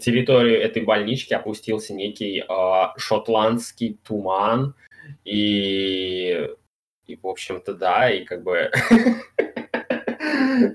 территорию 0.00 0.60
этой 0.60 0.82
больнички 0.82 1.32
опустился 1.32 1.94
некий 1.94 2.40
э, 2.40 2.98
шотландский 2.98 3.98
туман, 4.02 4.74
и, 5.24 6.48
и 7.06 7.16
в 7.16 7.26
общем-то, 7.26 7.74
да, 7.74 8.10
и 8.10 8.24
как 8.24 8.42
бы 8.42 8.70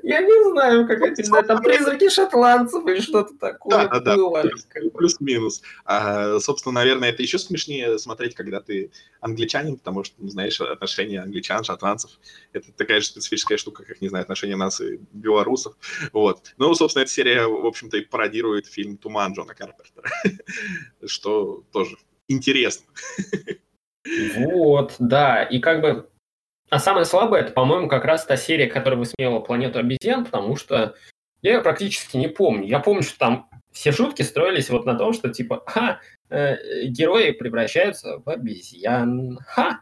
Я 0.04 0.22
не 0.22 0.52
знаю, 0.52 0.88
как 0.88 1.02
это, 1.02 1.22
не 1.22 1.44
там 1.44 1.62
призраки 1.62 2.10
шотландцев 2.10 2.86
или 2.88 3.00
что-то 3.00 3.34
такое 3.36 3.88
да, 3.88 4.00
да, 4.00 4.16
было. 4.16 4.44
Да, 4.44 4.90
плюс-минус. 4.94 5.62
А, 5.86 6.40
собственно, 6.40 6.74
наверное, 6.74 7.10
это 7.10 7.22
еще 7.22 7.40
смешнее 7.40 7.98
смотреть, 8.00 8.36
когда 8.36 8.62
ты 8.62 8.92
англичанин, 9.20 9.78
потому 9.78 10.04
что, 10.04 10.16
ну, 10.20 10.30
знаешь, 10.30 10.60
отношения 10.60 11.22
англичан, 11.22 11.64
шотландцев, 11.64 12.12
это 12.54 12.72
такая 12.74 13.02
же 13.02 13.08
специфическая 13.08 13.58
штука, 13.58 13.84
как, 13.84 14.02
не 14.02 14.10
знаю, 14.10 14.24
отношения 14.24 14.56
нас 14.56 14.82
и 14.82 15.00
белорусов. 15.12 15.76
Вот. 16.12 16.54
Ну, 16.58 16.74
собственно, 16.76 17.04
эта 17.04 17.12
серия, 17.12 17.48
в 17.48 17.66
общем-то, 17.66 17.98
и 17.98 18.02
пародирует 18.02 18.68
фильм 18.68 18.98
«Туман» 18.98 19.34
Джона 19.34 19.54
Карпентера, 19.54 20.10
что 21.06 21.64
тоже 21.72 21.98
интересно. 22.28 22.86
Вот, 24.36 24.96
да, 25.00 25.44
и 25.44 25.60
как 25.60 25.82
бы 25.82 26.10
а 26.74 26.80
самое 26.80 27.06
слабое, 27.06 27.42
это, 27.42 27.52
по-моему, 27.52 27.88
как 27.88 28.04
раз 28.04 28.26
та 28.26 28.36
серия, 28.36 28.66
которая 28.66 28.98
высмеяла 28.98 29.40
планету 29.40 29.78
обезьян, 29.78 30.26
потому 30.26 30.56
что 30.56 30.96
я 31.44 31.54
ее 31.54 31.62
практически 31.62 32.18
не 32.18 32.28
помню. 32.28 32.68
Я 32.68 32.80
помню, 32.80 33.04
что 33.04 33.20
там 33.20 33.48
все 33.72 33.92
шутки 33.92 34.24
строились 34.24 34.72
вот 34.72 34.84
на 34.88 34.96
том, 34.96 35.14
что 35.14 35.30
типа, 35.30 35.62
ха, 35.68 36.00
э, 36.30 36.86
герои 36.86 37.30
превращаются 37.30 38.18
в 38.26 38.28
обезьян, 38.28 39.38
ха, 39.46 39.82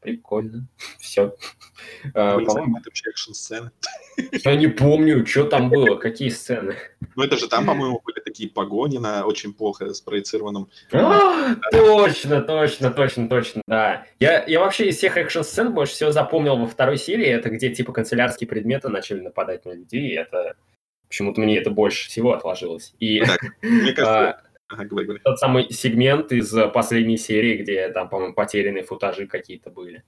Прикольно. 0.00 0.68
Все. 0.98 1.34
А, 2.14 2.38
по-моему, 2.38 2.78
это 2.78 2.88
вообще 2.88 3.10
экшн-сцены. 3.10 3.70
Я 4.44 4.56
не 4.56 4.68
помню, 4.68 5.26
что 5.26 5.44
там 5.44 5.70
было, 5.70 5.96
какие 5.96 6.28
сцены. 6.28 6.76
Ну, 7.16 7.22
это 7.22 7.36
же 7.36 7.48
там, 7.48 7.66
по-моему, 7.66 8.00
были 8.04 8.20
такие 8.20 8.48
погони 8.48 8.98
на 8.98 9.24
очень 9.24 9.52
плохо 9.52 9.92
спроецированном. 9.92 10.68
А, 10.92 11.54
точно, 11.72 12.42
точно, 12.42 12.90
точно, 12.90 13.28
точно, 13.28 13.62
да. 13.66 14.06
Я, 14.20 14.44
я 14.44 14.60
вообще 14.60 14.88
из 14.88 14.96
всех 14.96 15.16
экшн-сцен 15.16 15.72
больше 15.72 15.94
всего 15.94 16.12
запомнил 16.12 16.56
во 16.56 16.66
второй 16.66 16.98
серии, 16.98 17.26
это 17.26 17.50
где 17.50 17.70
типа 17.70 17.92
канцелярские 17.92 18.48
предметы 18.48 18.88
начали 18.88 19.20
нападать 19.20 19.64
на 19.64 19.72
людей, 19.72 20.16
это 20.16 20.56
почему-то 21.08 21.40
мне 21.40 21.58
это 21.58 21.70
больше 21.70 22.08
всего 22.08 22.32
отложилось. 22.34 22.94
И, 23.00 23.20
так, 23.20 23.40
мне 23.62 23.92
кажется, 23.92 24.42
Ага, 24.68 24.84
говори, 24.84 25.06
говори. 25.06 25.22
Тот 25.24 25.38
самый 25.38 25.70
сегмент 25.70 26.30
из 26.32 26.54
э, 26.54 26.68
последней 26.68 27.16
серии, 27.16 27.62
где 27.62 27.88
там, 27.88 28.08
по-моему, 28.08 28.34
потерянные 28.34 28.84
футажи 28.84 29.26
какие-то 29.26 29.70
были. 29.70 30.04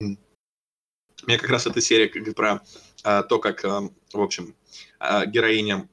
Мне 0.00 1.38
как 1.38 1.50
раз 1.50 1.66
эта 1.66 1.80
серия 1.80 2.08
про 2.34 2.60
а, 3.02 3.22
то, 3.22 3.38
как, 3.38 3.64
а, 3.64 3.88
в 4.12 4.20
общем, 4.20 4.54
а, 5.00 5.26
героиня 5.26 5.88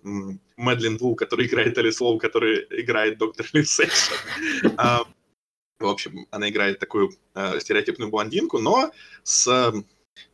Мэдлин 0.58 0.98
Ву, 0.98 1.16
которая 1.16 1.48
играет 1.48 1.78
Элис 1.78 2.00
Лоу, 2.02 2.20
которая 2.20 2.66
играет 2.70 3.18
доктор 3.18 3.48
Лисейшн. 3.54 4.14
А, 4.78 5.06
в 5.80 5.88
общем, 5.88 6.28
она 6.30 6.50
играет 6.50 6.80
такую 6.80 7.14
а, 7.34 7.60
стереотипную 7.60 8.12
блондинку, 8.12 8.60
но 8.60 8.92
с 9.24 9.48
Э, 9.48 9.72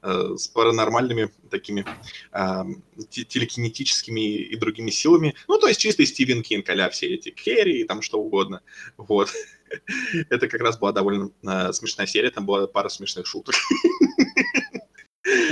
с 0.01 0.47
паранормальными 0.47 1.31
такими 1.49 1.85
э, 2.31 2.63
телекинетическими 3.09 4.37
и 4.37 4.55
другими 4.55 4.89
силами. 4.89 5.35
Ну, 5.47 5.57
то 5.57 5.67
есть 5.67 5.79
чистый 5.79 6.05
Стивен 6.05 6.41
Кинг, 6.41 6.69
а 6.69 6.89
все 6.89 7.13
эти 7.13 7.29
Керри 7.29 7.81
и 7.81 7.83
там 7.83 8.01
что 8.01 8.19
угодно. 8.19 8.61
Вот. 8.97 9.29
Это 10.29 10.47
как 10.47 10.61
раз 10.61 10.77
была 10.77 10.91
довольно 10.91 11.31
э, 11.43 11.73
смешная 11.73 12.07
серия, 12.07 12.31
там 12.31 12.45
была 12.45 12.67
пара 12.67 12.89
смешных 12.89 13.27
шуток. 13.27 13.55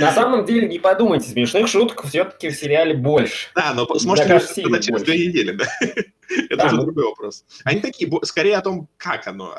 На 0.00 0.12
самом 0.12 0.44
деле, 0.44 0.68
не 0.68 0.78
подумайте, 0.78 1.28
смешных 1.28 1.68
шуток 1.68 2.04
все-таки 2.06 2.48
в 2.48 2.56
сериале 2.56 2.94
больше. 2.94 3.48
Да, 3.54 3.74
но 3.74 3.86
ли 4.74 4.82
через 4.82 5.02
две 5.02 5.28
недели, 5.28 5.52
да? 5.52 5.66
Это 6.48 6.66
уже 6.66 6.76
ну... 6.76 6.82
другой 6.84 7.04
вопрос. 7.04 7.44
Они 7.64 7.80
такие, 7.80 8.10
скорее 8.22 8.56
о 8.56 8.60
том, 8.60 8.88
как 8.96 9.26
оно, 9.26 9.54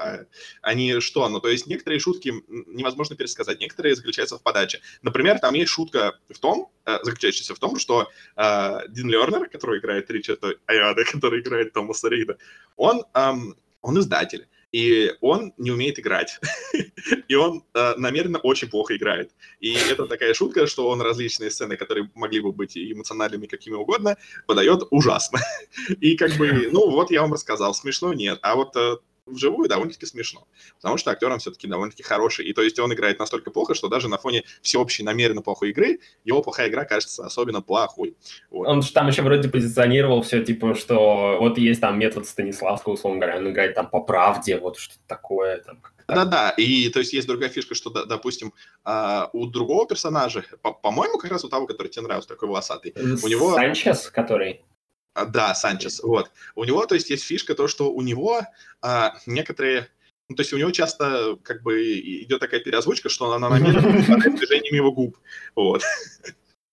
а, 0.61 0.73
не 0.73 0.99
что 0.99 1.23
оно. 1.23 1.39
То 1.39 1.49
есть 1.49 1.67
некоторые 1.67 1.99
шутки 1.99 2.33
невозможно 2.67 3.15
пересказать, 3.15 3.59
некоторые 3.59 3.95
заключаются 3.95 4.37
в 4.37 4.41
подаче. 4.41 4.81
Например, 5.01 5.39
там 5.39 5.53
есть 5.53 5.71
шутка 5.71 6.17
в 6.29 6.39
том, 6.39 6.71
э, 6.85 6.97
заключающаяся 7.03 7.55
в 7.55 7.59
том, 7.59 7.77
что 7.77 8.09
э, 8.35 8.79
Дин 8.89 9.09
Лернер, 9.09 9.49
который 9.49 9.79
играет 9.79 10.09
Ричарда 10.11 10.55
Аяда, 10.65 11.03
который 11.11 11.41
играет 11.41 11.73
Томаса 11.73 12.09
Рида, 12.09 12.37
он, 12.75 13.03
он 13.13 13.99
издатель 13.99 14.47
и 14.71 15.13
он 15.21 15.53
не 15.57 15.71
умеет 15.71 15.99
играть. 15.99 16.39
и 17.27 17.35
он 17.35 17.63
э, 17.73 17.95
намеренно 17.97 18.39
очень 18.39 18.69
плохо 18.69 18.95
играет. 18.95 19.31
И 19.59 19.73
это 19.73 20.05
такая 20.05 20.33
шутка, 20.33 20.67
что 20.67 20.89
он 20.89 21.01
различные 21.01 21.49
сцены, 21.49 21.77
которые 21.77 22.09
могли 22.15 22.39
бы 22.39 22.51
быть 22.51 22.77
эмоциональными 22.77 23.47
какими 23.47 23.75
угодно, 23.75 24.17
подает 24.45 24.83
ужасно. 24.91 25.39
и 25.99 26.15
как 26.15 26.33
бы, 26.37 26.69
ну 26.71 26.89
вот 26.89 27.11
я 27.11 27.21
вам 27.21 27.33
рассказал, 27.33 27.73
смешно 27.73 28.13
нет. 28.13 28.39
А 28.41 28.55
вот 28.55 28.75
э, 28.75 28.97
вживую 29.29 29.69
довольно-таки 29.69 30.05
смешно. 30.05 30.47
Потому 30.77 30.97
что 30.97 31.11
актер 31.11 31.31
он 31.31 31.39
все-таки 31.39 31.67
довольно-таки 31.67 32.03
хороший. 32.03 32.45
И 32.45 32.53
то 32.53 32.61
есть 32.61 32.79
он 32.79 32.93
играет 32.93 33.19
настолько 33.19 33.51
плохо, 33.51 33.73
что 33.73 33.87
даже 33.87 34.07
на 34.07 34.17
фоне 34.17 34.43
всеобщей 34.61 35.03
намеренно 35.03 35.41
плохой 35.41 35.69
игры, 35.69 35.99
его 36.25 36.41
плохая 36.41 36.69
игра 36.69 36.85
кажется 36.85 37.25
особенно 37.25 37.61
плохой. 37.61 38.15
Вот. 38.49 38.67
Он 38.67 38.81
же 38.81 38.91
там 38.91 39.07
еще 39.07 39.21
вроде 39.21 39.49
позиционировал 39.49 40.21
все, 40.21 40.43
типа, 40.43 40.75
что 40.75 41.37
вот 41.39 41.57
есть 41.57 41.81
там 41.81 41.99
метод 41.99 42.27
Станиславского, 42.27 42.93
условно 42.93 43.19
говоря, 43.19 43.37
он 43.37 43.49
играет 43.51 43.75
там 43.75 43.89
по 43.89 44.01
правде, 44.01 44.57
вот 44.57 44.77
что-то 44.77 44.99
такое. 45.07 45.59
Там, 45.59 45.81
да-да, 46.07 46.49
и 46.51 46.89
то 46.89 46.99
есть 46.99 47.13
есть 47.13 47.27
другая 47.27 47.49
фишка, 47.49 47.75
что, 47.75 47.89
допустим, 47.89 48.53
а, 48.83 49.29
у 49.33 49.45
другого 49.45 49.87
персонажа, 49.87 50.43
по-моему, 50.81 51.17
как 51.17 51.31
раз 51.31 51.43
у 51.43 51.49
того, 51.49 51.67
который 51.67 51.89
тебе 51.89 52.03
нравился, 52.03 52.29
такой 52.29 52.49
волосатый, 52.49 52.93
у 52.97 53.27
него... 53.27 53.53
Санчес, 53.53 54.09
который... 54.09 54.61
А, 55.19 55.25
да, 55.25 55.53
Санчес, 55.53 56.01
вот. 56.01 56.31
У 56.55 56.63
него, 56.63 56.85
то 56.85 56.95
есть, 56.95 57.09
есть 57.09 57.25
фишка 57.25 57.53
то, 57.53 57.67
что 57.67 57.91
у 57.91 58.01
него 58.01 58.41
а, 58.81 59.15
некоторые... 59.25 59.89
Ну, 60.29 60.35
то 60.35 60.41
есть 60.41 60.53
у 60.53 60.57
него 60.57 60.71
часто 60.71 61.37
как 61.43 61.63
бы 61.63 61.99
идет 61.99 62.39
такая 62.39 62.59
переозвучка, 62.61 63.09
что 63.09 63.33
она 63.33 63.49
намеренно 63.49 63.91
движением 63.91 64.75
его 64.75 64.91
губ. 64.91 65.17
Вот. 65.55 65.81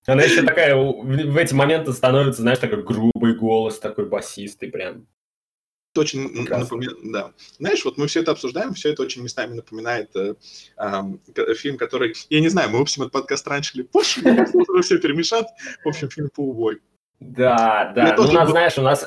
Она 0.06 0.22
еще 0.22 0.42
такая, 0.42 0.76
в 0.76 1.36
эти 1.36 1.54
моменты 1.54 1.92
становится, 1.92 2.42
знаешь, 2.42 2.58
такой 2.58 2.84
грубый 2.84 3.34
голос, 3.34 3.80
такой 3.80 4.04
басистый 4.06 4.70
прям. 4.70 5.08
Очень 5.96 6.44
напоминает, 6.48 6.98
да. 7.04 7.32
Знаешь, 7.58 7.84
вот 7.84 7.96
мы 7.96 8.06
все 8.06 8.20
это 8.20 8.32
обсуждаем, 8.32 8.74
все 8.74 8.92
это 8.92 9.02
очень 9.02 9.22
местами 9.22 9.54
напоминает 9.54 10.14
э, 10.14 10.34
э, 10.76 11.54
фильм, 11.54 11.78
который, 11.78 12.14
я 12.28 12.40
не 12.40 12.48
знаю, 12.48 12.68
мы 12.68 12.78
выпустим 12.78 13.04
этот 13.04 13.14
подкаст 13.14 13.48
раньше 13.48 13.78
или 13.78 13.82
позже, 13.82 14.20
все 14.82 14.98
перемешать. 14.98 15.46
В 15.82 15.88
общем, 15.88 16.10
фильм 16.10 16.28
«Поубой». 16.28 16.80
Да, 17.20 17.92
да. 17.94 18.14
Ну, 18.16 18.24
у 18.24 18.32
нас, 18.32 18.44
был... 18.44 18.50
знаешь, 18.52 18.78
у 18.78 18.82
нас 18.82 19.06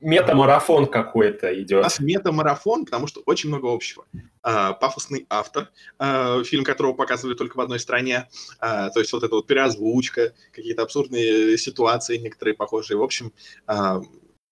метамарафон 0.00 0.86
какой-то 0.86 1.60
идет. 1.62 1.80
У 1.80 1.82
нас 1.82 2.00
метамарафон, 2.00 2.84
потому 2.84 3.06
что 3.06 3.22
очень 3.26 3.48
много 3.48 3.72
общего. 3.72 4.04
А, 4.42 4.72
пафосный 4.72 5.26
автор, 5.30 5.70
а, 5.98 6.42
фильм 6.44 6.64
которого 6.64 6.92
показывали 6.92 7.34
только 7.34 7.56
в 7.56 7.60
одной 7.60 7.78
стране. 7.78 8.28
А, 8.58 8.90
то 8.90 9.00
есть 9.00 9.12
вот 9.12 9.22
эта 9.22 9.34
вот 9.34 9.46
переозвучка, 9.46 10.34
какие-то 10.52 10.82
абсурдные 10.82 11.56
ситуации, 11.56 12.16
некоторые 12.16 12.54
похожие. 12.54 12.98
В 12.98 13.02
общем, 13.02 13.32
а, 13.66 14.00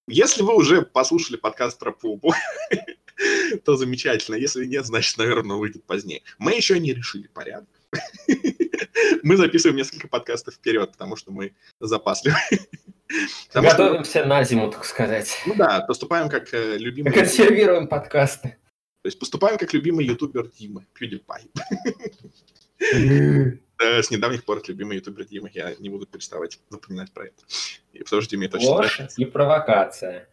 если 0.07 0.43
вы 0.43 0.55
уже 0.55 0.83
послушали 0.83 1.37
подкаст 1.37 1.79
про 1.79 1.93
Пупу, 1.93 2.33
то 3.65 3.77
замечательно. 3.77 4.37
Если 4.37 4.65
нет, 4.65 4.87
значит, 4.87 5.19
наверное, 5.19 5.57
выйдет 5.57 5.85
позднее. 5.85 6.23
Мы 6.39 6.55
еще 6.55 6.79
не 6.79 6.93
решили 6.93 7.27
порядок. 7.27 7.69
Мы 9.23 9.37
записываем 9.37 9.77
несколько 9.77 10.09
подкастов 10.09 10.55
вперед, 10.55 10.93
потому 10.93 11.17
что 11.17 11.33
мы 11.33 11.55
запасливы. 11.79 12.37
Готовимся 13.55 14.25
на 14.25 14.45
зиму, 14.45 14.71
так 14.71 14.85
сказать. 14.85 15.37
Ну 15.47 15.55
да, 15.55 15.81
поступаем 15.81 16.29
как 16.29 16.53
э, 16.55 16.79
любимый... 16.79 17.13
Консервируем 17.13 17.89
подкасты. 17.89 18.57
То 19.03 19.07
есть 19.07 19.19
поступаем 19.19 19.59
как 19.59 19.73
любимый 19.73 20.07
ютубер 20.07 20.49
Дима, 20.49 20.85
PewDiePie. 20.99 21.51
С 23.81 24.11
недавних 24.11 24.45
пор 24.45 24.63
любимый 24.69 24.97
ютубер 24.99 25.25
Дима, 25.25 25.49
я 25.53 25.75
не 25.77 25.89
буду 25.89 26.07
переставать 26.07 26.61
напоминать 26.71 27.11
про 27.13 27.27
это. 27.27 27.43
И 27.93 28.03
потому 28.03 28.23
что 28.23 28.31
Диме 28.31 28.49
точно 28.49 28.71
Ложь 28.71 29.01
и 29.17 29.25
провокация. 29.25 30.29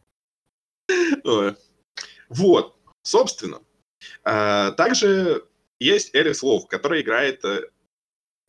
Вот, 2.29 2.75
собственно. 3.03 3.61
А, 4.23 4.71
также 4.71 5.45
есть 5.79 6.13
Элис 6.13 6.43
Лов, 6.43 6.67
который 6.67 7.01
играет 7.01 7.43
э, 7.45 7.69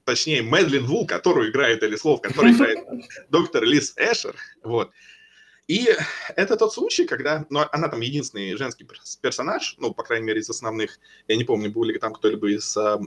точнее, 0.09 0.41
Мэдлин 0.43 0.87
Вул, 0.87 1.07
которую 1.07 1.51
играет 1.51 1.83
Элис 1.83 2.03
Лов, 2.03 2.23
который 2.23 2.53
играет 2.53 2.79
доктор 3.29 3.63
Лиз 3.63 3.93
Эшер, 3.99 4.35
вот. 4.63 4.91
И 5.67 5.87
это 6.35 6.57
тот 6.57 6.73
случай, 6.73 7.05
когда, 7.05 7.45
ну, 7.51 7.61
она 7.73 7.89
там 7.89 8.01
единственный 8.01 8.57
женский 8.57 8.89
персонаж, 9.21 9.75
ну, 9.77 9.93
по 9.93 10.03
крайней 10.03 10.25
мере, 10.25 10.41
из 10.41 10.49
основных, 10.49 10.99
я 11.29 11.37
не 11.37 11.45
помню, 11.45 11.71
был 11.71 11.85
ли 11.85 11.99
там 11.99 12.15
кто-либо 12.15 12.49
из 12.49 12.75
э, 12.75 12.99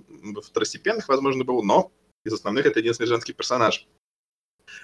второстепенных, 0.44 1.08
возможно, 1.08 1.44
был, 1.44 1.64
но 1.64 1.92
из 2.24 2.34
основных 2.34 2.68
это 2.68 2.80
единственный 2.80 3.08
женский 3.08 3.34
персонаж. 3.34 3.88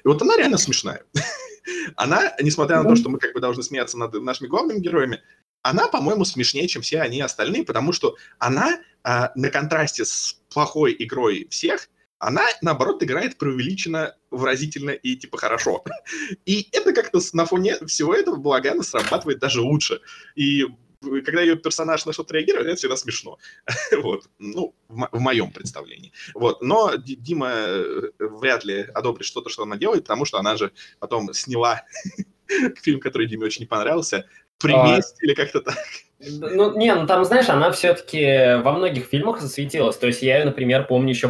И 0.04 0.08
вот 0.08 0.20
она 0.24 0.36
реально 0.38 0.58
смешная. 0.58 1.04
она, 1.96 2.34
несмотря 2.42 2.82
на 2.82 2.90
то, 2.90 2.96
что 2.96 3.10
мы 3.10 3.20
как 3.20 3.36
бы 3.36 3.40
должны 3.40 3.62
смеяться 3.62 3.96
над 4.00 4.16
нашими 4.16 4.48
главными 4.48 4.80
героями, 4.80 5.22
она, 5.62 5.88
по-моему, 5.88 6.26
смешнее, 6.26 6.68
чем 6.68 6.82
все 6.82 7.02
они 7.02 7.22
остальные, 7.22 7.64
потому 7.64 7.92
что 7.92 8.16
она 8.40 8.82
а, 9.04 9.32
на 9.36 9.52
контрасте 9.52 10.04
с 10.04 10.42
плохой 10.50 10.96
игрой 10.98 11.48
всех 11.52 11.90
она, 12.20 12.44
наоборот, 12.62 13.04
играет 13.04 13.38
преувеличенно, 13.38 14.16
выразительно 14.32 14.92
и, 14.92 15.16
типа, 15.16 15.38
хорошо. 15.38 15.84
И 16.46 16.68
это 16.72 16.94
как-то 16.94 17.20
на 17.34 17.46
фоне 17.46 17.78
всего 17.86 18.14
этого 18.14 18.36
балагана 18.38 18.84
срабатывает 18.84 19.40
даже 19.40 19.62
лучше. 19.62 20.02
И 20.36 20.66
когда 21.02 21.42
ее 21.42 21.56
персонаж 21.56 22.06
на 22.06 22.14
что-то 22.14 22.34
реагирует, 22.34 22.68
это 22.68 22.76
всегда 22.76 22.98
смешно. 22.98 23.38
вот. 24.02 24.30
Ну, 24.40 24.74
в, 24.88 25.10
в 25.12 25.20
моем 25.20 25.52
представлении. 25.52 26.12
Вот. 26.34 26.62
Но 26.62 26.96
Дима 26.96 27.52
э, 27.52 28.10
вряд 28.20 28.66
ли 28.66 28.88
одобрит 28.94 29.26
что-то, 29.26 29.50
что 29.50 29.64
она 29.64 29.78
делает, 29.78 30.04
потому 30.04 30.26
что 30.26 30.40
она 30.40 30.58
же 30.58 30.72
потом 31.00 31.34
сняла 31.34 31.84
фильм, 32.82 33.00
который 33.00 33.28
Диме 33.28 33.46
очень 33.46 33.62
не 33.62 33.68
понравился, 33.68 34.26
«Приместь» 34.58 35.18
а... 35.22 35.26
или 35.26 35.34
как-то 35.36 35.62
так. 35.62 35.78
Ну, 36.20 36.76
не, 36.76 36.96
ну 36.96 37.06
там, 37.06 37.24
знаешь, 37.26 37.48
она 37.48 37.72
все-таки 37.72 38.60
во 38.64 38.72
многих 38.72 39.06
фильмах 39.06 39.40
засветилась. 39.40 39.98
То 39.98 40.08
есть 40.08 40.24
я 40.24 40.40
ее, 40.40 40.46
например, 40.46 40.88
помню 40.88 41.10
еще 41.10 41.30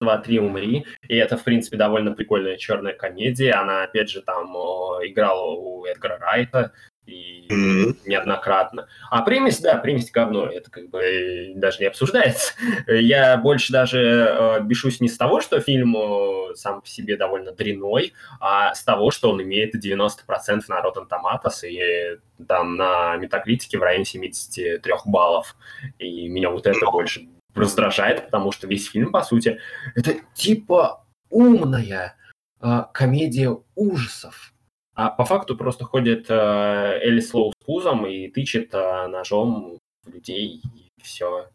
два, 0.00 0.18
три 0.18 0.38
умри. 0.38 0.86
И 1.08 1.16
это, 1.16 1.36
в 1.36 1.44
принципе, 1.44 1.76
довольно 1.76 2.12
прикольная 2.12 2.56
черная 2.56 2.94
комедия. 2.94 3.52
Она, 3.52 3.84
опять 3.84 4.10
же, 4.10 4.22
там 4.22 4.54
играла 4.54 5.54
у 5.54 5.84
Эдгара 5.86 6.18
Райта 6.18 6.72
и 7.06 7.46
mm-hmm. 7.50 7.96
неоднократно. 8.06 8.88
А 9.10 9.22
примесь, 9.22 9.60
да, 9.60 9.76
примесь 9.76 10.10
говно, 10.10 10.46
это 10.46 10.70
как 10.70 10.88
бы 10.88 11.52
даже 11.56 11.80
не 11.80 11.86
обсуждается. 11.86 12.54
Я 12.86 13.36
больше 13.36 13.72
даже 13.72 14.00
э, 14.00 14.60
бешусь 14.62 15.00
не 15.00 15.08
с 15.08 15.16
того, 15.18 15.40
что 15.40 15.60
фильм 15.60 15.96
э, 15.96 16.54
сам 16.54 16.80
по 16.80 16.86
себе 16.86 17.16
довольно 17.16 17.52
дряной, 17.52 18.14
а 18.40 18.74
с 18.74 18.82
того, 18.84 19.10
что 19.10 19.30
он 19.30 19.42
имеет 19.42 19.74
90% 19.74 20.62
на 20.68 20.80
Rotten 20.80 21.06
Tomatoes 21.08 21.68
и 21.68 22.18
там 22.48 22.76
на 22.76 23.16
метакритике 23.16 23.78
в 23.78 23.82
районе 23.82 24.04
73 24.04 24.92
баллов. 25.04 25.56
И 25.98 26.28
меня 26.28 26.50
вот 26.50 26.66
это 26.66 26.86
больше 26.90 27.26
раздражает, 27.54 28.26
потому 28.26 28.52
что 28.52 28.66
весь 28.66 28.90
фильм, 28.90 29.12
по 29.12 29.22
сути, 29.22 29.60
это 29.94 30.16
типа 30.34 31.04
умная 31.30 32.16
э, 32.60 32.82
комедия 32.92 33.56
ужасов. 33.74 34.52
А 34.94 35.10
по 35.10 35.24
факту 35.24 35.56
просто 35.56 35.84
ходит 35.84 36.26
э, 36.28 36.34
Элли 36.34 37.20
Слоу 37.20 37.52
с 37.52 37.64
пузом 37.64 38.06
и 38.06 38.28
тычет 38.28 38.72
э, 38.74 39.06
ножом 39.08 39.78
людей, 40.06 40.62
и 40.74 41.02
все. 41.02 41.50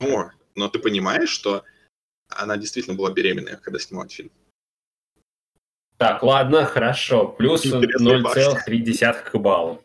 О, 0.00 0.30
но 0.56 0.68
ты 0.68 0.78
понимаешь, 0.78 1.28
что 1.28 1.64
она 2.28 2.56
действительно 2.56 2.96
была 2.96 3.12
беременная, 3.12 3.56
когда 3.56 3.78
снимала 3.78 4.08
фильм? 4.08 4.30
Так, 5.96 6.22
ладно, 6.22 6.64
хорошо. 6.64 7.28
Плюс 7.28 7.64
0,3 7.66 9.30
к 9.30 9.38
баллу. 9.38 9.84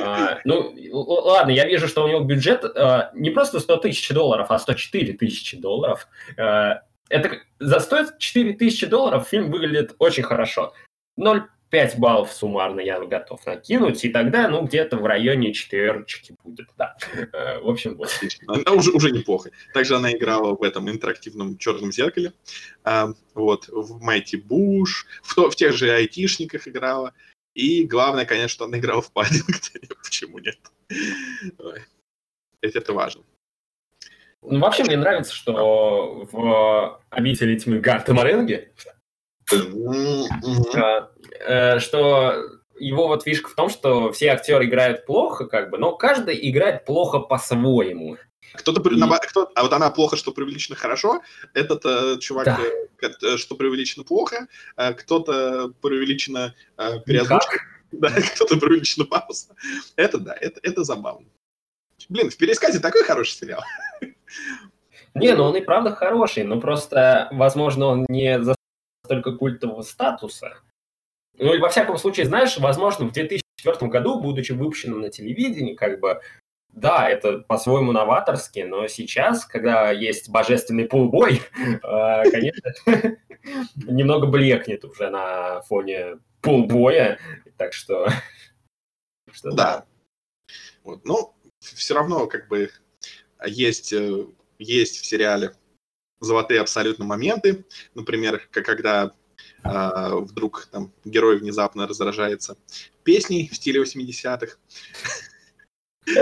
А, 0.00 0.40
ну, 0.44 0.74
ладно, 0.92 1.50
я 1.50 1.66
вижу, 1.66 1.88
что 1.88 2.04
у 2.04 2.08
него 2.08 2.20
бюджет 2.20 2.64
а, 2.64 3.10
не 3.14 3.30
просто 3.30 3.60
100 3.60 3.76
тысяч 3.78 4.08
долларов, 4.10 4.50
а 4.50 4.58
104 4.58 5.14
тысячи 5.14 5.56
долларов. 5.56 6.08
А, 6.36 6.82
это 7.08 7.38
за 7.58 7.80
104 7.80 8.54
тысячи 8.54 8.86
долларов 8.86 9.28
фильм 9.28 9.50
выглядит 9.50 9.94
очень 9.98 10.22
хорошо. 10.22 10.74
0,5 11.18 11.98
баллов 11.98 12.32
суммарно 12.32 12.80
я 12.80 13.00
готов 13.00 13.44
накинуть, 13.46 14.04
и 14.04 14.10
тогда, 14.10 14.48
ну, 14.48 14.62
где-то 14.62 14.98
в 14.98 15.06
районе 15.06 15.52
четверочки 15.52 16.36
будет, 16.44 16.68
да. 16.76 16.96
А, 17.32 17.60
в 17.60 17.68
общем, 17.68 17.96
вот. 17.96 18.10
Она 18.46 18.72
уже, 18.72 18.90
уже 18.92 19.10
неплохо. 19.10 19.50
Также 19.72 19.96
она 19.96 20.12
играла 20.12 20.54
в 20.54 20.62
этом 20.62 20.88
интерактивном 20.90 21.56
черном 21.58 21.92
зеркале, 21.92 22.32
вот, 23.34 23.68
в 23.68 24.02
Майти 24.02 24.36
Буш, 24.36 25.06
в, 25.22 25.50
в 25.50 25.56
тех 25.56 25.74
же 25.74 25.90
айтишниках 25.90 26.68
играла. 26.68 27.14
И 27.58 27.84
главное, 27.86 28.24
конечно, 28.24 28.48
что 28.48 28.64
он 28.66 28.78
играл 28.78 29.00
в 29.00 29.10
Паддингтоне. 29.10 29.88
Почему 30.04 30.38
нет? 30.38 30.58
Это, 32.60 32.78
это 32.78 32.92
важно. 32.92 33.24
Ну, 34.42 34.60
вообще, 34.60 34.84
мне 34.84 34.96
нравится, 34.96 35.34
что 35.34 36.28
в 36.30 37.02
«Обители 37.10 37.58
тьмы» 37.58 37.80
Гарта 37.80 38.14
Маренги, 38.14 38.72
а, 40.76 41.10
э, 41.40 41.80
что 41.80 42.60
его 42.78 43.08
вот 43.08 43.24
фишка 43.24 43.50
в 43.50 43.54
том, 43.56 43.70
что 43.70 44.12
все 44.12 44.28
актеры 44.28 44.66
играют 44.66 45.04
плохо, 45.04 45.46
как 45.46 45.70
бы, 45.70 45.78
но 45.78 45.96
каждый 45.96 46.38
играет 46.48 46.84
плохо 46.84 47.18
по-своему. 47.18 48.18
Кто-то, 48.54 48.80
и... 48.88 49.28
кто, 49.28 49.50
а 49.54 49.62
вот 49.62 49.72
она 49.72 49.90
плохо, 49.90 50.16
что 50.16 50.32
преувеличено 50.32 50.76
хорошо, 50.76 51.22
этот 51.54 51.84
э, 51.84 52.18
чувак, 52.18 52.46
да. 52.46 52.58
э, 53.02 53.10
э 53.22 53.36
что 53.36 53.54
преувеличено 53.54 54.04
плохо, 54.04 54.48
э, 54.76 54.94
кто-то 54.94 55.72
преувеличено 55.80 56.54
э, 56.76 57.00
переозвучка, 57.00 57.60
да, 57.92 58.10
кто-то 58.10 58.56
преувеличено 58.56 59.06
пафосно. 59.06 59.54
Это 59.96 60.18
да, 60.18 60.34
это, 60.34 60.60
это 60.62 60.84
забавно. 60.84 61.26
Блин, 62.08 62.30
в 62.30 62.36
пересказе 62.36 62.78
такой 62.78 63.04
хороший 63.04 63.32
сериал. 63.32 63.62
Не, 65.14 65.34
ну 65.34 65.44
он 65.44 65.56
и 65.56 65.60
правда 65.60 65.94
хороший, 65.94 66.44
но 66.44 66.60
просто, 66.60 67.28
возможно, 67.32 67.86
он 67.86 68.06
не 68.08 68.42
за 68.42 68.54
столько 69.04 69.32
культового 69.32 69.82
статуса. 69.82 70.58
Ну 71.38 71.54
и 71.54 71.58
во 71.58 71.68
всяком 71.68 71.98
случае, 71.98 72.26
знаешь, 72.26 72.58
возможно, 72.58 73.06
в 73.06 73.12
2004 73.12 73.90
году, 73.90 74.20
будучи 74.20 74.52
выпущенным 74.52 75.00
на 75.00 75.10
телевидении, 75.10 75.74
как 75.74 76.00
бы 76.00 76.20
да, 76.80 77.08
это 77.08 77.38
по-своему 77.38 77.92
новаторски, 77.92 78.60
но 78.60 78.86
сейчас, 78.88 79.44
когда 79.44 79.90
есть 79.90 80.28
божественный 80.28 80.86
пулбой, 80.86 81.42
э, 81.56 82.30
конечно, 82.30 82.72
немного 83.76 84.26
блекнет 84.26 84.84
уже 84.84 85.10
на 85.10 85.60
фоне 85.62 86.18
пулбоя, 86.40 87.18
так 87.56 87.72
что... 87.72 88.08
Да. 89.44 89.84
Вот, 90.82 91.04
ну, 91.04 91.34
все 91.60 91.94
равно 91.94 92.26
как 92.26 92.48
бы 92.48 92.70
есть, 93.46 93.92
э, 93.92 94.26
есть 94.58 94.98
в 94.98 95.04
сериале 95.04 95.52
золотые 96.20 96.60
абсолютно 96.60 97.04
моменты, 97.04 97.64
например, 97.94 98.48
когда 98.50 99.12
э, 99.64 100.10
вдруг 100.14 100.66
там 100.72 100.92
герой 101.04 101.38
внезапно 101.38 101.86
раздражается 101.86 102.56
песней 103.04 103.48
в 103.48 103.56
стиле 103.56 103.82
80-х. 103.82 104.56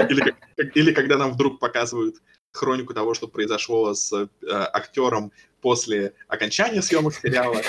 Или, 0.09 0.35
или 0.75 0.93
когда 0.93 1.17
нам 1.17 1.33
вдруг 1.33 1.59
показывают 1.59 2.17
хронику 2.53 2.95
того, 2.95 3.15
что 3.15 3.29
произошло 3.29 3.95
с 3.95 4.13
э, 4.13 4.27
актером 4.49 5.33
после 5.61 6.15
окончания 6.29 6.83
съемок 6.83 7.15
сериала. 7.15 7.61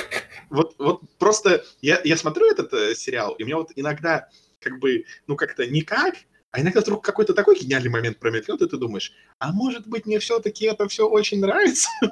Вот, 0.49 0.75
вот 0.77 1.01
просто 1.19 1.63
я, 1.81 1.99
я 2.03 2.17
смотрю 2.17 2.49
этот 2.49 2.73
э, 2.73 2.95
сериал, 2.95 3.33
и 3.33 3.43
мне 3.43 3.55
вот 3.55 3.71
иногда 3.75 4.29
как 4.59 4.79
бы, 4.79 5.05
ну 5.27 5.35
как-то 5.35 5.67
никак, 5.67 6.15
а 6.51 6.61
иногда 6.61 6.81
вдруг 6.81 7.03
какой-то 7.03 7.33
такой 7.33 7.59
гениальный 7.59 7.89
момент 7.89 8.17
промелькнет, 8.19 8.61
и 8.61 8.67
ты 8.67 8.77
думаешь, 8.77 9.13
а 9.39 9.51
может 9.51 9.87
быть 9.87 10.05
мне 10.05 10.19
все-таки 10.19 10.65
это 10.65 10.87
все 10.87 11.07
очень 11.07 11.39
нравится? 11.39 11.89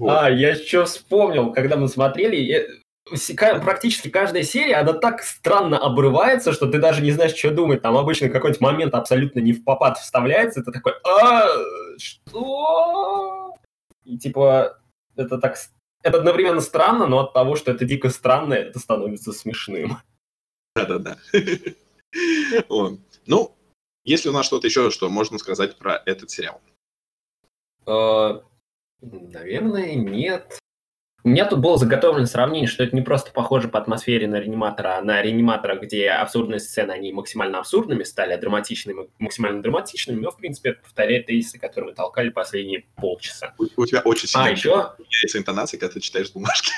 А, 0.00 0.30
я 0.30 0.50
еще 0.50 0.84
вспомнил, 0.84 1.52
когда 1.52 1.76
мы 1.76 1.88
смотрели, 1.88 2.79
практически 3.64 4.08
каждая 4.08 4.42
серия, 4.42 4.76
она 4.76 4.92
так 4.92 5.22
странно 5.22 5.78
обрывается, 5.78 6.52
что 6.52 6.66
ты 6.66 6.78
даже 6.78 7.02
не 7.02 7.12
знаешь, 7.12 7.34
что 7.34 7.50
думать. 7.50 7.82
Там 7.82 7.96
обычно 7.96 8.28
какой-нибудь 8.28 8.60
момент 8.60 8.94
абсолютно 8.94 9.40
не 9.40 9.52
в 9.52 9.64
попад 9.64 9.98
вставляется, 9.98 10.62
ты 10.62 10.72
такой, 10.72 10.94
а 11.04 11.46
что? 11.98 13.54
И 14.04 14.18
типа, 14.18 14.78
это 15.16 15.38
так, 15.38 15.56
это 16.02 16.18
одновременно 16.18 16.60
странно, 16.60 17.06
но 17.06 17.20
от 17.20 17.32
того, 17.32 17.56
что 17.56 17.70
это 17.70 17.84
дико 17.84 18.08
странно, 18.08 18.54
это 18.54 18.78
становится 18.78 19.32
смешным. 19.32 19.98
Да-да-да. 20.74 21.18
Ну, 23.26 23.54
если 24.04 24.28
у 24.28 24.32
нас 24.32 24.46
что-то 24.46 24.66
еще, 24.66 24.90
что 24.90 25.08
можно 25.08 25.38
сказать 25.38 25.76
про 25.76 26.02
этот 26.06 26.30
сериал? 26.30 26.60
Э, 27.86 28.40
наверное, 29.00 29.94
нет. 29.94 30.58
У 31.22 31.28
меня 31.28 31.44
тут 31.44 31.58
было 31.58 31.76
заготовлено 31.76 32.26
сравнение, 32.26 32.68
что 32.68 32.82
это 32.82 32.96
не 32.96 33.02
просто 33.02 33.30
похоже 33.30 33.68
по 33.68 33.78
атмосфере 33.78 34.26
на 34.26 34.36
реаниматора, 34.36 34.98
а 34.98 35.02
на 35.02 35.20
реаниматора, 35.20 35.76
где 35.76 36.08
абсурдные 36.08 36.60
сцены, 36.60 36.92
они 36.92 37.12
максимально 37.12 37.58
абсурдными 37.58 38.04
стали, 38.04 38.32
а 38.32 38.38
драматичными 38.38 39.10
максимально 39.18 39.62
драматичными, 39.62 40.20
но, 40.20 40.30
в 40.30 40.36
принципе, 40.36 40.70
это 40.70 40.82
повторяет 40.82 41.26
тезисы, 41.26 41.58
которые 41.58 41.90
мы 41.90 41.94
толкали 41.94 42.30
последние 42.30 42.86
полчаса. 42.96 43.54
У, 43.58 43.64
у 43.76 43.86
тебя 43.86 44.00
очень 44.00 44.28
сильно 44.28 44.46
а, 44.46 44.50
еще... 44.50 44.92
есть 45.22 45.36
интонация, 45.36 45.78
когда 45.78 45.92
ты 45.92 46.00
читаешь 46.00 46.32
бумажки. 46.32 46.72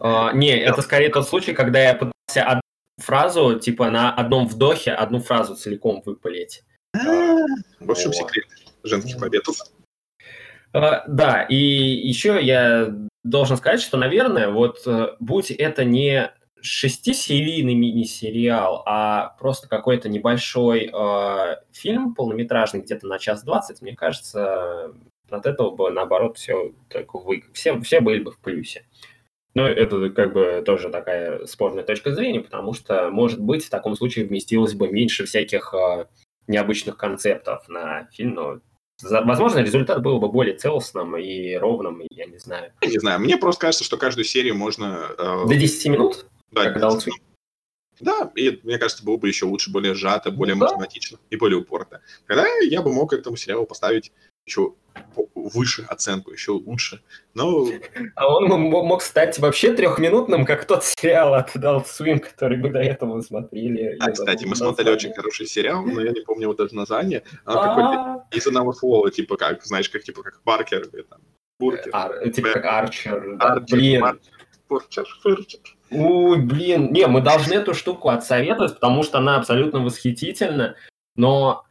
Uh, 0.00 0.32
не, 0.34 0.58
это 0.58 0.82
скорее 0.82 1.08
тот 1.08 1.26
случай, 1.26 1.54
когда 1.54 1.80
я 1.80 1.94
пытался 1.94 2.42
одну 2.44 2.62
фразу, 2.98 3.58
типа, 3.58 3.90
на 3.90 4.12
одном 4.12 4.46
вдохе 4.46 4.92
одну 4.92 5.20
фразу 5.20 5.54
целиком 5.54 6.02
выпалить. 6.04 6.62
В 6.92 7.90
общем, 7.90 8.12
секрет 8.12 8.44
женских 8.82 9.18
побед. 9.18 9.44
Uh, 10.74 11.02
да, 11.08 11.42
и 11.42 11.56
еще 11.56 12.38
я 12.42 12.94
должен 13.24 13.56
сказать, 13.56 13.80
что, 13.80 13.96
наверное, 13.96 14.48
вот 14.48 14.86
uh, 14.86 15.16
будь 15.18 15.50
это 15.50 15.84
не 15.84 16.30
шестисерийный 16.60 17.74
мини-сериал, 17.74 18.82
а 18.86 19.36
просто 19.38 19.68
какой-то 19.68 20.08
небольшой 20.08 20.90
э, 20.92 21.56
фильм 21.72 22.14
полнометражный, 22.14 22.80
где-то 22.80 23.06
на 23.06 23.18
час 23.18 23.44
двадцать, 23.44 23.82
мне 23.82 23.94
кажется, 23.94 24.92
от 25.30 25.46
этого 25.46 25.70
бы, 25.70 25.90
наоборот, 25.90 26.36
все 26.36 26.72
только 26.88 27.18
вы... 27.18 27.44
все, 27.52 27.80
все 27.80 28.00
были 28.00 28.20
бы 28.22 28.32
в 28.32 28.40
плюсе. 28.40 28.84
Но 29.54 29.66
это 29.66 30.10
как 30.10 30.32
бы 30.32 30.62
тоже 30.64 30.90
такая 30.90 31.46
спорная 31.46 31.84
точка 31.84 32.14
зрения, 32.14 32.40
потому 32.40 32.74
что, 32.74 33.10
может 33.10 33.40
быть, 33.40 33.64
в 33.64 33.70
таком 33.70 33.96
случае 33.96 34.26
вместилось 34.26 34.74
бы 34.74 34.88
меньше 34.88 35.24
всяких 35.24 35.74
э, 35.74 36.06
необычных 36.46 36.96
концептов 36.96 37.68
на 37.68 38.08
фильм, 38.12 38.34
но 38.34 38.60
Возможно, 39.02 39.60
результат 39.60 40.02
был 40.02 40.18
бы 40.18 40.28
более 40.28 40.56
целостным 40.56 41.16
и 41.16 41.54
ровным, 41.54 42.02
я 42.10 42.26
не 42.26 42.38
знаю. 42.38 42.72
Я 42.80 42.88
не 42.88 42.98
знаю, 42.98 43.20
мне 43.20 43.36
просто 43.36 43.60
кажется, 43.60 43.84
что 43.84 43.96
каждую 43.96 44.24
серию 44.24 44.56
можно... 44.56 45.10
Э... 45.16 45.46
До 45.46 45.54
10 45.54 45.86
минут? 45.86 46.26
Да, 46.50 46.64
как 46.64 46.80
да, 48.00 48.30
и 48.36 48.60
мне 48.62 48.78
кажется, 48.78 49.04
было 49.04 49.16
бы 49.16 49.28
еще 49.28 49.46
лучше, 49.46 49.70
более 49.70 49.94
сжато, 49.94 50.30
более 50.30 50.54
да. 50.54 50.66
математично 50.66 51.18
и 51.30 51.36
более 51.36 51.58
упорно. 51.58 52.00
Тогда 52.26 52.46
я 52.60 52.82
бы 52.82 52.92
мог 52.92 53.12
этому 53.12 53.36
сериалу 53.36 53.66
поставить 53.66 54.12
еще 54.48 54.74
выше 55.34 55.84
оценку, 55.88 56.32
еще 56.32 56.52
лучше. 56.52 57.00
Но... 57.34 57.68
А 58.14 58.34
он 58.34 58.48
мог 58.48 59.02
стать 59.02 59.38
вообще 59.38 59.72
трехминутным, 59.72 60.44
как 60.44 60.64
тот 60.64 60.84
сериал 60.84 61.34
от 61.34 61.54
Adult 61.54 61.86
Swim, 61.86 62.18
который 62.18 62.58
мы 62.58 62.70
до 62.70 62.80
этого 62.80 63.20
смотрели. 63.20 63.96
А, 64.00 64.10
кстати, 64.10 64.44
мы 64.44 64.56
смотрели 64.56 64.90
очень 64.90 65.12
хороший 65.12 65.46
сериал, 65.46 65.84
но 65.84 66.00
я 66.00 66.10
не 66.10 66.20
помню 66.20 66.44
его 66.44 66.54
даже 66.54 66.74
название. 66.74 67.22
Из 68.30 68.46
одного 68.46 68.72
слова, 68.72 69.10
типа 69.10 69.36
как, 69.36 69.64
знаешь, 69.64 69.88
как 69.88 70.02
типа 70.02 70.22
как 70.22 70.42
Паркер 70.42 70.82
или 70.92 71.02
там 71.02 71.20
Буркер. 71.58 72.30
Типа 72.30 72.52
как 72.52 72.64
Арчер. 72.64 73.38
Блин. 73.70 74.04
Ой, 75.90 76.38
блин, 76.42 76.92
не, 76.92 77.06
мы 77.06 77.22
должны 77.22 77.54
эту 77.54 77.72
штуку 77.72 78.10
отсоветовать, 78.10 78.74
потому 78.74 79.02
что 79.02 79.18
она 79.18 79.38
абсолютно 79.38 79.80
восхитительна, 79.80 80.76
но 81.16 81.64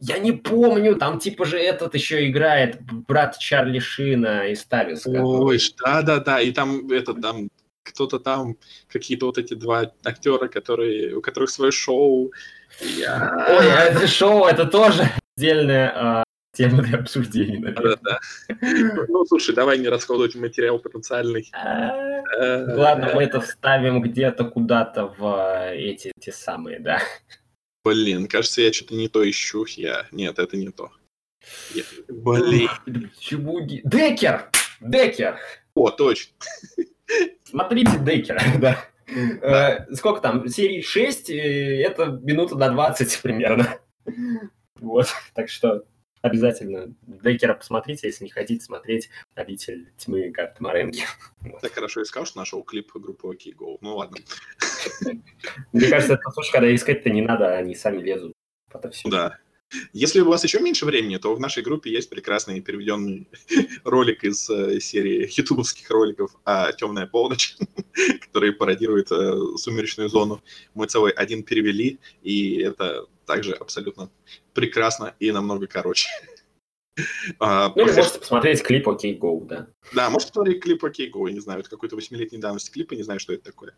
я 0.00 0.18
не 0.18 0.32
помню, 0.32 0.96
там 0.96 1.18
типа 1.18 1.44
же 1.44 1.58
этот 1.58 1.94
еще 1.94 2.28
играет 2.28 2.80
брат 3.08 3.38
Чарли 3.38 3.78
Шина 3.78 4.48
из 4.48 4.64
Тависка. 4.64 5.10
Ой, 5.10 5.58
да-да-да, 5.82 6.40
и 6.40 6.52
там 6.52 6.90
этот 6.90 7.20
там 7.22 7.48
кто-то 7.86 8.18
там, 8.18 8.56
какие-то 8.88 9.26
вот 9.26 9.38
эти 9.38 9.54
два 9.54 9.92
актера, 10.04 10.48
которые, 10.48 11.14
у 11.14 11.22
которых 11.22 11.50
свое 11.50 11.70
шоу. 11.72 12.32
Я... 12.80 13.46
Ой, 13.48 13.72
а 13.72 13.84
это 13.84 14.06
шоу, 14.06 14.44
это 14.44 14.66
тоже 14.66 15.08
отдельная 15.36 15.92
а, 15.94 16.24
тема 16.52 16.82
для 16.82 16.98
обсуждения, 16.98 17.58
наверное. 17.58 17.96
Да, 18.02 18.18
да. 18.50 18.56
Ну, 19.08 19.24
слушай, 19.26 19.54
давай 19.54 19.78
не 19.78 19.88
расходовать 19.88 20.34
материал 20.34 20.78
потенциальный. 20.78 21.50
А, 21.52 21.94
Ладно, 22.74 23.12
мы 23.14 23.22
это 23.22 23.40
вставим 23.40 24.02
где-то 24.02 24.44
куда-то 24.44 25.14
в 25.18 25.70
э, 25.70 25.76
эти 25.76 26.12
те 26.20 26.32
самые, 26.32 26.80
да. 26.80 27.00
Блин, 27.86 28.26
кажется, 28.26 28.62
я 28.62 28.72
что-то 28.72 28.94
не 28.96 29.06
то 29.08 29.28
ищу. 29.30 29.64
Я... 29.76 30.06
Нет, 30.10 30.40
это 30.40 30.56
не 30.56 30.70
то. 30.70 30.90
Я- 31.72 31.84
Блин. 32.08 32.68
Чего 33.20 33.60
ги- 33.60 33.80
Декер! 33.84 34.50
Декер! 34.80 35.38
О, 35.74 35.90
точно. 35.90 36.32
Смотрите 37.44 37.92
Декера, 38.00 38.40
да. 38.60 38.84
Э, 39.08 39.94
Сколько 39.94 40.20
там? 40.20 40.48
Серии 40.48 40.80
6, 40.80 41.30
это 41.30 42.06
минута 42.24 42.56
на 42.56 42.70
20 42.70 43.20
примерно. 43.22 43.78
Вот, 44.80 45.06
так 45.36 45.48
что 45.48 45.84
обязательно 46.26 46.94
Декера 47.02 47.54
посмотрите, 47.54 48.06
если 48.06 48.24
не 48.24 48.30
хотите 48.30 48.64
смотреть 48.64 49.08
«Обитель 49.34 49.92
тьмы» 49.96 50.30
Гарта 50.30 50.62
Маренги. 50.62 51.02
Так 51.62 51.72
хорошо 51.72 52.02
искал, 52.02 52.26
что 52.26 52.38
нашел 52.38 52.62
клип 52.62 52.92
группы 52.94 53.28
OK 53.28 53.54
Go. 53.56 53.78
Ну 53.80 53.96
ладно. 53.96 54.18
Мне 55.72 55.88
кажется, 55.88 56.14
это 56.14 56.30
слушай, 56.32 56.52
когда 56.52 56.74
искать-то 56.74 57.10
не 57.10 57.22
надо, 57.22 57.54
они 57.56 57.74
сами 57.74 58.02
лезут. 58.02 58.32
Отовсюду. 58.72 59.16
Да. 59.16 59.38
Если 59.92 60.20
у 60.20 60.28
вас 60.28 60.44
еще 60.44 60.60
меньше 60.60 60.86
времени, 60.86 61.16
то 61.16 61.34
в 61.34 61.40
нашей 61.40 61.62
группе 61.62 61.90
есть 61.90 62.08
прекрасный 62.08 62.60
переведенный 62.60 63.28
ролик 63.84 64.22
из 64.22 64.48
э, 64.48 64.78
серии 64.80 65.28
ютубовских 65.36 65.90
роликов 65.90 66.36
о 66.44 66.72
«Темная 66.72 67.06
полночь», 67.06 67.56
который 68.20 68.52
пародирует 68.52 69.10
э, 69.10 69.56
«Сумеречную 69.56 70.08
зону». 70.08 70.40
Мы 70.74 70.86
целый 70.86 71.12
один 71.12 71.42
перевели, 71.42 71.98
и 72.22 72.60
это 72.60 73.06
также 73.26 73.52
абсолютно 73.52 74.10
прекрасно 74.54 75.14
и 75.20 75.30
намного 75.32 75.66
короче. 75.66 76.08
А, 77.40 77.74
Ну 77.76 77.82
или 77.82 77.92
можете 77.92 78.20
посмотреть 78.20 78.62
клип 78.62 78.88
«Окей, 78.88 79.12
гоу», 79.12 79.44
да. 79.44 79.66
Да, 79.92 80.08
можете 80.08 80.32
посмотреть 80.32 80.62
клип 80.62 80.82
OK 80.82 81.10
Go, 81.10 81.28
я 81.28 81.34
не 81.34 81.40
знаю, 81.40 81.60
это 81.60 81.68
какой-то 81.68 81.94
восьмилетней 81.94 82.40
давности 82.40 82.70
клип, 82.70 82.92
я 82.92 82.96
не 82.96 83.02
знаю, 83.02 83.20
что 83.20 83.34
это 83.34 83.44
такое. 83.44 83.74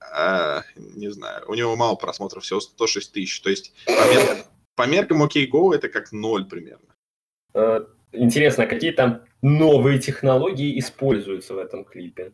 А, 0.00 0.64
не 0.74 1.08
знаю, 1.08 1.44
у 1.46 1.54
него 1.54 1.76
мало 1.76 1.94
просмотров, 1.94 2.42
всего 2.42 2.58
106 2.58 3.12
тысяч, 3.12 3.40
то 3.42 3.50
есть 3.50 3.72
по 3.86 4.12
меркам, 4.12 4.38
по 4.74 4.88
меркам 4.88 5.22
OK 5.22 5.48
Go 5.48 5.72
это 5.72 5.88
как 5.88 6.10
ноль 6.10 6.48
примерно. 6.48 6.96
Э, 7.54 7.86
Интересно, 8.12 8.66
какие 8.66 8.92
там 8.92 9.24
новые 9.42 9.98
технологии 9.98 10.78
используются 10.78 11.54
в 11.54 11.58
этом 11.58 11.84
клипе? 11.84 12.32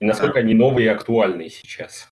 И 0.00 0.04
насколько 0.04 0.40
они 0.40 0.54
новые 0.54 0.86
и 0.86 0.88
актуальные 0.88 1.48
сейчас? 1.48 2.08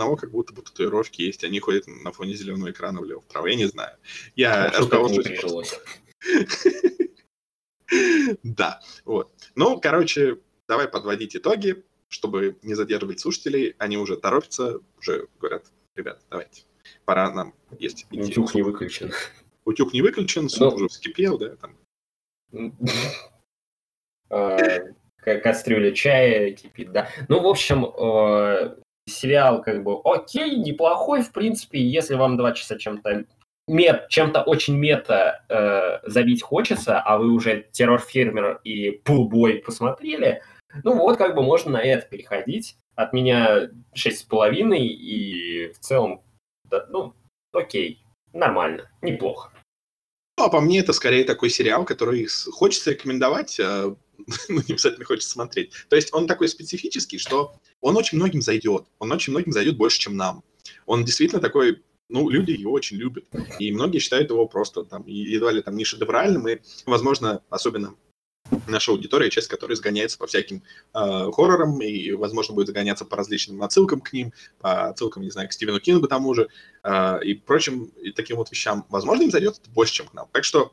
Одного 0.00 0.16
как 0.16 0.30
будто 0.30 0.54
бы 0.54 0.62
татуировки 0.62 1.20
есть, 1.20 1.44
они 1.44 1.60
ходят 1.60 1.86
на 1.86 2.10
фоне 2.10 2.32
зеленого 2.32 2.70
экрана 2.70 3.02
влево-вправо, 3.02 3.48
я 3.48 3.54
не 3.56 3.66
знаю. 3.66 3.98
Я 4.34 4.70
руководствуюсь? 4.78 5.74
Да, 8.42 8.80
вот. 9.04 9.30
Ну, 9.56 9.78
короче, 9.78 10.38
давай 10.68 10.88
подводить 10.88 11.36
итоги, 11.36 11.84
чтобы 12.08 12.56
не 12.62 12.74
задерживать 12.74 13.20
слушателей. 13.20 13.74
Они 13.78 13.98
уже 13.98 14.16
торопятся, 14.16 14.78
уже 14.98 15.26
говорят, 15.38 15.66
ребят, 15.96 16.22
давайте, 16.30 16.62
пора 17.04 17.30
нам 17.32 17.52
есть. 17.78 18.06
идти». 18.10 18.30
Утюг 18.30 18.54
не 18.54 18.62
выключен. 18.62 19.12
Утюг 19.66 19.92
не 19.92 20.00
выключен, 20.02 20.48
суп 20.48 20.70
Ну. 20.70 20.76
уже 20.76 20.88
вскипел, 20.88 21.36
да, 21.36 21.56
там. 21.56 21.76
Ка- 24.30 25.40
Кастрюля 25.40 25.92
чая 25.92 26.52
кипит, 26.52 26.92
да. 26.92 27.10
Ну, 27.28 27.40
в 27.42 27.46
общем, 27.48 27.84
э, 27.84 28.76
сериал 29.16 29.62
как 29.62 29.82
бы 29.82 30.00
окей, 30.04 30.56
неплохой, 30.56 31.22
в 31.22 31.32
принципе, 31.32 31.80
если 31.80 32.14
вам 32.14 32.36
два 32.36 32.52
часа 32.52 32.78
чем-то 32.78 33.24
мет, 33.68 34.08
чем-то 34.08 34.42
очень 34.42 34.76
мета 34.76 35.44
э, 35.48 36.08
забить 36.08 36.42
хочется, 36.42 37.00
а 37.00 37.18
вы 37.18 37.30
уже 37.30 37.66
террор-фермер 37.72 38.60
и 38.64 38.90
пулбой 38.90 39.58
посмотрели, 39.58 40.42
ну 40.84 40.96
вот, 40.96 41.16
как 41.16 41.34
бы 41.34 41.42
можно 41.42 41.72
на 41.72 41.82
это 41.82 42.06
переходить. 42.06 42.76
От 42.94 43.12
меня 43.12 43.70
шесть 43.94 44.20
с 44.20 44.22
половиной, 44.22 44.86
и 44.86 45.72
в 45.72 45.78
целом, 45.78 46.22
да, 46.64 46.86
ну, 46.90 47.14
окей, 47.52 48.04
нормально, 48.32 48.90
неплохо. 49.00 49.50
Ну, 50.38 50.44
а 50.44 50.50
по 50.50 50.60
мне 50.60 50.80
это 50.80 50.92
скорее 50.92 51.24
такой 51.24 51.50
сериал, 51.50 51.84
который 51.84 52.26
хочется 52.52 52.90
рекомендовать, 52.92 53.58
а, 53.60 53.94
ну, 54.48 54.62
не 54.66 54.72
обязательно 54.74 55.04
хочется 55.04 55.30
смотреть. 55.30 55.72
То 55.88 55.96
есть 55.96 56.12
он 56.12 56.26
такой 56.26 56.48
специфический, 56.48 57.18
что 57.18 57.54
он 57.80 57.96
очень 57.96 58.18
многим 58.18 58.42
зайдет. 58.42 58.86
Он 58.98 59.12
очень 59.12 59.32
многим 59.32 59.52
зайдет 59.52 59.76
больше, 59.76 59.98
чем 59.98 60.16
нам. 60.16 60.42
Он 60.86 61.04
действительно 61.04 61.40
такой, 61.40 61.82
ну, 62.08 62.28
люди 62.28 62.52
его 62.52 62.72
очень 62.72 62.96
любят. 62.96 63.24
И 63.58 63.72
многие 63.72 63.98
считают 63.98 64.30
его 64.30 64.46
просто 64.46 64.84
там, 64.84 65.04
едва 65.06 65.52
ли 65.52 65.62
там 65.62 65.76
не 65.76 65.84
шедевральным, 65.84 66.48
и, 66.48 66.58
возможно, 66.86 67.42
особенно 67.50 67.94
наша 68.66 68.92
аудитория, 68.92 69.30
часть 69.30 69.48
которой 69.48 69.74
сгоняется 69.74 70.18
по 70.18 70.26
всяким 70.26 70.62
э, 70.94 71.30
хоррорам 71.32 71.80
и, 71.80 72.12
возможно, 72.12 72.54
будет 72.54 72.68
загоняться 72.68 73.04
по 73.04 73.16
различным 73.16 73.62
отсылкам 73.62 74.00
к 74.00 74.12
ним, 74.12 74.32
по 74.58 74.88
отсылкам, 74.88 75.22
не 75.22 75.30
знаю, 75.30 75.48
к 75.48 75.52
Стивену 75.52 75.80
Кингу 75.80 76.08
тому 76.08 76.34
же, 76.34 76.48
э, 76.82 77.24
и 77.24 77.34
прочим 77.34 77.84
и 78.02 78.10
таким 78.10 78.36
вот 78.36 78.50
вещам. 78.50 78.86
Возможно, 78.88 79.22
им 79.22 79.30
зайдет 79.30 79.58
это 79.58 79.70
больше, 79.70 79.94
чем 79.94 80.06
к 80.06 80.14
нам. 80.14 80.28
Так 80.32 80.44
что, 80.44 80.72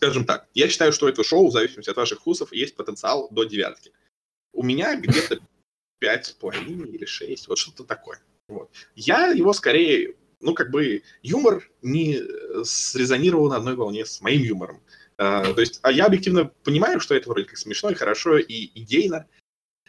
скажем 0.00 0.24
так, 0.24 0.48
я 0.54 0.66
считаю, 0.68 0.94
что 0.94 1.04
у 1.04 1.08
этого 1.10 1.26
шоу, 1.26 1.48
в 1.48 1.52
зависимости 1.52 1.90
от 1.90 1.96
ваших 1.96 2.20
вкусов, 2.20 2.52
есть 2.54 2.74
потенциал 2.74 3.28
до 3.30 3.44
девятки. 3.44 3.92
У 4.54 4.62
меня 4.62 4.96
где-то 4.96 5.40
пять 5.98 6.24
с 6.24 6.30
половиной 6.30 6.88
или 6.88 7.04
шесть, 7.04 7.48
вот 7.48 7.58
что-то 7.58 7.84
такое. 7.84 8.18
Вот. 8.48 8.70
Я 8.96 9.26
его 9.26 9.52
скорее, 9.52 10.16
ну, 10.40 10.54
как 10.54 10.70
бы, 10.70 11.02
юмор 11.22 11.70
не 11.82 12.16
э, 12.16 12.64
срезонировал 12.64 13.50
на 13.50 13.56
одной 13.56 13.76
волне 13.76 14.06
с 14.06 14.22
моим 14.22 14.40
юмором. 14.40 14.82
А, 15.18 15.52
то 15.52 15.60
есть, 15.60 15.80
а 15.82 15.92
я 15.92 16.06
объективно 16.06 16.46
понимаю, 16.64 16.98
что 16.98 17.14
это 17.14 17.28
вроде 17.28 17.46
как 17.46 17.58
смешно 17.58 17.90
и 17.90 17.94
хорошо, 17.94 18.38
и 18.38 18.70
идейно, 18.74 19.26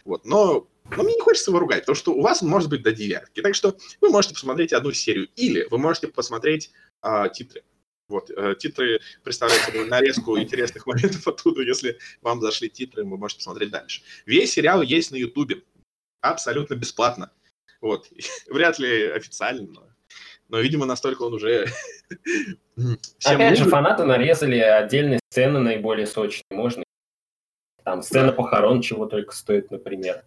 вот, 0.04 0.26
но, 0.26 0.68
но 0.98 1.04
мне 1.04 1.16
не 1.16 1.22
хочется 1.22 1.52
его 1.52 1.60
ругать, 1.60 1.84
потому 1.84 1.96
что 1.96 2.14
у 2.14 2.22
вас 2.22 2.42
может 2.42 2.70
быть 2.70 2.84
до 2.84 2.92
девятки. 2.92 3.42
Так 3.42 3.56
что 3.56 3.78
вы 4.02 4.10
можете 4.10 4.34
посмотреть 4.34 4.74
одну 4.74 4.92
серию, 4.92 5.30
или 5.38 5.66
вы 5.72 5.78
можете 5.78 6.10
посмотреть 6.10 6.72
а, 7.02 7.30
титры. 7.30 7.64
Вот, 8.12 8.30
э, 8.30 8.56
титры 8.60 9.00
представляют 9.24 9.64
собой 9.64 9.88
нарезку 9.88 10.38
интересных 10.38 10.86
моментов 10.86 11.26
оттуда. 11.26 11.62
Если 11.62 11.98
вам 12.22 12.42
зашли 12.42 12.70
титры, 12.70 13.06
вы 13.06 13.18
можете 13.18 13.40
посмотреть 13.40 13.72
дальше. 13.72 14.02
Весь 14.26 14.52
сериал 14.52 14.82
есть 14.82 15.12
на 15.12 15.16
Ютубе. 15.16 15.64
Абсолютно 16.20 16.76
бесплатно. 16.76 17.32
Вот. 17.80 18.10
Вряд 18.50 18.80
ли 18.80 19.08
официально, 19.08 19.66
но, 19.72 19.88
но 20.50 20.60
видимо, 20.60 20.86
настолько 20.86 21.24
он 21.24 21.36
уже... 21.36 21.68
всем 22.76 23.36
Опять 23.36 23.58
же, 23.58 23.64
нужен. 23.64 23.70
фанаты 23.70 24.04
нарезали 24.04 24.58
отдельные 24.58 25.20
сцены 25.30 25.60
наиболее 25.60 26.06
сочные. 26.06 26.44
Можно 26.52 26.84
там 27.86 28.02
сцена 28.02 28.34
похорон 28.34 28.82
чего 28.82 29.06
только 29.06 29.34
стоит, 29.34 29.72
например. 29.72 30.24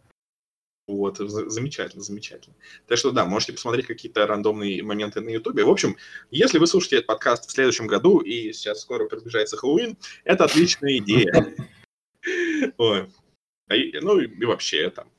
Вот, 0.86 1.16
за- 1.16 1.48
замечательно, 1.48 2.02
замечательно. 2.02 2.54
Так 2.86 2.98
что 2.98 3.10
да, 3.10 3.24
можете 3.24 3.52
посмотреть 3.52 3.86
какие-то 3.86 4.26
рандомные 4.26 4.82
моменты 4.82 5.20
на 5.20 5.30
Ютубе. 5.30 5.64
В 5.64 5.70
общем, 5.70 5.96
если 6.30 6.58
вы 6.58 6.66
слушаете 6.66 6.96
этот 6.96 7.06
подкаст 7.06 7.48
в 7.48 7.52
следующем 7.52 7.86
году, 7.86 8.20
и 8.20 8.52
сейчас 8.52 8.80
скоро 8.80 9.08
приближается 9.08 9.56
Хэллоуин, 9.56 9.96
это 10.24 10.44
отличная 10.44 10.98
идея. 10.98 11.54
А 13.66 13.74
Ну 14.02 14.18
и 14.18 14.44
вообще 14.44 14.90
там 14.90 15.10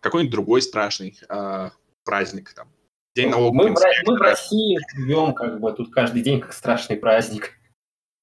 какой-нибудь 0.00 0.32
другой 0.32 0.62
страшный 0.62 1.18
а, 1.28 1.72
праздник 2.04 2.52
там. 2.52 2.70
День 3.14 3.30
налогового 3.30 3.68
Мы, 3.68 3.74
в. 3.74 4.20
России 4.20 4.78
живем, 4.94 5.34
как 5.34 5.60
бы 5.60 5.72
тут 5.72 5.92
каждый 5.92 6.22
день 6.22 6.40
как 6.40 6.52
страшный 6.52 6.96
праздник. 6.96 7.58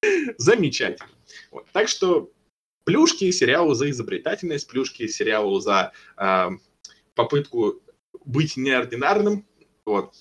Замечательно. 0.38 1.10
Так 1.72 1.88
что 1.88 2.30
плюшки 2.84 3.30
сериалу 3.30 3.74
за 3.74 3.90
изобретательность, 3.90 4.68
плюшки 4.68 5.06
сериалу 5.08 5.58
за 5.58 5.92
а, 6.16 6.50
попытку 7.14 7.80
быть 8.24 8.56
неординарным. 8.56 9.46
Вот. 9.84 10.14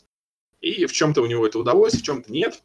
И 0.61 0.85
в 0.85 0.93
чем-то 0.93 1.21
у 1.21 1.25
него 1.25 1.45
это 1.45 1.59
удалось, 1.59 1.93
в 1.93 2.03
чем-то 2.03 2.31
нет. 2.31 2.63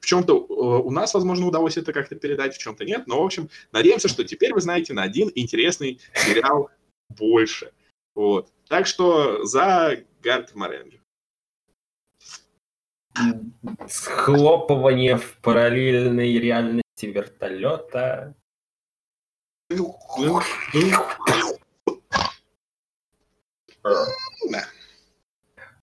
В 0.00 0.06
чем-то 0.06 0.34
э, 0.34 0.52
у 0.84 0.90
нас, 0.90 1.14
возможно, 1.14 1.46
удалось 1.46 1.76
это 1.76 1.92
как-то 1.92 2.16
передать, 2.16 2.54
в 2.54 2.58
чем-то 2.58 2.84
нет. 2.84 3.06
Но, 3.06 3.22
в 3.22 3.24
общем, 3.24 3.48
надеемся, 3.72 4.08
что 4.08 4.24
теперь 4.24 4.52
вы 4.52 4.60
знаете 4.60 4.92
на 4.94 5.02
один 5.02 5.30
интересный 5.34 6.00
сериал 6.14 6.70
больше. 7.08 7.72
Вот. 8.14 8.50
Так 8.68 8.86
что 8.86 9.44
за 9.44 10.02
Гард 10.22 10.54
Маренджи. 10.54 11.00
Схлопывание 13.88 15.16
в 15.16 15.38
параллельной 15.38 16.38
реальности 16.38 17.06
вертолета. 17.06 18.34
Да. 23.86 24.66